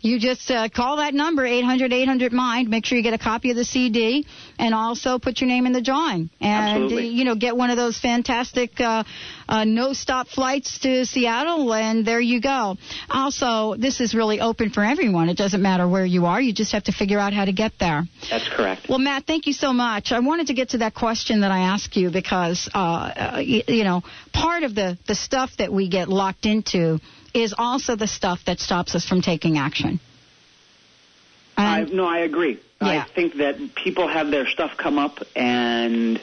You 0.01 0.19
just 0.19 0.51
uh, 0.51 0.69
call 0.69 0.97
that 0.97 1.13
number, 1.13 1.45
800 1.45 1.93
800 1.93 2.33
Mind. 2.33 2.69
Make 2.69 2.87
sure 2.87 2.97
you 2.97 3.05
get 3.05 3.15
a 3.15 3.19
copy 3.19 3.51
of 3.51 3.57
the 3.57 3.65
CD 3.65 4.27
and 4.59 4.75
also 4.75 5.19
put 5.19 5.41
your 5.41 5.49
name 5.49 5.67
in 5.67 5.73
the 5.73 5.83
drawing. 5.83 6.31
And, 6.41 6.85
Absolutely. 6.85 7.09
you 7.09 7.25
know, 7.25 7.35
get 7.35 7.57
one 7.57 7.71
of 7.71 7.77
those 7.77 7.99
fantastic 7.99 8.81
uh, 8.81 9.05
uh, 9.49 9.65
no 9.65 9.93
stop 9.93 10.29
flights 10.29 10.79
to 10.81 11.05
Seattle, 11.05 11.75
and 11.75 12.07
there 12.07 12.21
you 12.21 12.41
go. 12.41 12.77
Also, 13.11 13.75
this 13.77 14.01
is 14.01 14.15
really 14.15 14.41
open 14.41 14.71
for 14.71 14.85
everyone. 14.85 15.29
It 15.29 15.37
doesn't 15.37 15.61
matter 15.61 15.89
where 15.89 16.07
you 16.07 16.27
are, 16.27 16.41
you 16.41 16.55
just 16.55 16.73
have 16.73 16.85
to 16.85 16.93
figure 16.93 17.19
out 17.19 17.33
how 17.33 17.45
to 17.45 17.53
get 17.53 17.73
there. 17.79 18.05
That's 18.31 18.49
correct. 18.49 18.87
Well, 18.89 18.99
Matt, 18.99 19.27
thank 19.27 19.47
you 19.47 19.53
so 19.53 19.73
much. 19.73 20.13
I 20.13 20.21
wanted 20.21 20.47
to 20.47 20.55
get 20.55 20.71
to 20.71 20.79
that 20.79 20.95
question 20.95 21.41
that 21.41 21.51
I 21.51 21.61
asked 21.61 21.97
you 21.97 22.11
because, 22.11 22.69
uh, 22.73 22.79
uh, 22.79 23.39
you, 23.45 23.63
you 23.67 23.85
know, 23.85 24.03
part 24.33 24.63
of 24.63 24.75
the, 24.75 24.97
the 25.07 25.15
stuff 25.15 25.51
that 25.59 25.73
we 25.73 25.89
get 25.89 26.09
locked 26.09 26.47
into 26.47 27.01
is 27.35 27.55
also 27.57 27.97
the 27.97 28.07
stuff 28.07 28.45
that 28.47 28.61
stops 28.61 28.95
us 28.95 29.07
from 29.07 29.23
taking 29.23 29.59
action. 29.59 30.01
I, 31.57 31.83
no, 31.85 32.07
I 32.07 32.21
agree. 32.21 32.59
Yeah. 32.81 33.05
I 33.07 33.15
think 33.15 33.37
that 33.37 33.75
people 33.75 34.09
have 34.09 34.31
their 34.31 34.47
stuff 34.47 34.77
come 34.79 34.99
up, 34.99 35.19
and 35.37 36.21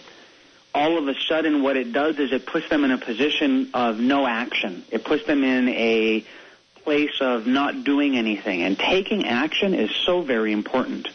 all 0.74 0.98
of 0.98 1.08
a 1.08 1.14
sudden, 1.28 1.62
what 1.62 1.78
it 1.78 1.94
does 1.94 2.18
is 2.18 2.32
it 2.32 2.46
puts 2.46 2.68
them 2.70 2.84
in 2.84 2.92
a 2.92 2.98
position 2.98 3.70
of 3.74 4.00
no 4.00 4.26
action. 4.26 4.84
It 4.90 5.06
puts 5.06 5.26
them 5.26 5.44
in 5.44 5.70
a 5.70 6.26
place 6.84 7.20
of 7.22 7.46
not 7.46 7.84
doing 7.84 8.18
anything, 8.18 8.64
and 8.64 8.78
taking 8.78 9.26
action 9.28 9.74
is 9.74 9.92
so 10.06 10.22
very 10.22 10.52
important. 10.52 11.08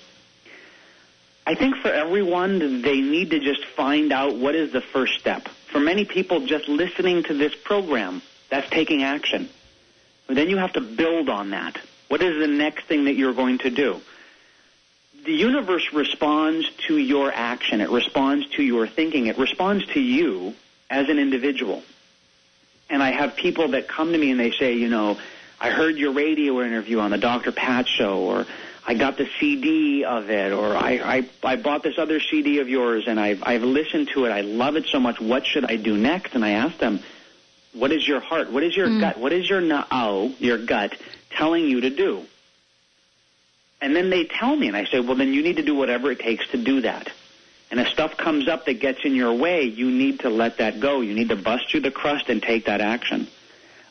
I 1.45 1.57
think 1.57 1.76
for 1.76 1.88
everyone, 1.88 2.82
they 2.82 3.01
need 3.01 3.30
to 3.30 3.40
just 3.40 3.64
find 3.76 4.12
out 4.12 4.36
what 4.36 4.55
is 4.55 4.72
the 4.72 4.80
first 4.80 5.18
step. 5.18 5.49
For 5.72 5.80
many 5.80 6.05
people, 6.05 6.47
just 6.47 6.68
listening 6.68 7.24
to 7.24 7.34
this 7.34 7.53
program, 7.64 8.22
that's 8.49 8.70
taking 8.70 9.03
action. 9.03 9.49
Then 10.37 10.49
you 10.49 10.57
have 10.57 10.72
to 10.74 10.80
build 10.80 11.28
on 11.28 11.51
that. 11.51 11.78
What 12.09 12.22
is 12.22 12.39
the 12.39 12.47
next 12.47 12.85
thing 12.85 13.05
that 13.05 13.14
you're 13.14 13.35
going 13.35 13.59
to 13.59 13.70
do? 13.70 14.01
The 15.24 15.33
universe 15.33 15.93
responds 15.93 16.68
to 16.89 16.99
your 16.99 17.33
action. 17.33 17.80
It 17.80 17.91
responds 17.91 18.47
to 18.57 18.62
your 18.62 18.87
thinking. 18.87 19.26
It 19.26 19.39
responds 19.39 19.87
to 19.89 20.01
you 20.01 20.55
as 20.91 21.09
an 21.09 21.18
individual. 21.18 21.83
And 22.91 23.03
I 23.03 23.12
have 23.12 23.37
people 23.37 23.68
that 23.68 23.89
come 23.89 24.12
to 24.12 24.18
me 24.18 24.30
and 24.30 24.39
they 24.39 24.51
say, 24.51 24.74
you 24.74 24.89
know, 24.89 25.18
I 25.61 25.70
heard 25.70 25.97
your 25.97 26.12
radio 26.12 26.61
interview 26.61 26.99
on 26.99 27.12
the 27.12 27.18
Dr. 27.18 27.53
Pat 27.53 27.87
show, 27.87 28.18
or 28.18 28.47
I 28.85 28.95
got 28.95 29.16
the 29.16 29.28
CD 29.39 30.05
of 30.05 30.28
it, 30.28 30.53
or 30.53 30.76
I, 30.76 30.91
I, 31.05 31.28
I 31.45 31.57
bought 31.57 31.85
this 31.85 31.99
other 31.99 32.18
CD 32.18 32.59
of 32.59 32.68
yours 32.68 33.05
and 33.07 33.20
I've, 33.20 33.43
I've 33.45 33.62
listened 33.62 34.11
to 34.14 34.24
it. 34.24 34.30
I 34.30 34.41
love 34.41 34.76
it 34.76 34.87
so 34.87 34.99
much. 34.99 35.20
What 35.20 35.47
should 35.47 35.64
I 35.64 35.76
do 35.76 35.97
next? 35.97 36.35
And 36.35 36.45
I 36.45 36.51
ask 36.51 36.76
them, 36.78 37.01
what 37.73 37.93
is 37.93 38.07
your 38.07 38.20
heart? 38.20 38.53
What 38.53 38.62
is 38.62 38.77
your 38.77 38.89
mm. 38.89 39.01
gut? 39.01 39.18
What 39.18 39.33
is 39.33 39.49
your 39.49 39.61
na'au, 39.61 40.35
your 40.39 40.59
gut, 40.59 40.95
telling 41.31 41.64
you 41.64 41.81
to 41.83 41.91
do? 41.91 42.23
And 43.81 43.97
then 43.97 44.11
they 44.11 44.25
tell 44.25 44.55
me, 44.55 44.68
and 44.68 44.77
I 44.77 44.85
say, 44.85 45.01
well, 45.01 45.16
then 45.16 45.33
you 45.33 45.43
need 45.43 45.57
to 45.57 45.62
do 45.62 45.75
whatever 45.75 46.11
it 46.11 46.20
takes 46.20 46.47
to 46.49 46.57
do 46.62 46.83
that. 46.83 47.11
And 47.70 47.81
if 47.81 47.89
stuff 47.89 48.16
comes 48.16 48.47
up 48.49 48.66
that 48.66 48.75
gets 48.75 49.05
in 49.05 49.14
your 49.14 49.33
way, 49.33 49.62
you 49.64 49.91
need 49.91 50.20
to 50.20 50.29
let 50.29 50.59
that 50.59 50.79
go. 50.79 51.01
You 51.01 51.14
need 51.14 51.31
to 51.31 51.37
bust 51.37 51.70
through 51.70 51.81
the 51.81 51.91
crust 51.91 52.29
and 52.29 52.43
take 52.43 52.66
that 52.66 52.81
action. 52.81 53.27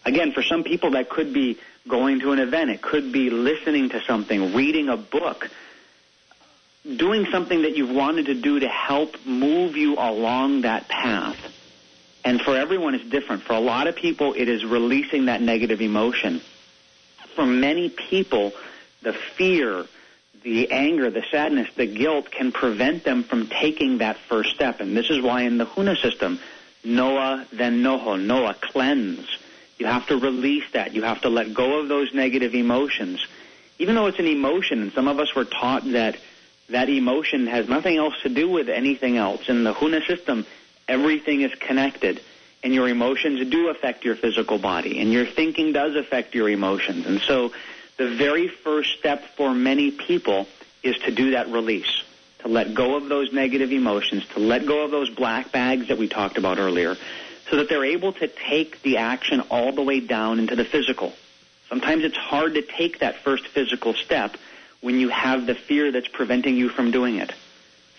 Again, 0.06 0.32
for 0.32 0.44
some 0.44 0.64
people, 0.64 0.92
that 0.92 1.10
could 1.10 1.34
be 1.34 1.58
going 1.88 2.20
to 2.20 2.32
an 2.32 2.40
event. 2.40 2.70
It 2.70 2.82
could 2.82 3.12
be 3.12 3.30
listening 3.32 3.90
to 3.90 4.02
something, 4.02 4.54
reading 4.54 4.88
a 4.88 4.98
book. 4.98 5.50
doing 6.84 7.28
something 7.32 7.62
that 7.62 7.78
you've 7.78 7.92
wanted 7.96 8.26
to 8.28 8.34
do 8.34 8.60
to 8.60 8.68
help 8.68 9.16
move 9.26 9.78
you 9.78 9.96
along 9.96 10.62
that 10.62 10.88
path. 10.88 11.38
And 12.24 12.42
for 12.42 12.56
everyone, 12.56 12.96
it's 12.96 13.10
different. 13.10 13.44
For 13.44 13.54
a 13.54 13.60
lot 13.60 13.88
of 13.88 13.96
people, 13.96 14.34
it 14.34 14.48
is 14.48 14.64
releasing 14.64 15.26
that 15.26 15.42
negative 15.42 15.82
emotion. 15.82 16.42
For 17.36 17.46
many 17.46 17.90
people, 17.90 18.54
the 19.02 19.14
fear, 19.14 19.86
the 20.44 20.72
anger, 20.72 21.10
the 21.10 21.24
sadness, 21.32 21.68
the 21.76 21.88
guilt 21.88 22.30
can 22.32 22.52
prevent 22.52 23.04
them 23.04 23.24
from 23.24 23.48
taking 23.48 24.00
that 24.00 24.18
first 24.18 24.54
step. 24.54 24.80
And 24.80 24.96
this 24.96 25.10
is 25.10 25.22
why 25.22 25.42
in 25.42 25.58
the 25.58 25.66
Huna 25.66 26.00
system, 26.02 26.40
Noa, 26.84 27.48
then 27.52 27.82
Noho, 27.82 28.20
Noa, 28.20 28.56
cleanse. 28.60 29.28
You 29.78 29.88
have 29.88 30.08
to 30.08 30.18
release 30.18 30.66
that. 30.74 30.94
You 30.94 31.04
have 31.04 31.22
to 31.22 31.30
let 31.30 31.54
go 31.54 31.80
of 31.80 31.88
those 31.88 32.14
negative 32.14 32.54
emotions. 32.54 33.26
Even 33.80 33.96
though 33.96 34.06
it's 34.06 34.20
an 34.20 34.28
emotion, 34.28 34.82
and 34.84 34.92
some 34.94 35.08
of 35.08 35.20
us 35.20 35.34
were 35.34 35.46
taught 35.46 35.84
that 35.94 36.18
that 36.70 36.88
emotion 36.88 37.48
has 37.48 37.68
nothing 37.68 37.98
else 37.98 38.14
to 38.24 38.30
do 38.30 38.48
with 38.48 38.70
anything 38.70 39.18
else. 39.18 39.50
In 39.50 39.64
the 39.64 39.74
Huna 39.74 40.06
system, 40.06 40.46
everything 40.88 41.42
is 41.42 41.54
connected. 41.56 42.22
And 42.64 42.76
your 42.76 42.88
emotions 42.88 43.50
do 43.50 43.70
affect 43.70 44.06
your 44.06 44.16
physical 44.16 44.60
body, 44.60 45.00
and 45.00 45.12
your 45.12 45.26
thinking 45.26 45.74
does 45.74 45.96
affect 45.96 46.36
your 46.36 46.48
emotions. 46.48 47.08
And 47.08 47.20
so 47.22 47.52
the 47.98 48.08
very 48.10 48.50
first 48.50 49.00
step 49.00 49.24
for 49.36 49.52
many 49.54 49.90
people 49.90 50.48
is 50.84 50.96
to 51.00 51.12
do 51.12 51.32
that 51.32 51.50
release, 51.50 52.04
to 52.40 52.48
let 52.48 52.76
go 52.76 52.96
of 52.96 53.10
those 53.10 53.34
negative 53.34 53.72
emotions, 53.72 54.28
to 54.36 54.40
let 54.40 54.68
go 54.68 54.84
of 54.84 54.92
those 54.92 55.10
black 55.10 55.52
bags 55.52 55.88
that 55.88 55.98
we 55.98 56.08
talked 56.08 56.38
about 56.38 56.60
earlier, 56.60 56.96
so 57.50 57.58
that 57.58 57.68
they're 57.68 57.84
able 57.84 58.14
to 58.14 58.28
take 58.28 58.82
the 58.84 58.98
action 58.98 59.42
all 59.50 59.72
the 59.72 59.82
way 59.82 60.00
down 60.00 60.38
into 60.38 60.56
the 60.56 60.64
physical. 60.66 61.14
Sometimes 61.68 62.04
it's 62.04 62.18
hard 62.18 62.54
to 62.54 62.62
take 62.62 63.00
that 63.00 63.24
first 63.24 63.48
physical 63.48 63.96
step 63.96 64.38
when 64.82 65.00
you 65.00 65.10
have 65.10 65.48
the 65.48 65.56
fear 65.56 65.92
that's 65.92 66.08
preventing 66.08 66.58
you 66.58 66.70
from 66.70 66.92
doing 66.92 67.16
it. 67.16 67.32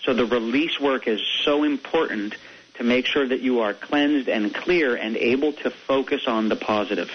So 0.03 0.13
the 0.13 0.25
release 0.25 0.79
work 0.79 1.07
is 1.07 1.21
so 1.43 1.63
important 1.63 2.35
to 2.75 2.83
make 2.83 3.05
sure 3.05 3.27
that 3.27 3.41
you 3.41 3.59
are 3.59 3.73
cleansed 3.73 4.29
and 4.29 4.53
clear 4.53 4.95
and 4.95 5.15
able 5.15 5.53
to 5.53 5.71
focus 5.87 6.23
on 6.27 6.49
the 6.49 6.55
positive. 6.55 7.09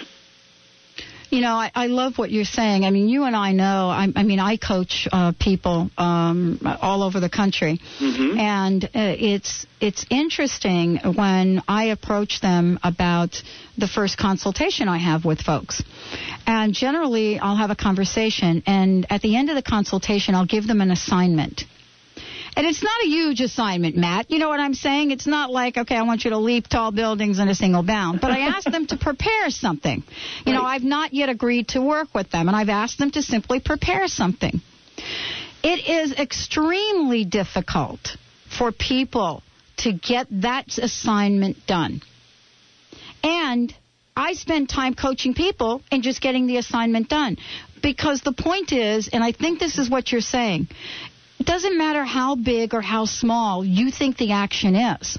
You 1.31 1.43
know, 1.43 1.57
I, 1.57 1.71
I 1.75 1.87
love 1.89 2.17
what 2.17 2.31
you're 2.31 2.47
saying. 2.47 2.87
I 2.87 2.91
mean, 2.91 3.09
you 3.09 3.25
and 3.25 3.37
I 3.37 3.53
know. 3.53 3.91
I, 3.91 4.09
I 4.17 4.23
mean, 4.23 4.41
I 4.41 4.57
coach 4.57 5.07
uh, 5.13 5.33
people 5.39 5.91
um, 5.99 6.59
all 6.81 7.03
over 7.03 7.21
the 7.21 7.29
country, 7.29 7.81
mm-hmm. 7.99 8.39
and 8.39 8.85
uh, 8.85 8.89
it's 8.95 9.67
it's 9.79 10.07
interesting 10.09 10.97
when 10.97 11.63
I 11.69 11.87
approach 11.87 12.41
them 12.41 12.79
about 12.83 13.43
the 13.77 13.87
first 13.87 14.17
consultation 14.17 14.89
I 14.89 14.97
have 14.97 15.27
with 15.27 15.43
folks. 15.43 15.83
And 16.47 16.73
generally, 16.73 17.39
I'll 17.39 17.57
have 17.57 17.71
a 17.71 17.77
conversation, 17.77 18.63
and 18.67 19.07
at 19.11 19.21
the 19.21 19.37
end 19.37 19.51
of 19.51 19.55
the 19.55 19.63
consultation, 19.63 20.35
I'll 20.35 20.47
give 20.47 20.67
them 20.67 20.81
an 20.81 20.91
assignment. 20.91 21.65
And 22.57 22.67
it's 22.67 22.83
not 22.83 23.05
a 23.05 23.07
huge 23.07 23.41
assignment, 23.41 23.97
Matt. 23.97 24.31
You 24.31 24.39
know 24.39 24.49
what 24.49 24.61
I'm 24.61 24.75
saying? 24.75 25.11
It's 25.11 25.27
not 25.27 25.51
like, 25.51 25.77
okay, 25.77 25.97
I 25.97 26.03
want 26.03 26.25
you 26.25 26.31
to 26.31 26.39
leap 26.39 26.67
tall 26.67 26.91
buildings 26.91 27.39
in 27.39 27.49
a 27.49 27.55
single 27.55 27.83
bound. 27.83 28.21
But 28.21 28.33
I 28.33 28.41
asked 28.41 28.71
them 28.71 28.87
to 28.89 28.97
prepare 28.97 29.51
something. 29.51 30.03
You 30.45 30.53
know, 30.55 30.63
I've 30.63 30.83
not 30.83 31.15
yet 31.15 31.29
agreed 31.29 31.69
to 31.69 31.81
work 31.81 32.15
with 32.15 32.31
them, 32.31 32.49
and 32.49 32.57
I've 32.57 32.69
asked 32.69 32.99
them 32.99 33.11
to 33.13 33.23
simply 33.23 33.61
prepare 33.61 34.09
something. 34.09 34.61
It 35.63 35.89
is 35.89 36.13
extremely 36.13 37.25
difficult 37.25 38.17
for 38.57 38.73
people 38.73 39.43
to 39.79 39.93
get 39.93 40.27
that 40.43 40.79
assignment 40.79 41.67
done. 41.67 42.03
And 43.23 43.75
I 44.17 44.33
spend 44.33 44.69
time 44.69 44.95
coaching 44.95 45.35
people 45.35 45.83
and 45.93 46.03
just 46.03 46.21
getting 46.21 46.47
the 46.47 46.57
assignment 46.57 47.09
done. 47.09 47.37
Because 47.81 48.21
the 48.23 48.33
point 48.33 48.73
is, 48.73 49.09
and 49.13 49.23
I 49.23 49.31
think 49.31 49.61
this 49.61 49.79
is 49.79 49.89
what 49.89 50.11
you're 50.11 50.21
saying, 50.21 50.67
it 51.39 51.47
doesn't 51.47 51.78
matter 51.78 52.05
how 52.05 52.34
big 52.34 52.74
or 52.74 52.80
how 52.80 53.05
small 53.05 53.64
you 53.64 53.91
think 53.91 54.16
the 54.16 54.32
action 54.32 54.74
is. 54.74 55.18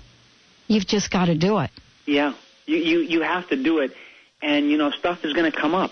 You've 0.67 0.88
just 0.88 1.09
got 1.11 1.26
to 1.26 1.36
do 1.36 1.59
it. 1.59 1.72
Yeah, 2.05 2.34
you, 2.65 2.78
you, 2.78 2.99
you 2.99 3.22
have 3.22 3.47
to 3.49 3.61
do 3.61 3.80
it. 3.80 3.91
And, 4.41 4.70
you 4.70 4.78
know, 4.78 4.91
stuff 4.91 5.26
is 5.26 5.34
going 5.34 5.51
to 5.51 5.57
come 5.57 5.76
up. 5.76 5.91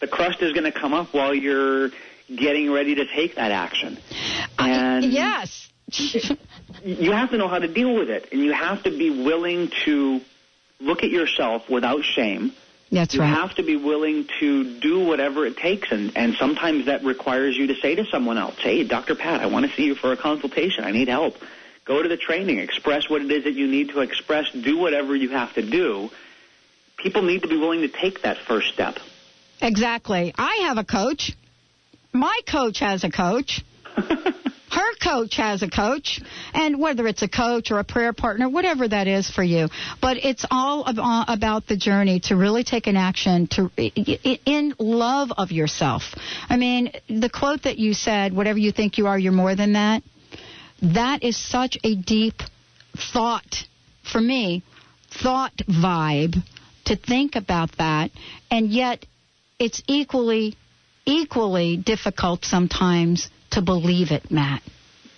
The 0.00 0.08
crust 0.08 0.42
is 0.42 0.52
going 0.52 0.70
to 0.70 0.78
come 0.78 0.92
up 0.92 1.14
while 1.14 1.34
you're 1.34 1.90
getting 2.28 2.70
ready 2.70 2.96
to 2.96 3.06
take 3.06 3.36
that 3.36 3.50
action. 3.50 3.98
And 4.58 5.04
uh, 5.04 5.08
yes. 5.08 5.68
you 6.84 7.12
have 7.12 7.30
to 7.30 7.38
know 7.38 7.48
how 7.48 7.58
to 7.58 7.68
deal 7.68 7.94
with 7.94 8.10
it. 8.10 8.28
And 8.32 8.42
you 8.42 8.52
have 8.52 8.82
to 8.84 8.90
be 8.90 9.10
willing 9.10 9.70
to 9.84 10.20
look 10.80 11.02
at 11.02 11.10
yourself 11.10 11.68
without 11.68 12.04
shame 12.04 12.52
that's 12.90 13.14
you 13.14 13.20
right. 13.20 13.28
have 13.28 13.54
to 13.56 13.62
be 13.62 13.76
willing 13.76 14.28
to 14.40 14.80
do 14.80 15.04
whatever 15.04 15.46
it 15.46 15.56
takes, 15.56 15.90
and, 15.92 16.16
and 16.16 16.34
sometimes 16.34 16.86
that 16.86 17.04
requires 17.04 17.56
you 17.56 17.66
to 17.68 17.74
say 17.76 17.94
to 17.94 18.04
someone 18.06 18.38
else, 18.38 18.56
hey, 18.58 18.84
Dr. 18.84 19.14
Pat, 19.14 19.40
I 19.40 19.46
want 19.46 19.66
to 19.66 19.72
see 19.76 19.84
you 19.84 19.94
for 19.94 20.12
a 20.12 20.16
consultation. 20.16 20.84
I 20.84 20.90
need 20.90 21.08
help. 21.08 21.34
Go 21.84 22.02
to 22.02 22.08
the 22.08 22.16
training, 22.16 22.58
express 22.58 23.08
what 23.08 23.22
it 23.22 23.30
is 23.30 23.44
that 23.44 23.54
you 23.54 23.66
need 23.66 23.90
to 23.90 24.00
express, 24.00 24.50
do 24.52 24.78
whatever 24.78 25.14
you 25.14 25.30
have 25.30 25.54
to 25.54 25.62
do. 25.62 26.10
People 26.98 27.22
need 27.22 27.42
to 27.42 27.48
be 27.48 27.56
willing 27.56 27.80
to 27.80 27.88
take 27.88 28.22
that 28.22 28.38
first 28.38 28.72
step. 28.72 28.98
Exactly. 29.60 30.32
I 30.36 30.64
have 30.68 30.78
a 30.78 30.84
coach. 30.84 31.36
My 32.12 32.40
coach 32.46 32.80
has 32.80 33.04
a 33.04 33.10
coach. 33.10 33.62
Her 34.78 34.94
coach 35.02 35.34
has 35.38 35.62
a 35.64 35.68
coach, 35.68 36.20
and 36.54 36.78
whether 36.78 37.08
it's 37.08 37.22
a 37.22 37.28
coach 37.28 37.72
or 37.72 37.80
a 37.80 37.84
prayer 37.84 38.12
partner, 38.12 38.48
whatever 38.48 38.86
that 38.86 39.08
is 39.08 39.28
for 39.28 39.42
you. 39.42 39.68
But 40.00 40.18
it's 40.18 40.44
all 40.52 40.84
uh, 40.86 41.24
about 41.26 41.66
the 41.66 41.76
journey 41.76 42.20
to 42.26 42.36
really 42.36 42.62
take 42.62 42.86
an 42.86 42.96
action 42.96 43.48
to 43.48 43.72
in 43.76 44.74
love 44.78 45.32
of 45.36 45.50
yourself. 45.50 46.14
I 46.48 46.56
mean, 46.56 46.92
the 47.08 47.28
quote 47.28 47.64
that 47.64 47.78
you 47.78 47.92
said, 47.92 48.32
"Whatever 48.32 48.60
you 48.60 48.70
think 48.70 48.98
you 48.98 49.08
are, 49.08 49.18
you're 49.18 49.32
more 49.32 49.56
than 49.56 49.72
that." 49.72 50.04
That 50.80 51.24
is 51.24 51.36
such 51.36 51.76
a 51.82 51.96
deep 51.96 52.40
thought 53.12 53.64
for 54.04 54.20
me, 54.20 54.62
thought 55.10 55.56
vibe 55.68 56.36
to 56.84 56.94
think 56.94 57.34
about 57.34 57.76
that, 57.78 58.12
and 58.48 58.70
yet 58.70 59.04
it's 59.58 59.82
equally 59.88 60.56
equally 61.04 61.76
difficult 61.76 62.44
sometimes 62.44 63.28
to 63.50 63.62
believe 63.62 64.10
it, 64.10 64.30
Matt. 64.30 64.62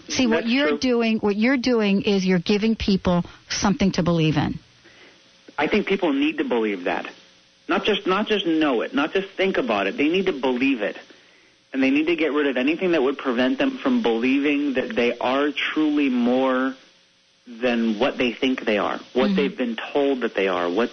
See 0.08 0.26
That's 0.26 0.42
what 0.42 0.48
you're 0.48 0.68
true. 0.70 0.78
doing. 0.78 1.18
What 1.18 1.36
you're 1.36 1.56
doing 1.56 2.02
is 2.02 2.24
you're 2.26 2.38
giving 2.40 2.74
people 2.76 3.24
something 3.48 3.92
to 3.92 4.02
believe 4.02 4.36
in. 4.36 4.58
I 5.56 5.66
think 5.68 5.86
people 5.86 6.12
need 6.12 6.38
to 6.38 6.44
believe 6.44 6.84
that. 6.84 7.06
Not 7.68 7.84
just 7.84 8.06
not 8.06 8.26
just 8.26 8.46
know 8.46 8.80
it, 8.80 8.92
not 8.94 9.12
just 9.12 9.28
think 9.36 9.56
about 9.56 9.86
it. 9.86 9.96
They 9.96 10.08
need 10.08 10.26
to 10.26 10.32
believe 10.32 10.82
it. 10.82 10.96
And 11.72 11.80
they 11.80 11.90
need 11.90 12.06
to 12.06 12.16
get 12.16 12.32
rid 12.32 12.48
of 12.48 12.56
anything 12.56 12.92
that 12.92 13.02
would 13.02 13.16
prevent 13.18 13.58
them 13.58 13.78
from 13.78 14.02
believing 14.02 14.74
that 14.74 14.88
they 14.96 15.16
are 15.18 15.50
truly 15.52 16.08
more 16.08 16.74
than 17.46 17.98
what 18.00 18.18
they 18.18 18.32
think 18.32 18.64
they 18.64 18.78
are, 18.78 18.98
what 19.12 19.26
Mm-hmm. 19.28 19.36
they've 19.36 19.56
been 19.56 19.76
told 19.92 20.22
that 20.22 20.34
they 20.34 20.48
are, 20.48 20.68
what 20.68 20.90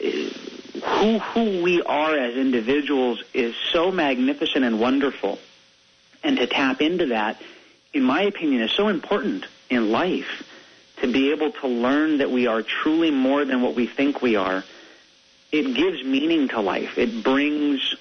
who 0.00 1.18
who 1.18 1.62
we 1.62 1.82
are 1.82 2.16
as 2.16 2.36
individuals 2.36 3.22
is 3.32 3.54
so 3.72 3.92
magnificent 3.92 4.64
and 4.64 4.80
wonderful. 4.80 5.38
And 6.26 6.36
to 6.38 6.48
tap 6.48 6.82
into 6.82 7.06
that, 7.06 7.40
in 7.94 8.02
my 8.02 8.22
opinion, 8.22 8.60
is 8.60 8.72
so 8.72 8.88
important 8.88 9.44
in 9.70 9.92
life 9.92 10.42
to 11.00 11.06
be 11.06 11.30
able 11.30 11.52
to 11.52 11.68
learn 11.68 12.18
that 12.18 12.32
we 12.32 12.48
are 12.48 12.62
truly 12.62 13.12
more 13.12 13.44
than 13.44 13.62
what 13.62 13.76
we 13.76 13.86
think 13.86 14.20
we 14.22 14.34
are. 14.34 14.64
It 15.52 15.72
gives 15.76 16.02
meaning 16.02 16.48
to 16.48 16.60
life. 16.60 16.98
It 16.98 17.22
brings, 17.22 17.94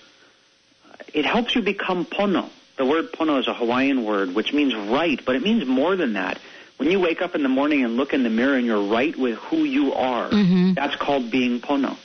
it 1.14 1.24
helps 1.24 1.54
you 1.54 1.62
become 1.62 2.04
pono. 2.04 2.50
The 2.78 2.86
word 2.86 3.12
pono 3.12 3.40
is 3.40 3.48
a 3.48 3.54
Hawaiian 3.54 4.04
word 4.04 4.34
which 4.34 4.52
means 4.54 4.74
right, 4.74 5.24
but 5.24 5.36
it 5.36 5.44
means 5.44 5.64
more 5.68 5.96
than 5.96 6.14
that. 6.14 6.40
When 6.78 6.90
you 6.90 7.00
wake 7.00 7.22
up 7.22 7.36
in 7.36 7.44
the 7.44 7.50
morning 7.50 7.84
and 7.84 7.96
look 7.96 8.12
in 8.12 8.24
the 8.24 8.32
mirror 8.32 8.56
and 8.56 8.66
you're 8.66 8.82
right 8.88 9.16
with 9.16 9.36
who 9.36 9.58
you 9.58 9.94
are, 9.94 10.32
Mhm. 10.32 10.74
that's 10.74 10.96
called 10.96 11.30
being 11.30 11.60
pono. 11.62 11.96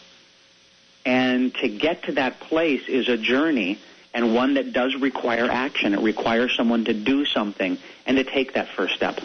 And 1.07 1.55
to 1.57 1.68
get 1.68 2.03
to 2.05 2.12
that 2.12 2.41
place 2.41 2.87
is 2.89 3.09
a 3.09 3.16
journey 3.16 3.79
and 4.12 4.34
one 4.34 4.54
that 4.54 4.72
does 4.72 4.94
require 5.00 5.48
action. 5.50 5.94
It 5.94 6.00
requires 6.00 6.54
someone 6.56 6.84
to 6.86 6.94
do 6.94 7.24
something 7.24 7.78
and 8.06 8.16
to 8.16 8.24
take 8.24 8.54
that 8.54 8.68
first 8.76 8.94
step. 8.94 9.20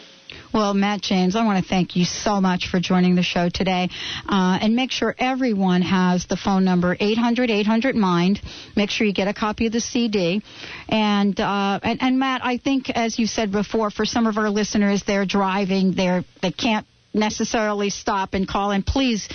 Well, 0.53 0.73
Matt 0.73 1.01
James, 1.01 1.35
I 1.35 1.43
want 1.43 1.61
to 1.61 1.69
thank 1.69 1.97
you 1.97 2.05
so 2.05 2.39
much 2.39 2.69
for 2.69 2.79
joining 2.79 3.15
the 3.15 3.23
show 3.23 3.49
today. 3.49 3.89
Uh, 4.25 4.57
and 4.61 4.73
make 4.73 4.89
sure 4.89 5.13
everyone 5.17 5.81
has 5.81 6.27
the 6.27 6.37
phone 6.37 6.63
number 6.63 6.95
800 6.97 7.51
800 7.51 7.93
MIND. 7.93 8.41
Make 8.73 8.89
sure 8.89 9.05
you 9.05 9.13
get 9.13 9.27
a 9.27 9.33
copy 9.33 9.67
of 9.67 9.73
the 9.73 9.81
CD. 9.81 10.41
And, 10.87 11.37
uh, 11.37 11.81
and, 11.83 12.01
and 12.01 12.19
Matt, 12.19 12.39
I 12.45 12.57
think, 12.57 12.89
as 12.89 13.19
you 13.19 13.27
said 13.27 13.51
before, 13.51 13.91
for 13.91 14.05
some 14.05 14.27
of 14.27 14.37
our 14.37 14.49
listeners, 14.49 15.03
they're 15.05 15.25
driving, 15.25 15.91
they're, 15.91 16.23
they 16.41 16.51
can't 16.51 16.87
necessarily 17.15 17.89
stop 17.89 18.33
and 18.33 18.47
call 18.47 18.71
And 18.71 18.85
Please 18.85 19.27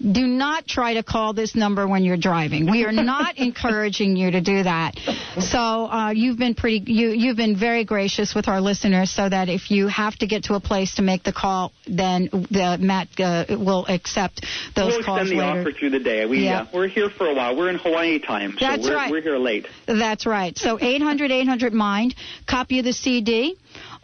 do 0.00 0.26
not 0.26 0.66
try 0.66 0.94
to 0.94 1.02
call 1.02 1.32
this 1.32 1.54
number 1.54 1.88
when 1.88 2.04
you're 2.04 2.18
driving. 2.18 2.70
We 2.70 2.84
are 2.84 2.92
not 2.92 3.38
encouraging 3.48 4.14
you 4.16 4.30
to 4.30 4.40
do 4.42 4.62
that. 4.62 4.98
So 5.38 5.58
uh, 5.58 6.10
you've 6.10 6.38
been 6.38 6.54
pretty, 6.54 6.82
you 6.90 7.10
you've 7.10 7.38
been 7.38 7.56
very 7.56 7.84
gracious 7.84 8.34
with 8.34 8.46
our 8.46 8.60
listeners, 8.60 9.10
so 9.10 9.26
that 9.28 9.48
if 9.48 9.70
you 9.70 9.86
have 9.88 10.14
to 10.16 10.26
get 10.26 10.44
to 10.44 10.54
a 10.54 10.60
place 10.60 10.96
to 10.96 11.02
make 11.02 11.22
the 11.22 11.32
call, 11.32 11.72
then 11.86 12.28
the 12.32 12.76
Matt 12.78 13.08
uh, 13.18 13.46
will 13.50 13.86
accept 13.86 14.44
those 14.74 14.94
we'll 14.96 15.02
calls 15.02 15.20
extend 15.22 15.40
the 15.40 15.44
later. 15.46 15.60
offer 15.60 15.72
through 15.72 15.90
the 15.90 15.98
day. 16.00 16.26
We, 16.26 16.44
Yeah. 16.44 16.62
uh, 16.62 16.66
we're 16.74 16.88
here 16.88 17.08
for 17.08 17.28
a 17.28 17.34
while. 17.34 17.56
We're 17.56 17.70
in 17.70 17.76
Hawaii 17.78 18.18
time, 18.18 18.52
so 18.58 18.66
That's 18.66 18.86
we're, 18.86 18.94
right. 18.94 19.10
we're 19.10 19.22
here 19.22 19.38
late. 19.38 19.66
That's 19.86 20.26
right. 20.26 20.56
So 20.58 20.78
800 20.78 21.30
800 21.30 21.72
Mind, 21.72 22.14
copy 22.46 22.80
of 22.80 22.84
the 22.84 22.92
CD. 22.92 23.56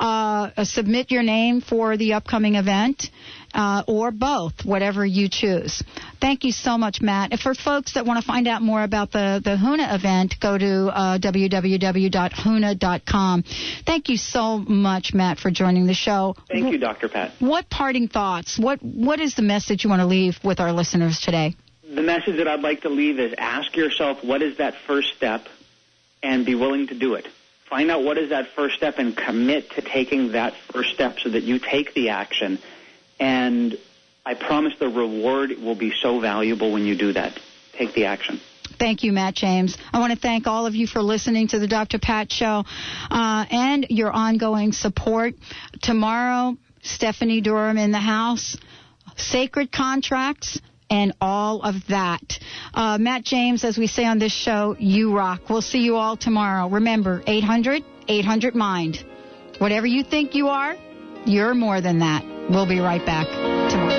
Uh, 0.03 0.65
submit 0.65 1.11
your 1.11 1.23
name 1.23 1.61
for 1.61 1.97
the 1.97 2.15
upcoming 2.15 2.57
event. 2.57 3.11
Uh, 3.55 3.83
or 3.87 4.11
both, 4.11 4.65
whatever 4.65 5.05
you 5.05 5.29
choose. 5.29 5.83
Thank 6.23 6.43
you 6.43 6.53
so 6.53 6.79
much, 6.79 7.03
Matt. 7.03 7.33
And 7.33 7.41
for 7.41 7.55
folks 7.55 7.93
that 7.93 8.07
want 8.07 8.19
to 8.19 8.27
find 8.27 8.49
out 8.49 8.63
more 8.63 8.83
about 8.83 9.13
the, 9.13 9.43
the 9.45 9.59
HUNA 9.59 9.95
event, 9.95 10.37
go 10.41 10.57
to 10.57 10.89
uh, 10.89 11.19
www.huna.com. 11.19 13.45
Thank 13.85 14.09
you 14.09 14.17
so 14.17 14.57
much, 14.57 15.13
Matt, 15.13 15.39
for 15.39 15.51
joining 15.51 15.87
the 15.87 15.93
show. 15.93 16.35
Thank 16.51 16.73
you, 16.73 16.79
Dr. 16.79 17.11
Pat. 17.11 17.33
What 17.41 17.69
parting 17.69 18.09
thoughts? 18.09 18.59
What 18.59 18.83
What 18.83 19.21
is 19.21 19.35
the 19.35 19.43
message 19.43 19.85
you 19.85 19.91
want 19.91 20.01
to 20.01 20.07
leave 20.07 20.39
with 20.43 20.59
our 20.59 20.73
listeners 20.73 21.21
today? 21.21 21.55
The 21.95 22.01
message 22.01 22.39
that 22.39 22.49
I'd 22.49 22.61
like 22.61 22.81
to 22.83 22.89
leave 22.89 23.21
is 23.21 23.35
ask 23.37 23.77
yourself 23.77 24.25
what 24.25 24.41
is 24.41 24.57
that 24.57 24.77
first 24.87 25.15
step 25.15 25.45
and 26.23 26.47
be 26.47 26.55
willing 26.55 26.87
to 26.87 26.95
do 26.95 27.17
it. 27.17 27.29
Find 27.73 27.91
out 27.91 28.05
what 28.05 28.19
is 28.19 28.29
that 28.29 28.49
first 28.49 28.77
step 28.77 28.99
and 28.99 29.17
commit 29.17 29.71
to 29.71 29.81
taking 29.81 30.33
that 30.33 30.53
first 30.71 30.93
step 30.93 31.19
so 31.19 31.31
that 31.31 31.43
you 31.43 31.59
take 31.59 31.95
the 31.95 32.11
action 32.11 32.59
and 33.19 33.79
I 34.27 34.35
promise 34.35 34.75
the 34.79 34.91
reward 34.91 35.53
will 35.59 35.75
be 35.75 35.91
so 35.91 36.21
valuable 36.21 36.71
when 36.71 36.85
you 36.85 36.95
do 36.95 37.15
that. 37.15 37.41
Take 37.73 37.95
the 37.95 38.05
action. 38.05 38.43
Thank 38.79 39.05
you, 39.05 39.13
Matt 39.15 39.37
James. 39.37 39.79
I 39.91 40.01
want 40.01 40.13
to 40.13 40.19
thank 40.19 40.47
all 40.47 40.67
of 40.67 40.75
you 40.75 40.87
for 40.87 41.01
listening 41.01 41.49
to 41.49 41.59
the 41.59 41.67
Dr. 41.67 41.99
Pat 41.99 42.31
Show 42.31 42.65
uh, 43.11 43.47
and 43.51 43.87
your 43.89 44.13
ongoing 44.13 44.73
support. 44.73 45.33
Tomorrow, 45.81 46.59
Stephanie 46.83 47.41
Durham 47.41 47.79
in 47.79 47.91
the 47.91 48.01
house, 48.01 48.55
sacred 49.17 49.73
contracts, 49.73 50.61
and 50.93 51.15
all 51.21 51.63
of 51.63 51.75
that. 51.89 52.39
Uh, 52.75 52.99
Matt 52.99 53.25
James, 53.25 53.65
as 53.65 53.79
we 53.79 53.87
say 53.87 54.05
on 54.05 54.19
this 54.19 54.33
show, 54.33 54.77
you 54.79 55.17
rock. 55.17 55.49
We'll 55.49 55.63
see 55.63 55.81
you 55.81 55.97
all 55.97 56.17
tomorrow. 56.17 56.69
Remember, 56.69 57.23
800 57.27 57.83
800 58.09 58.55
Mind. 58.55 59.05
Whatever 59.59 59.87
you 59.87 60.05
think 60.05 60.35
you 60.35 60.49
are, 60.49 60.77
you're 61.25 61.55
more 61.55 61.81
than 61.81 62.01
that. 62.01 62.25
We'll 62.51 62.69
be 62.69 62.81
right 62.81 63.05
back 63.07 63.27
tomorrow. 63.71 63.92